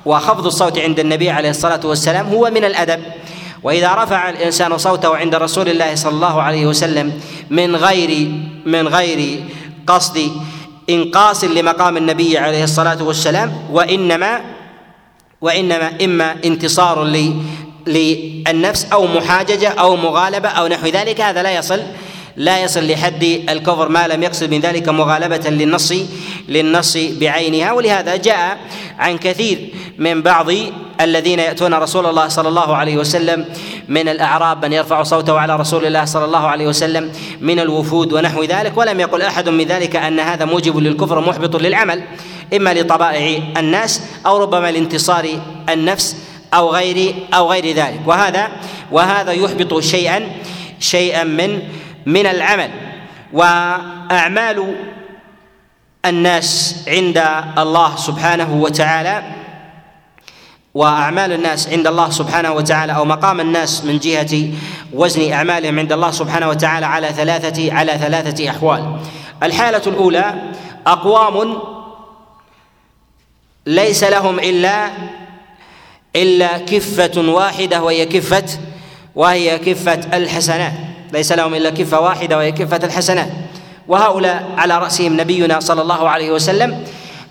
وخفض 0.06 0.46
الصوت 0.46 0.80
عند 0.80 1.00
النبي 1.00 1.30
عليه 1.30 1.50
الصلاة 1.50 1.80
والسلام 1.84 2.28
هو 2.28 2.50
من 2.50 2.66
الأدب. 2.66 3.00
وإذا 3.64 3.94
رفع 3.94 4.30
الإنسان 4.30 4.78
صوته 4.78 5.18
عند 5.18 5.36
رسول 5.36 5.70
الله 5.70 5.96
صلى 5.96 6.12
الله 6.12 6.42
عليه 6.42 6.66
وسلم 6.66 7.20
من 7.50 7.76
غير 7.76 8.32
من 8.66 8.88
غير 8.88 9.44
قصد 9.88 10.32
إنقاص 10.90 11.44
لمقام 11.44 11.98
النبي 11.98 12.38
عليه 12.38 12.64
الصلاة 12.64 13.04
والسلام 13.04 13.54
وانما 13.72 14.42
وإنما 15.42 15.92
إما 16.04 16.36
انتصار 16.46 17.04
للنفس 17.88 18.88
أو 18.94 19.08
محاججة 19.08 19.70
أو 19.70 19.96
مغالبة 19.96 20.50
أو 20.50 20.68
نحو 20.68 20.88
ذلك 20.88 21.22
هذا 21.22 21.44
لا 21.44 21.56
يصل 21.56 21.82
لا 22.36 22.64
يصل 22.64 22.88
لحد 22.88 23.24
الكفر 23.50 23.90
ما 23.90 24.08
لم 24.08 24.24
يقصد 24.24 24.52
من 24.52 24.60
ذلك 24.60 24.90
مغالبة 24.90 25.50
للنص 25.50 25.94
للنص 26.50 26.98
بعينها. 26.98 27.72
ولهذا 27.72 28.16
جاء 28.16 28.58
عن 29.00 29.18
كثير 29.18 29.70
من 29.98 30.22
بعض 30.22 30.48
الذين 31.02 31.40
يأتون 31.40 31.74
رسول 31.74 32.06
الله 32.06 32.28
صلى 32.28 32.50
الله 32.50 32.76
عليه 32.76 32.98
وسلم 32.98 33.46
من 33.90 34.10
الأعراب 34.10 34.66
من 34.66 34.74
يرفع 34.74 35.04
صوته 35.04 35.40
على 35.40 35.56
رسول 35.56 35.86
الله 35.86 36.06
صلى 36.06 36.26
الله 36.26 36.48
عليه 36.48 36.68
وسلم 36.68 37.12
من 37.42 37.60
الوفود 37.60 38.14
ونحو 38.14 38.44
ذلك. 38.44 38.78
ولم 38.78 39.00
يقل 39.00 39.22
أحد 39.22 39.50
من 39.50 39.66
ذلك 39.66 39.96
أن 39.96 40.20
هذا 40.20 40.46
موجب 40.46 40.78
للكفر 40.78 41.20
محبط 41.20 41.56
للعمل 41.56 42.04
إما 42.54 42.74
لطبائع 42.74 43.44
الناس 43.58 44.02
أو 44.26 44.38
ربما 44.38 44.72
لانتصار 44.72 45.30
النفس 45.70 46.18
أو 46.54 46.70
غير 46.70 47.16
أو 47.34 47.52
غير 47.52 47.76
ذلك. 47.76 48.00
وهذا 48.06 48.48
وهذا 48.92 49.32
يحبط 49.32 49.80
شيئا 49.80 50.32
شيئا 50.80 51.24
من 51.24 51.60
من 52.06 52.26
العمل. 52.26 52.70
وأعمال 53.34 54.76
الناس 56.06 56.76
عند 56.88 57.18
الله 57.58 57.96
سبحانه 57.96 58.54
وتعالى 58.54 59.24
وأعمال 60.74 61.34
الناس 61.34 61.70
عند 61.70 61.88
الله 61.88 62.10
سبحانه 62.10 62.52
وتعالى 62.52 62.96
أو 62.96 63.06
مقام 63.06 63.40
الناس 63.40 63.86
من 63.86 64.00
جهة 64.00 64.50
وزن 64.94 65.32
أعمالهم 65.34 65.80
عند 65.80 65.92
الله 65.92 66.12
سبحانه 66.12 66.50
وتعالى 66.50 66.86
على 66.86 67.10
ثلاثة 67.10 67.74
على 67.74 67.98
ثلاثة 67.98 68.50
أحوال. 68.50 69.00
الحالة 69.44 69.82
الأولى 69.88 70.34
أقوام 70.88 71.60
ليس 73.66 74.04
لهم 74.04 74.40
إلا 74.40 74.90
إلا 76.16 76.58
كفة 76.58 77.22
واحدة 77.22 77.84
وهي 77.84 78.06
كفة 78.06 78.46
وهي 79.16 79.60
كفة 79.60 80.18
الحسنات. 80.18 80.74
ليس 81.14 81.32
لهم 81.32 81.54
إلا 81.54 81.70
كفة 81.70 82.00
واحدة 82.00 82.38
وهي 82.38 82.52
كفة 82.52 82.80
الحسنات. 82.84 83.30
وهؤلاء 83.88 84.50
على 84.58 84.78
رأسهم 84.78 85.22
نبينا 85.22 85.60
صلى 85.60 85.82
الله 85.82 86.10
عليه 86.10 86.32
وسلم 86.32 86.84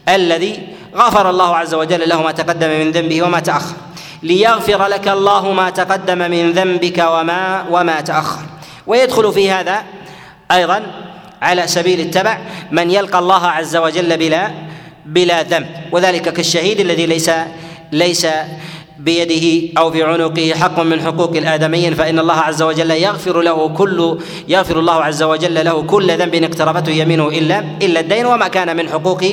الذي 0.08 0.68
غفر 0.94 1.30
الله 1.30 1.56
عز 1.56 1.74
وجل 1.74 2.08
له 2.08 2.22
ما 2.22 2.32
تقدم 2.32 2.68
من 2.68 2.90
ذنبه 2.90 3.22
وما 3.22 3.40
تأخر. 3.40 3.74
ليغفر 4.22 4.86
لك 4.86 5.08
الله 5.08 5.52
ما 5.52 5.70
تقدم 5.70 6.18
من 6.18 6.52
ذنبك 6.52 6.98
وما 6.98 7.64
وما 7.70 8.00
تأخر. 8.00 8.42
ويدخل 8.86 9.32
في 9.32 9.50
هذا 9.50 9.82
أيضا 10.52 10.82
على 11.42 11.66
سبيل 11.66 12.00
التبع 12.00 12.38
من 12.70 12.90
يلقى 12.90 13.18
الله 13.18 13.46
عز 13.46 13.76
وجل 13.76 14.16
بلا 14.16 14.50
بلا 15.06 15.42
ذنب. 15.42 15.66
وذلك 15.92 16.32
كالشهيد 16.32 16.80
الذي 16.80 17.06
ليس 17.06 17.30
ليس 17.92 18.26
بيده 19.04 19.72
أو 19.78 19.90
في 19.90 20.02
عنقه 20.02 20.52
حق 20.60 20.80
من 20.80 21.00
حقوق 21.00 21.36
الآدميين 21.36 21.94
فإن 21.94 22.18
الله 22.18 22.34
عز 22.34 22.62
وجل 22.62 22.90
يغفر 22.90 23.40
له 23.40 23.68
كل 23.68 24.18
يغفر 24.48 24.78
الله 24.78 24.92
عز 24.92 25.22
وجل 25.22 25.64
له 25.64 25.82
كل 25.82 26.18
ذنب 26.18 26.34
اقتربته 26.34 26.92
يمينه 26.92 27.28
الا 27.28 27.64
إلا 27.82 28.00
الدين 28.00 28.26
وما 28.26 28.48
كان 28.48 28.76
من 28.76 28.88
حقوق 28.88 29.24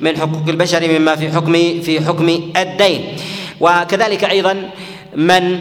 من 0.00 0.16
حقوق 0.16 0.48
البشر 0.48 0.98
مما 0.98 1.16
في 1.16 1.32
حكم 1.32 1.52
في 1.82 2.00
حكم 2.00 2.28
الدين. 2.56 3.16
وكذلك 3.60 4.24
أيضا 4.24 4.70
من 5.16 5.58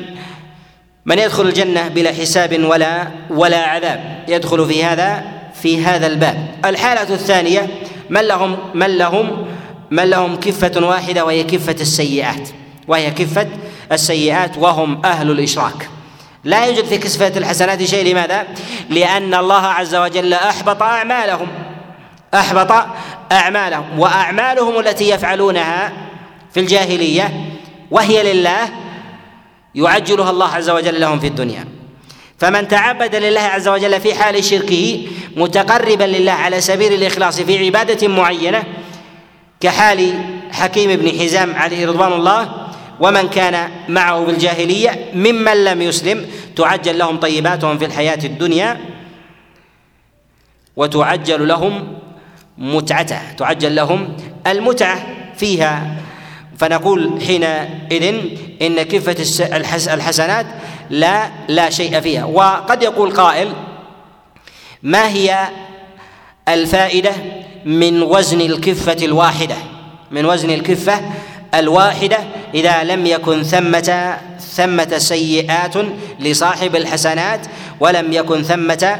من 1.05 1.19
يدخل 1.19 1.47
الجنة 1.47 1.87
بلا 1.87 2.11
حساب 2.11 2.63
ولا 2.63 3.07
ولا 3.29 3.57
عذاب 3.57 4.23
يدخل 4.27 4.65
في 4.65 4.83
هذا 4.83 5.23
في 5.61 5.81
هذا 5.81 6.07
الباب. 6.07 6.47
الحالة 6.65 7.13
الثانية 7.13 7.69
من 8.09 8.21
لهم 8.21 8.57
من 8.73 8.97
لهم 8.97 9.45
من 9.91 10.03
لهم 10.03 10.35
كفة 10.35 10.87
واحدة 10.87 11.25
وهي 11.25 11.43
كفة 11.43 11.75
السيئات. 11.81 12.49
وهي 12.87 13.11
كفة 13.11 13.47
السيئات 13.91 14.57
وهم 14.57 15.05
أهل 15.05 15.31
الإشراك. 15.31 15.89
لا 16.43 16.65
يوجد 16.65 16.85
في 16.85 16.97
كفة 16.97 17.37
الحسنات 17.37 17.83
شيء 17.83 18.11
لماذا؟ 18.11 18.47
لأن 18.89 19.33
الله 19.33 19.65
عز 19.65 19.95
وجل 19.95 20.33
أحبط 20.33 20.83
أعمالهم. 20.83 21.47
أحبط 22.33 22.85
أعمالهم. 23.31 23.99
وأعمالهم 23.99 24.79
التي 24.79 25.09
يفعلونها 25.09 25.93
في 26.53 26.59
الجاهلية 26.59 27.33
وهي 27.91 28.33
لله 28.33 28.69
يعجلها 29.75 30.29
الله 30.29 30.55
عز 30.55 30.69
وجل 30.69 30.99
لهم 30.99 31.19
في 31.19 31.27
الدنيا. 31.27 31.67
فمن 32.39 32.67
تعبد 32.67 33.15
لله 33.15 33.41
عز 33.41 33.67
وجل 33.67 34.01
في 34.01 34.13
حال 34.13 34.43
شركه 34.43 35.07
متقربا 35.35 36.03
لله 36.03 36.31
على 36.31 36.61
سبيل 36.61 36.93
الإخلاص 36.93 37.41
في 37.41 37.65
عبادة 37.65 38.07
معينة 38.07 38.63
كحال 39.59 40.23
حكيم 40.51 40.95
بن 40.95 41.19
حزام 41.19 41.55
عليه 41.55 41.87
رضوان 41.87 42.13
الله 42.13 42.64
ومن 42.99 43.29
كان 43.29 43.69
معه 43.89 44.25
بالجاهلية 44.25 45.11
ممن 45.13 45.63
لم 45.63 45.81
يسلم 45.81 46.25
تعجل 46.55 46.97
لهم 46.97 47.17
طيباتهم 47.17 47.77
في 47.77 47.85
الحياة 47.85 48.19
الدنيا 48.23 48.79
وتعجل 50.75 51.47
لهم 51.47 51.97
متعته 52.57 53.31
تعجل 53.31 53.75
لهم 53.75 54.17
المتعة 54.47 55.07
فيها. 55.37 55.95
فنقول 56.57 57.21
حينئذ 57.27 58.15
إن 58.61 58.81
كفه 58.81 59.15
الحسنات 59.93 60.45
لا 60.89 61.29
لا 61.47 61.69
شيء 61.69 61.99
فيها. 61.99 62.25
وقد 62.25 62.83
يقول 62.83 63.11
قائل 63.11 63.53
ما 64.83 65.07
هي 65.09 65.49
الفائدة 66.47 67.11
من 67.65 68.03
وزن 68.03 68.41
الكفة 68.41 69.05
الواحدة؟ 69.05 69.55
من 70.11 70.25
وزن 70.25 70.49
الكفة 70.49 71.01
الواحدة 71.55 72.17
إذا 72.53 72.83
لم 72.83 73.05
يكن 73.05 73.43
ثمة 73.43 74.17
ثمة 74.39 74.97
سيئات 74.97 75.73
لصاحب 76.19 76.75
الحسنات 76.75 77.39
ولم 77.79 78.13
يكن 78.13 78.43
ثمة 78.43 78.99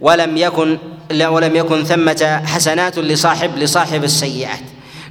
ولم 0.00 0.36
يكن 0.36 0.78
ولم 1.20 1.56
يكن 1.56 1.84
ثمة 1.84 2.42
حسنات 2.46 2.98
لصاحب 2.98 3.58
لصاحب 3.58 4.04
السيئات. 4.04 4.60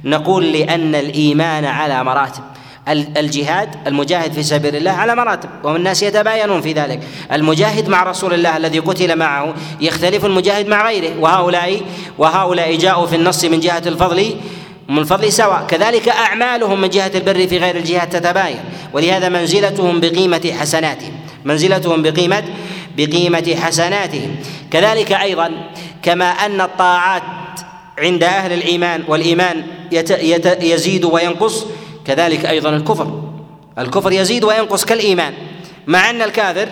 نقول 0.04 0.52
لأن 0.52 0.94
الإيمان 0.94 1.64
على 1.64 2.04
مراتب. 2.04 2.42
الجهاد 2.88 3.68
المجاهد 3.86 4.32
في 4.32 4.42
سبيل 4.42 4.76
الله 4.76 4.90
على 4.90 5.14
مراتب 5.14 5.48
والناس 5.64 6.02
يتباينون 6.02 6.60
في 6.60 6.72
ذلك. 6.72 7.00
المجاهد 7.32 7.88
مع 7.88 8.02
رسول 8.02 8.34
الله 8.34 8.56
الذي 8.56 8.78
قتل 8.78 9.16
معه 9.16 9.54
يختلف 9.80 10.24
المجاهد 10.24 10.66
مع 10.66 10.86
غيره. 10.86 11.20
وهؤلاء 11.20 11.80
وهؤلاء 12.18 12.76
جاءوا 12.76 13.06
في 13.06 13.16
النص 13.16 13.44
من 13.44 13.60
جهة 13.60 13.82
الفضل 13.86 14.36
من 14.92 14.98
الفضل 14.98 15.32
سواء. 15.32 15.66
كذلك 15.68 16.08
أعمالهم 16.08 16.80
من 16.80 16.88
جهة 16.88 17.10
البر 17.14 17.46
في 17.46 17.58
غير 17.58 17.76
الجهات 17.76 18.16
تتباين. 18.16 18.60
ولهذا 18.92 19.28
منزلتهم 19.28 20.00
بقيمة 20.00 20.52
حسناتهم. 20.60 21.12
منزلتهم 21.44 22.02
بقيمة 22.02 22.44
بقيمة 22.96 23.56
حسناتهم. 23.62 24.36
كذلك 24.70 25.12
أيضا 25.12 25.50
كما 26.02 26.24
أن 26.30 26.60
الطاعات 26.60 27.22
عند 27.98 28.24
أهل 28.24 28.52
الإيمان 28.52 29.02
والإيمان 29.08 29.62
يت 29.92 30.10
يت 30.10 30.62
يزيد 30.62 31.04
وينقص 31.04 31.66
كذلك 32.06 32.46
أيضا 32.46 32.70
الكفر. 32.70 33.22
الكفر 33.78 34.12
يزيد 34.12 34.44
وينقص 34.44 34.84
كالإيمان. 34.84 35.32
مع 35.86 36.10
أن 36.10 36.22
الكافر 36.22 36.68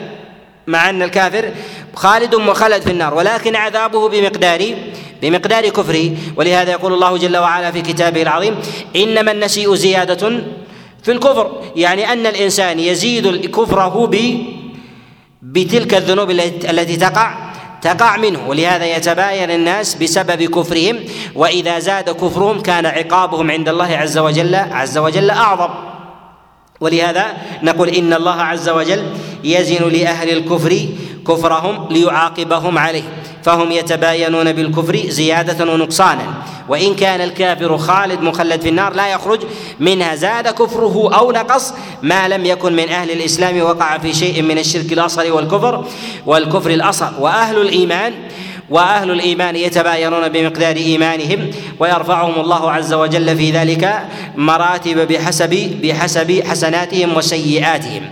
مع 0.66 0.90
أن 0.90 1.02
الكافر 1.02 1.50
خالد 1.94 2.34
مخلد 2.34 2.82
في 2.82 2.90
النار 2.90 3.14
ولكن 3.14 3.56
عذابه 3.56 4.08
بمقدار 4.08 4.74
بمقدار 5.22 5.68
كفره. 5.68 6.10
ولهذا 6.36 6.70
يقول 6.70 6.92
الله 6.92 7.16
جل 7.16 7.36
وعلا 7.36 7.70
في 7.70 7.80
كتابه 7.80 8.22
العظيم 8.22 8.54
إنما 8.96 9.32
النسيء 9.32 9.74
زيادة 9.74 10.42
في 11.02 11.12
الكفر. 11.12 11.62
يعني 11.76 12.12
أن 12.12 12.26
الإنسان 12.26 12.80
يزيد 12.80 13.50
كفره 13.50 14.06
ب 14.06 14.16
بتلك 15.42 15.94
الذنوب 15.94 16.30
التي 16.30 16.96
تقع 16.96 17.50
تقع 17.82 18.16
منه. 18.16 18.48
ولهذا 18.48 18.96
يتباين 18.96 19.50
الناس 19.50 19.94
بسبب 19.94 20.42
كفرهم 20.42 20.98
وإذا 21.34 21.78
زاد 21.78 22.10
كفرهم 22.10 22.60
كان 22.60 22.86
عقابهم 22.86 23.50
عند 23.50 23.68
الله 23.68 23.96
عز 23.96 24.18
وجل 24.18 24.54
عز 24.54 24.98
وجل 24.98 25.30
أعظم. 25.30 25.70
ولهذا 26.80 27.26
نقول 27.62 27.88
إن 27.88 28.12
الله 28.12 28.42
عز 28.42 28.68
وجل 28.68 29.02
يزن 29.44 29.88
لأهل 29.88 30.30
الكفر 30.30 30.86
كفرهم 31.28 31.88
ليعاقبهم 31.90 32.78
عليه 32.78 33.02
فهم 33.42 33.72
يتباينون 33.72 34.52
بالكفر 34.52 34.96
زيادة 35.08 35.72
ونقصانا. 35.72 36.34
وإن 36.68 36.94
كان 36.94 37.20
الكافر 37.20 37.78
خالد 37.78 38.20
مخلد 38.20 38.60
في 38.60 38.68
النار 38.68 38.94
لا 38.94 39.08
يخرج 39.12 39.40
منها 39.80 40.14
زاد 40.14 40.48
كفره 40.48 41.10
أو 41.14 41.32
نقص 41.32 41.74
ما 42.02 42.28
لم 42.28 42.44
يكن 42.44 42.72
من 42.72 42.88
أهل 42.88 43.10
الإسلام 43.10 43.60
وقع 43.60 43.98
في 43.98 44.12
شيء 44.12 44.42
من 44.42 44.58
الشرك 44.58 44.92
الأصغر 44.92 45.32
والكفر 45.32 45.84
والكفر 46.26 46.70
الأصغر. 46.70 47.12
وأهل 47.20 47.60
الإيمان 47.60 48.12
وأهل 48.70 49.10
الإيمان 49.10 49.56
يتباينون 49.56 50.28
بمقدار 50.28 50.76
إيمانهم 50.76 51.50
ويرفعهم 51.80 52.40
الله 52.40 52.70
عز 52.70 52.92
وجل 52.92 53.36
في 53.36 53.50
ذلك 53.50 54.02
مراتب 54.36 55.08
بحسب 55.08 55.80
بحسب 55.82 56.42
حسناتهم 56.46 57.16
وسيئاتهم. 57.16 58.02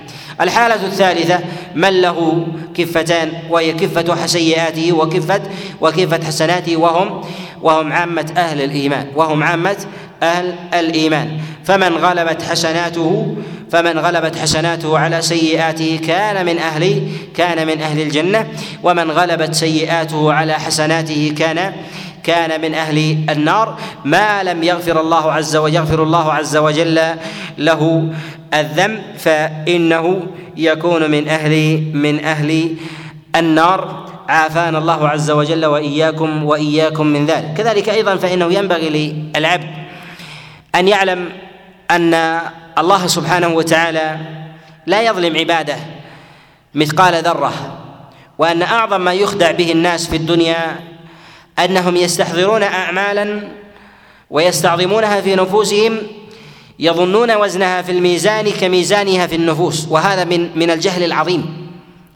الحالة 0.40 0.86
الثالثة 0.86 1.40
من 1.74 2.00
له 2.00 2.46
كفتان 2.74 3.32
وهي 3.50 3.72
كفة 3.72 4.26
سيئاته 4.26 4.92
وكفة 4.92 5.40
وكفة 5.80 6.26
حسناته 6.26 6.76
وهم 6.76 7.20
وهم 7.62 7.92
عامة 7.92 8.32
أهل 8.36 8.62
الإيمان 8.62 9.06
وهم 9.16 9.42
عامة 9.42 9.76
أهل 10.22 10.54
الإيمان. 10.74 11.38
فمن 11.64 11.96
غلبت 11.96 12.42
حسناته 12.42 13.36
فمن 13.70 13.98
غلبت 13.98 14.36
حسناته 14.36 14.98
على 14.98 15.22
سيئاته 15.22 16.00
كان 16.06 16.46
من 16.46 16.58
أهل 16.58 17.02
كان 17.36 17.66
من 17.66 17.80
أهل 17.80 18.00
الجنة. 18.00 18.46
ومن 18.82 19.10
غلبت 19.10 19.54
سيئاته 19.54 20.32
على 20.32 20.52
حسناته 20.52 21.34
كان 21.38 21.72
كان 22.22 22.60
من 22.60 22.74
أهل 22.74 23.18
النار. 23.30 23.78
ما 24.04 24.42
لم 24.42 24.62
يغفر 24.62 25.00
الله 25.00 25.32
عز 25.32 25.56
وجل 25.56 25.74
يغفر 25.74 26.02
الله 26.02 26.32
عز 26.32 26.56
وجل 26.56 27.00
له 27.58 28.12
الذنب 28.54 29.02
فإنه 29.18 30.26
يكون 30.56 31.10
من 31.10 31.28
أهل 31.28 31.82
من 31.94 32.24
أهل 32.24 32.76
النار. 33.36 34.08
عافانا 34.28 34.78
الله 34.78 35.08
عز 35.08 35.30
وجل 35.30 35.66
وإياكم 35.66 36.44
وإياكم 36.44 37.06
من 37.06 37.26
ذلك. 37.26 37.54
كذلك 37.56 37.88
أيضا 37.88 38.16
فإنه 38.16 38.52
ينبغي 38.52 38.88
للعبد 39.36 39.70
أن 40.74 40.88
يعلم 40.88 41.28
أن 41.90 42.40
الله 42.78 43.06
سبحانه 43.06 43.48
وتعالى 43.48 44.18
لا 44.86 45.02
يظلم 45.02 45.36
عباده 45.36 45.76
مثقال 46.74 47.14
ذرة 47.14 47.52
وأن 48.38 48.62
أعظم 48.62 49.00
ما 49.00 49.12
يخدع 49.12 49.50
به 49.50 49.72
الناس 49.72 50.08
في 50.08 50.16
الدنيا 50.16 50.80
أنهم 51.58 51.96
يستحضرون 51.96 52.62
اعمالا 52.62 53.48
ويستعظمونها 54.30 55.20
في 55.20 55.34
نفوسهم 55.34 55.98
يظنون 56.78 57.36
وزنها 57.36 57.82
في 57.82 57.92
الميزان 57.92 58.50
كميزانها 58.50 59.26
في 59.26 59.34
النفوس 59.34 59.88
وهذا 59.90 60.24
من 60.24 60.58
من 60.58 60.70
الجهل 60.70 61.04
العظيم. 61.04 61.70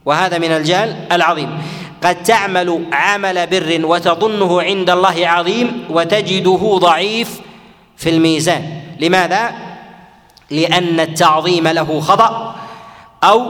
وهذا 0.05 0.39
من 0.39 0.51
الجهل 0.53 0.97
العظيم. 1.13 1.59
قد 2.03 2.23
تعمل 2.23 2.85
عمل 2.93 3.47
بر 3.47 3.81
وتظنه 3.87 4.63
عند 4.63 4.91
الله 4.91 5.29
عظيم 5.29 5.85
وتجده 5.91 6.79
ضعيف 6.81 7.41
في 7.97 8.11
الميزان. 8.11 8.63
لماذا؟ 9.01 9.53
لأن 10.51 11.01
التعظيم 11.01 11.69
له 11.69 12.01
خطأ 12.01 12.57
أو 13.25 13.47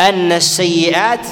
أن 0.00 0.32
السيئات 0.32 1.26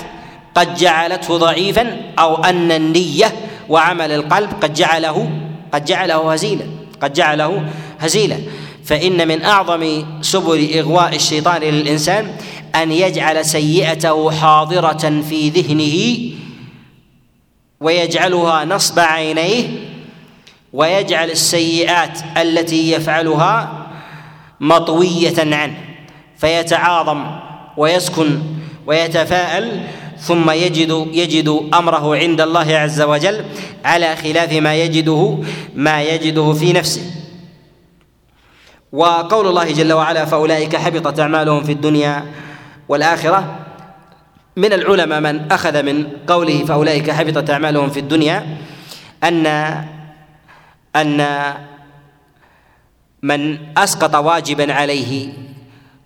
قد 0.55 0.75
جعلته 0.75 1.37
ضعيفا 1.37 1.97
أو 2.19 2.45
أن 2.45 2.73
النية 2.73 3.33
وعمل 3.69 4.13
القلب 4.13 4.51
قد 4.63 4.75
جعله 4.75 5.31
قد 5.73 5.85
جعله 5.85 6.33
هزيلا 6.33 6.65
قد 7.01 7.13
جعله 7.13 7.65
هزيلا. 8.01 8.37
فإن 8.89 9.29
من 9.29 9.43
أعظم 9.45 10.05
سبل 10.21 10.71
إغواء 10.79 11.17
الشيطان 11.17 11.63
للإنسان 11.63 12.37
أن 12.75 12.93
يجعل 12.93 13.45
سيئته 13.45 14.31
حاضرة 14.31 15.23
في 15.29 15.49
ذهنه 15.49 16.19
ويجعلها 17.81 18.65
نصب 18.65 18.99
عينيه 18.99 19.69
ويجعل 20.73 21.31
السيئات 21.31 22.19
التي 22.37 22.93
يفعلها 22.93 23.87
مطوية 24.61 25.35
عنه 25.39 25.75
فيتعاظم 26.39 27.27
ويسكن 27.77 28.43
ويتفاءل 28.87 29.81
ثم 30.19 30.51
يجد 30.51 31.09
يجد 31.13 31.61
أمره 31.75 32.17
عند 32.17 32.41
الله 32.41 32.77
عز 32.77 33.01
وجل 33.01 33.45
على 33.85 34.17
خلاف 34.17 34.53
ما 34.53 34.75
يجده 34.75 35.39
ما 35.75 36.03
يجده 36.03 36.53
في 36.53 36.73
نفسه. 36.73 37.03
وقول 38.93 39.47
الله 39.47 39.73
جل 39.73 39.93
وعلا 39.93 40.25
فأولئك 40.25 40.77
حبطت 40.77 41.21
أعمالهم 41.21 41.63
في 41.65 41.73
الدنيا 41.73 42.27
والآخرة. 42.89 43.69
من 44.59 44.73
العلماء 44.73 45.21
من 45.21 45.53
أخذ 45.53 45.83
من 45.83 46.07
قوله 46.27 46.65
فأولئك 46.65 47.11
حبطت 47.11 47.51
أعمالهم 47.51 47.91
في 47.91 48.01
الدنيا 48.01 48.47
ان 49.25 49.47
أن 50.97 51.21
من 53.23 53.59
أسقط 53.79 54.15
واجبا 54.15 54.73
عليه 54.73 55.33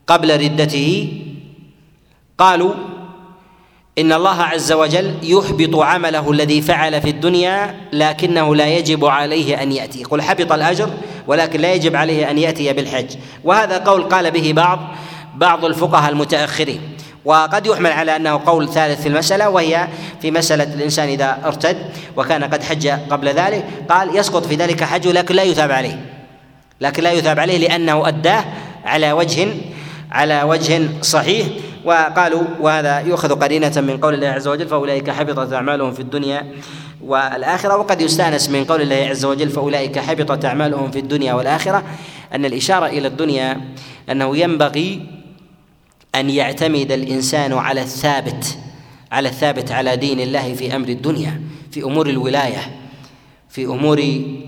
قبل 0.07 0.41
ردته 0.41 0.89
قالوا 2.39 2.75
إن 3.99 4.13
الله 4.13 4.43
عز 4.43 4.73
وجل 4.73 5.15
يحبط 5.23 5.77
عمله 5.77 6.31
الذي 6.31 6.63
فعل 6.63 7.03
في 7.03 7.11
الدنيا 7.11 7.75
لكنه 7.93 8.57
لا 8.57 8.67
يجب 8.67 9.05
عليه 9.05 9.63
أن 9.63 9.73
يأتي. 9.73 10.01
يقول 10.01 10.23
حبط 10.23 10.53
الأجر 10.53 10.91
ولكن 11.27 11.61
لا 11.61 11.73
يجب 11.73 11.97
عليه 11.97 12.31
أن 12.31 12.39
يأتي 12.39 12.73
بالحج. 12.73 13.07
وهذا 13.45 13.79
قول 13.79 14.03
قال 14.03 14.31
به 14.31 14.53
بعض 14.53 14.79
بعض 15.35 15.65
الفقهاء 15.65 16.13
المتأخرين. 16.13 16.81
وقد 17.25 17.67
يحمل 17.67 17.93
على 17.93 18.17
أنه 18.17 18.41
قول 18.47 18.69
ثالث 18.69 19.01
في 19.01 19.09
المسألة 19.09 19.49
وهي 19.49 19.89
في 20.23 20.31
مسألة 20.31 20.75
الإنسان 20.75 21.09
إذا 21.09 21.39
ارتد 21.45 21.77
وكان 22.17 22.45
قد 22.45 22.63
حج 22.63 22.89
قبل 22.89 23.29
ذلك 23.29 23.65
قال 23.89 24.17
يسقط 24.17 24.47
في 24.47 24.55
ذلك 24.55 24.85
حجه 24.85 25.13
لكن 25.13 25.35
لا 25.35 25.43
يثاب 25.43 25.73
عليه. 25.73 26.07
لكن 26.81 27.03
لا 27.03 27.13
يثاب 27.13 27.39
عليه 27.41 27.59
لأنه 27.59 28.09
أداه 28.09 28.45
على 28.85 29.13
وجه 29.13 29.49
على 30.13 30.43
وجه 30.43 30.81
صحيح. 31.03 31.47
وقالوا 31.85 32.43
وهذا 32.61 33.01
يؤخذ 33.01 33.35
قرينة 33.35 33.73
من 33.77 33.97
قول 33.99 34.15
الله 34.15 34.29
عز 34.29 34.49
وجل 34.49 34.69
فأولئك 34.69 35.11
حبطت 35.11 35.53
أعمالهم 35.53 35.93
في 35.93 36.01
الدنيا 36.01 36.53
والآخرة 37.05 37.77
وقد 37.77 38.01
يستأنس 38.01 38.51
من 38.51 38.65
قول 38.65 38.83
الله 38.83 38.97
عز 38.97 39.25
وجل 39.25 39.51
فأولئك 39.51 39.99
حبطت 39.99 40.45
أعمالهم 40.45 40.91
في 40.91 40.99
الدنيا 40.99 41.35
والآخرة. 41.35 41.83
أن 42.35 42.45
الإشارة 42.45 42.87
إلى 42.87 43.09
الدنيا 43.09 43.61
أنه 44.11 44.37
ينبغي 44.37 45.07
أن 46.15 46.31
يعتمد 46.31 46.93
الإنسان 46.93 47.53
على 47.53 47.83
الثابت 47.83 48.59
على 49.13 49.29
الثابت 49.29 49.73
على 49.73 49.97
دين 49.97 50.21
الله 50.21 50.55
في 50.55 50.77
أمر 50.77 50.89
الدنيا 50.89 51.41
في 51.71 51.83
أمور 51.83 52.09
الولاية 52.09 52.77
في 53.49 53.65
أمور 53.65 53.99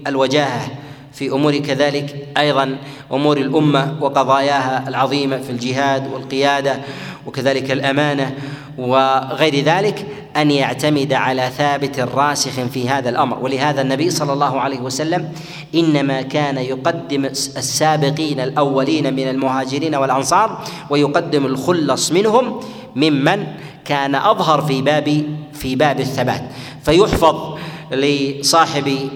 الوجاهة. 0.06 0.83
في 1.14 1.28
أمور 1.32 1.56
كذلك 1.56 2.28
أيضا 2.38 2.76
أمور 3.12 3.36
الأمة 3.36 3.96
وقضاياها 4.00 4.88
العظيمة 4.88 5.38
في 5.38 5.50
الجهاد 5.50 6.12
والقيادة 6.12 6.80
وكذلك 7.26 7.70
الأمانة 7.70 8.34
وغير 8.78 9.64
ذلك 9.64 10.06
أن 10.36 10.50
يعتمد 10.50 11.12
على 11.12 11.50
ثابت 11.58 12.00
راسخ 12.00 12.50
في 12.50 12.88
هذا 12.88 13.10
الأمر. 13.10 13.38
ولهذا 13.38 13.80
النبي 13.82 14.10
صلى 14.10 14.32
الله 14.32 14.60
عليه 14.60 14.80
وسلم 14.80 15.32
إنما 15.74 16.22
كان 16.22 16.56
يقدم 16.58 17.24
السابقين 17.24 18.40
الأولين 18.40 19.14
من 19.14 19.28
المهاجرين 19.28 19.94
والأنصار 19.94 20.64
ويقدم 20.90 21.46
الخلص 21.46 22.12
منهم 22.12 22.60
ممن 22.96 23.46
كان 23.84 24.14
أظهر 24.14 24.62
في 24.62 24.82
باب 24.82 25.22
في 25.52 25.76
باب 25.76 26.00
الثبات. 26.00 26.42
فيحفظ 26.82 27.58
لصاحب 27.92 29.08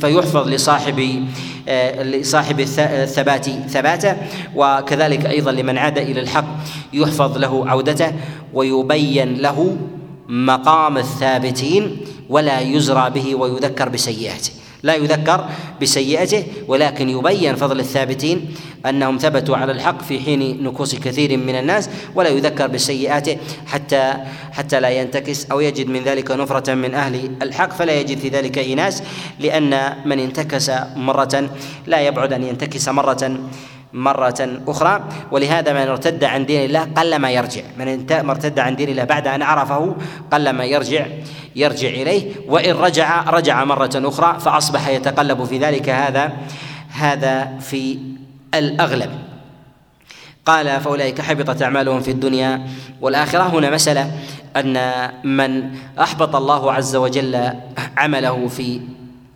فيحفظ 0.00 0.48
لصاحب 0.48 1.26
آه، 1.68 2.02
لصاحب 2.02 2.60
الثبات 2.78 3.50
ثباته 3.50 4.16
وكذلك 4.56 5.26
أيضا 5.26 5.52
لمن 5.52 5.78
عاد 5.78 5.98
إلى 5.98 6.20
الحق 6.20 6.44
يحفظ 6.92 7.38
له 7.38 7.68
عودته 7.68 8.12
ويبين 8.54 9.34
له 9.34 9.76
مقام 10.28 10.98
الثابتين 10.98 11.96
ولا 12.28 12.60
يزرى 12.60 13.10
به 13.10 13.34
ويذكر 13.34 13.88
بسيئاته. 13.88 14.59
لا 14.82 14.94
يذكر 14.94 15.44
بسيئته 15.82 16.44
ولكن 16.68 17.08
يبين 17.08 17.54
فضل 17.56 17.80
الثابتين 17.80 18.54
أنهم 18.86 19.18
ثبتوا 19.18 19.56
على 19.56 19.72
الحق 19.72 20.02
في 20.02 20.20
حين 20.20 20.64
نكوص 20.64 20.94
كثير 20.94 21.36
من 21.36 21.54
الناس 21.54 21.90
ولا 22.14 22.28
يذكر 22.28 22.66
بسيئاته 22.66 23.36
حتى 23.66 24.14
حتى 24.52 24.80
لا 24.80 24.90
ينتكس 24.90 25.50
أو 25.50 25.60
يجد 25.60 25.86
من 25.88 26.02
ذلك 26.04 26.30
نفرة 26.30 26.74
من 26.74 26.94
أهل 26.94 27.30
الحق 27.42 27.72
فلا 27.72 28.00
يجد 28.00 28.18
في 28.18 28.28
ذلك 28.28 28.58
إيناس 28.58 29.02
لأن 29.38 29.96
من 30.04 30.18
انتكس 30.18 30.70
مرة 30.96 31.50
لا 31.86 32.00
يبعد 32.00 32.32
أن 32.32 32.42
ينتكس 32.42 32.88
مرة 32.88 33.40
مرة 33.92 34.62
أخرى 34.68 35.04
ولهذا 35.30 35.72
من 35.72 35.88
ارتد 35.88 36.24
عن 36.24 36.46
دين 36.46 36.64
الله 36.64 36.88
قل 36.96 37.16
ما 37.16 37.30
يرجع. 37.30 37.62
من 37.78 38.06
ارتد 38.30 38.58
عن 38.58 38.76
دين 38.76 38.88
الله 38.88 39.04
بعد 39.04 39.26
أن 39.26 39.42
عرفه 39.42 39.96
قل 40.32 40.50
ما 40.50 40.64
يرجع 40.64 41.06
يرجع 41.56 41.88
إليه. 41.88 42.32
وإن 42.48 42.74
رجع 42.74 43.30
رجع 43.30 43.64
مرة 43.64 43.90
أخرى 43.94 44.40
فأصبح 44.40 44.88
يتقلب 44.88 45.44
في 45.44 45.58
ذلك 45.58 45.88
هذا 45.88 46.32
هذا 46.90 47.58
في 47.60 47.98
الأغلب. 48.54 49.10
قال 50.46 50.80
فأولئك 50.80 51.20
حبطت 51.20 51.62
أعمالهم 51.62 52.00
في 52.00 52.10
الدنيا 52.10 52.66
والآخرة. 53.00 53.42
هنا 53.42 53.70
مسألة 53.70 54.12
أن 54.56 54.76
من 55.24 55.70
أحبط 56.00 56.36
الله 56.36 56.72
عز 56.72 56.96
وجل 56.96 57.52
عمله 57.96 58.48
في 58.48 58.80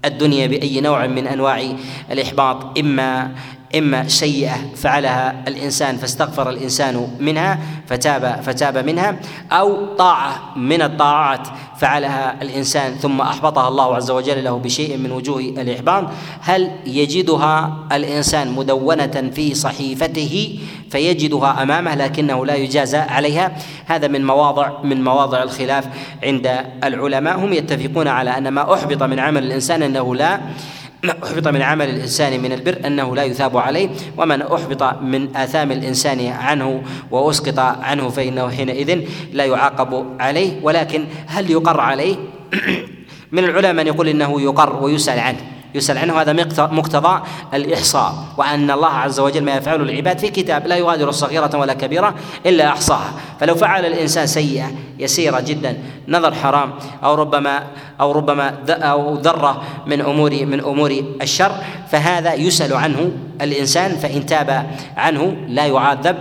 الدنيا 0.05 0.47
بأي 0.47 0.81
نوع 0.81 1.07
من 1.07 1.27
أنواع 1.27 1.63
الإحباط 2.11 2.79
إما 2.79 3.31
إما 3.79 4.09
سيئة 4.09 4.57
فعلها 4.77 5.45
الإنسان 5.49 5.97
فاستغفر 5.97 6.51
الإنسان 6.51 7.09
منها 7.21 7.59
فتاب 7.87 8.41
فتاب 8.43 8.79
منها 8.79 9.17
أو 9.53 9.95
طاعة 9.97 10.57
من 10.57 10.83
الطاعات 10.83 11.49
فعلها 11.79 12.43
الإنسان 12.43 12.95
ثم 12.95 13.21
أحبطها 13.21 13.69
الله 13.69 13.97
عز 13.97 14.11
وجل 14.11 14.45
له 14.45 14.59
بشيء 14.59 14.97
من 14.97 15.13
وجوه 15.13 15.41
الإحباط. 15.41 16.05
هل 16.41 16.71
يجدها 16.87 17.77
الإنسان 17.93 18.53
مدونة 18.53 19.31
في 19.35 19.55
صحيفته؟ 19.55 20.59
فيجدها 20.91 21.63
أمامه 21.63 21.95
لكنه 21.95 22.47
لا 22.47 22.55
يجازى 22.55 22.97
عليها. 22.97 23.57
هذا 23.87 24.09
من 24.09 24.27
مواضع 24.27 24.83
من 24.83 25.05
مواضع 25.05 25.43
الخلاف 25.43 25.85
عند 26.23 26.61
العلماء. 26.85 27.39
هم 27.39 27.53
يتفقون 27.53 28.09
على 28.09 28.39
أن 28.39 28.49
ما 28.49 28.75
أحبط 28.75 29.03
من 29.03 29.19
عمل 29.19 29.43
الإنسان 29.45 29.83
أنه 29.83 30.15
لا 30.15 30.41
أحبط 31.11 31.49
من 31.49 31.63
عمل 31.63 31.89
الإنسان 31.89 32.43
من 32.43 32.53
البر 32.53 32.79
أنه 32.87 33.17
لا 33.17 33.23
يثاب 33.25 33.57
عليه 33.57 33.89
ومن 34.19 34.43
أحبط 34.43 34.83
من 35.03 35.37
آثام 35.37 35.73
الإنسان 35.73 36.27
عنه 36.27 36.83
وأسقط 37.11 37.59
عنه 37.59 38.09
فإنه 38.09 38.51
حينئذ 38.51 39.01
لا 39.33 39.45
يعاقب 39.45 40.07
عليه. 40.21 40.61
ولكن 40.63 41.05
هل 41.27 41.51
يقر 41.51 41.81
عليه؟ 41.81 42.17
من 43.33 43.45
العلماء 43.45 43.73
من 43.73 43.87
يقول 43.87 44.09
إنه 44.09 44.41
يقر 44.41 44.83
ويسأل 44.83 45.19
عنه. 45.19 45.54
يسأل 45.75 45.99
عنه 45.99 46.21
هذا 46.21 46.33
مقتضى 46.59 47.23
الإحصاء 47.55 48.15
وأن 48.37 48.71
الله 48.71 48.89
عز 48.89 49.21
وجل 49.21 49.45
ما 49.45 49.57
يفعله 49.57 49.83
العباد 49.83 50.19
في 50.19 50.29
كتاب 50.29 50.67
لا 50.67 50.77
يغادر 50.77 51.11
صغيرة 51.11 51.51
ولا 51.55 51.75
كبيرة 51.75 52.15
إلا 52.47 52.69
أحصاها. 52.69 53.13
فلو 53.41 53.55
فعل 53.55 53.87
الإنسان 53.87 54.27
سيئة 54.27 54.71
يسيرة 54.99 55.41
جدا 55.41 55.79
نظر 56.09 56.35
حرام 56.35 56.73
أو 57.05 57.15
ربما 57.15 57.63
أو 58.01 58.13
ربما 58.13 58.55
أو 58.69 59.15
ذرة 59.15 59.63
من 59.87 60.01
أمور 60.01 60.31
من 60.47 60.61
أمور 60.61 61.05
الشر 61.23 61.53
فهذا 61.89 62.35
يسأل 62.35 62.75
عنه 62.75 63.11
الإنسان 63.41 63.97
فإن 63.97 64.27
تاب 64.27 64.71
عنه 64.97 65.37
لا 65.49 65.67
يعذب 65.67 66.17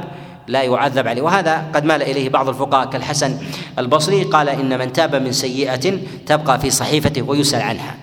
لا 0.47 0.61
يعذب 0.63 1.07
عليه. 1.07 1.21
وهذا 1.21 1.65
قد 1.75 1.85
مال 1.85 2.01
إليه 2.01 2.29
بعض 2.29 2.49
الفقهاء 2.49 2.85
كالحسن 2.85 3.37
البصري 3.79 4.23
قال 4.23 4.49
إن 4.49 4.79
من 4.79 4.93
تاب 4.93 5.15
من 5.15 5.31
سيئة 5.31 5.99
تبقى 6.25 6.59
في 6.59 6.69
صحيفته 6.69 7.21
ويسأل 7.21 7.61
عنها. 7.61 7.95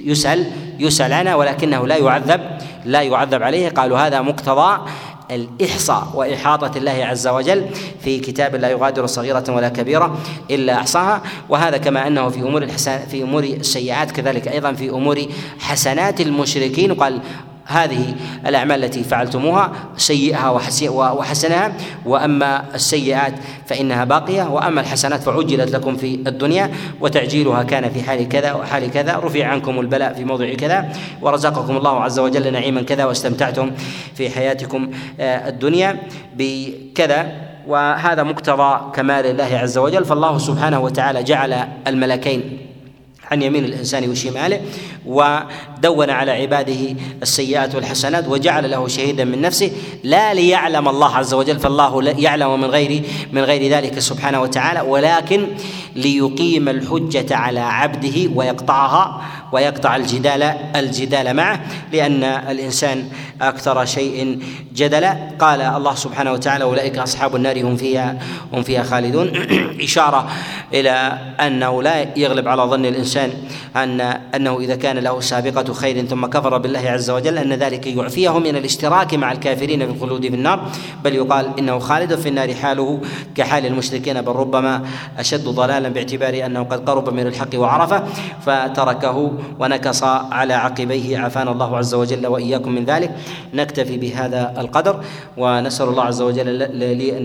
يسأل 0.00 0.52
يسأل 0.78 1.12
عنها 1.12 1.34
ولكنه 1.34 1.86
لا 1.86 1.96
يعذب 1.96 2.40
لا 2.84 3.02
يعذب 3.02 3.42
عليه. 3.42 3.68
قالوا 3.68 3.98
هذا 3.98 4.20
مقتضى 4.20 4.90
الإحصاء 5.30 6.08
وإحاطة 6.14 6.78
الله 6.78 7.04
عز 7.04 7.28
وجل 7.28 7.66
في 8.00 8.18
كتاب 8.18 8.56
لا 8.56 8.68
يغادر 8.68 9.06
صغيرة 9.06 9.44
ولا 9.48 9.68
كبيرة 9.68 10.18
إلا 10.50 10.74
أحصاها. 10.74 11.22
وهذا 11.48 11.76
كما 11.76 12.06
أنه 12.06 12.28
في 12.28 12.40
أمور 12.40 12.62
الحسن 12.62 12.98
في 12.98 13.22
أمور 13.22 13.44
السيئات 13.44 14.10
كذلك 14.10 14.48
أيضا 14.48 14.72
في 14.72 14.90
أمور 14.90 15.26
حسنات 15.58 16.20
المشركين. 16.20 16.94
قال 16.94 17.20
هذه 17.70 18.14
الأعمال 18.46 18.84
التي 18.84 19.04
فعلتموها 19.04 19.72
سيئها 19.96 20.50
وحسنها. 20.90 21.72
وأما 22.06 22.64
السيئات 22.74 23.34
فإنها 23.66 24.04
باقية. 24.04 24.42
وأما 24.42 24.80
الحسنات 24.80 25.22
فعجلت 25.22 25.70
لكم 25.70 25.96
في 25.96 26.14
الدنيا 26.14 26.70
وتعجيلها 27.00 27.62
كان 27.62 27.90
في 27.90 28.02
حال 28.02 28.28
كذا 28.28 28.52
وحال 28.52 28.90
كذا. 28.90 29.16
رفع 29.16 29.46
عنكم 29.46 29.80
البلاء 29.80 30.14
في 30.14 30.24
موضع 30.24 30.54
كذا. 30.54 30.92
ورزقكم 31.22 31.76
الله 31.76 32.00
عز 32.00 32.18
وجل 32.18 32.52
نعيما 32.52 32.82
كذا 32.82 33.04
واستمتعتم 33.04 33.70
في 34.14 34.30
حياتكم 34.30 34.90
آه، 35.20 35.48
الدنيا 35.48 35.96
بكذا. 36.36 37.32
وهذا 37.66 38.22
مقتضى 38.22 38.92
كمال 38.94 39.26
الله 39.26 39.58
عز 39.58 39.78
وجل. 39.78 40.04
فالله 40.04 40.38
سبحانه 40.38 40.80
وتعالى 40.80 41.22
جعل 41.22 41.68
الملكين 41.86 42.69
عن 43.30 43.42
يمين 43.42 43.64
الإنسان 43.64 44.10
وشماله 44.10 44.60
ودون 45.06 46.10
على 46.10 46.32
عباده 46.32 46.96
السيئات 47.22 47.74
والحسنات 47.74 48.28
وجعل 48.28 48.70
له 48.70 48.88
شهيدا 48.88 49.24
من 49.24 49.40
نفسه 49.40 49.70
لا 50.04 50.34
ليعلم 50.34 50.88
الله 50.88 51.16
عز 51.16 51.34
وجل 51.34 51.58
فالله 51.58 52.14
يعلم 52.18 52.60
من 52.60 52.66
غير 52.66 53.02
من 53.32 53.42
غير 53.42 53.72
ذلك 53.72 53.98
سبحانه 53.98 54.42
وتعالى 54.42 54.80
ولكن 54.80 55.46
ليقيم 55.96 56.68
الحجة 56.68 57.36
على 57.36 57.60
عبده 57.60 58.30
ويقطعها 58.34 59.22
ويقطع 59.52 59.96
الجدال 59.96 60.42
الجدال 60.76 61.34
معه 61.34 61.60
لأن 61.92 62.24
الإنسان 62.24 63.08
أكثر 63.42 63.84
شيء 63.84 64.38
جدلا 64.74 65.16
قال 65.38 65.60
الله 65.60 65.94
سبحانه 65.94 66.32
وتعالى 66.32 66.64
أولئك 66.64 66.98
أصحاب 66.98 67.36
النار 67.36 67.62
هم 67.62 67.76
فيها 67.76 68.18
هم 68.52 68.62
فيها 68.62 68.82
خالدون. 68.82 69.32
إشارة 69.86 70.30
إلى 70.74 71.18
أنه 71.40 71.82
لا 71.82 72.18
يغلب 72.18 72.48
على 72.48 72.62
ظن 72.62 72.84
الإنسان 72.86 73.30
أن 73.76 74.00
أنه 74.34 74.58
إذا 74.58 74.76
كان 74.76 74.98
له 74.98 75.20
سابقة 75.20 75.72
خير 75.72 76.06
ثم 76.06 76.26
كفر 76.26 76.58
بالله 76.58 76.90
عز 76.90 77.10
وجل 77.10 77.38
أن 77.38 77.52
ذلك 77.52 77.86
يعفيه 77.86 78.38
من 78.38 78.56
الاشتراك 78.56 79.14
مع 79.14 79.32
الكافرين 79.32 79.86
في 79.86 79.92
الخلود 79.92 80.22
في 80.22 80.34
النار. 80.34 80.70
بل 81.04 81.14
يقال 81.14 81.58
إنه 81.58 81.78
خالد 81.78 82.14
في 82.14 82.28
النار 82.28 82.54
حاله 82.54 83.00
كحال 83.34 83.66
المشركين 83.66 84.22
بل 84.22 84.32
ربما 84.32 84.82
أشد 85.18 85.44
ضلالا 85.44 85.88
باعتبار 85.88 86.46
أنه 86.46 86.62
قد 86.62 86.90
قرب 86.90 87.14
من 87.14 87.26
الحق 87.26 87.54
وعرفه 87.54 88.04
فتركه 88.46 89.32
ونكص 89.60 90.04
على 90.04 90.54
عقبيه. 90.54 91.18
عافانا 91.18 91.52
الله 91.52 91.76
عز 91.76 91.94
وجل 91.94 92.26
وإياكم 92.26 92.72
من 92.72 92.84
ذلك. 92.84 93.10
نكتفي 93.54 93.96
بهذا 93.96 94.54
القدر 94.58 95.04
ونسأل 95.36 95.88
الله 95.88 96.02
عز 96.02 96.22
وجل 96.22 96.58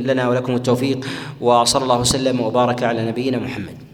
لنا 0.07 0.29
ولكم 0.29 0.55
التوفيق. 0.55 1.05
وصلى 1.41 1.83
الله 1.83 1.99
وسلم 1.99 2.41
وبارك 2.41 2.83
على 2.83 3.05
نبينا 3.07 3.37
محمد. 3.37 3.85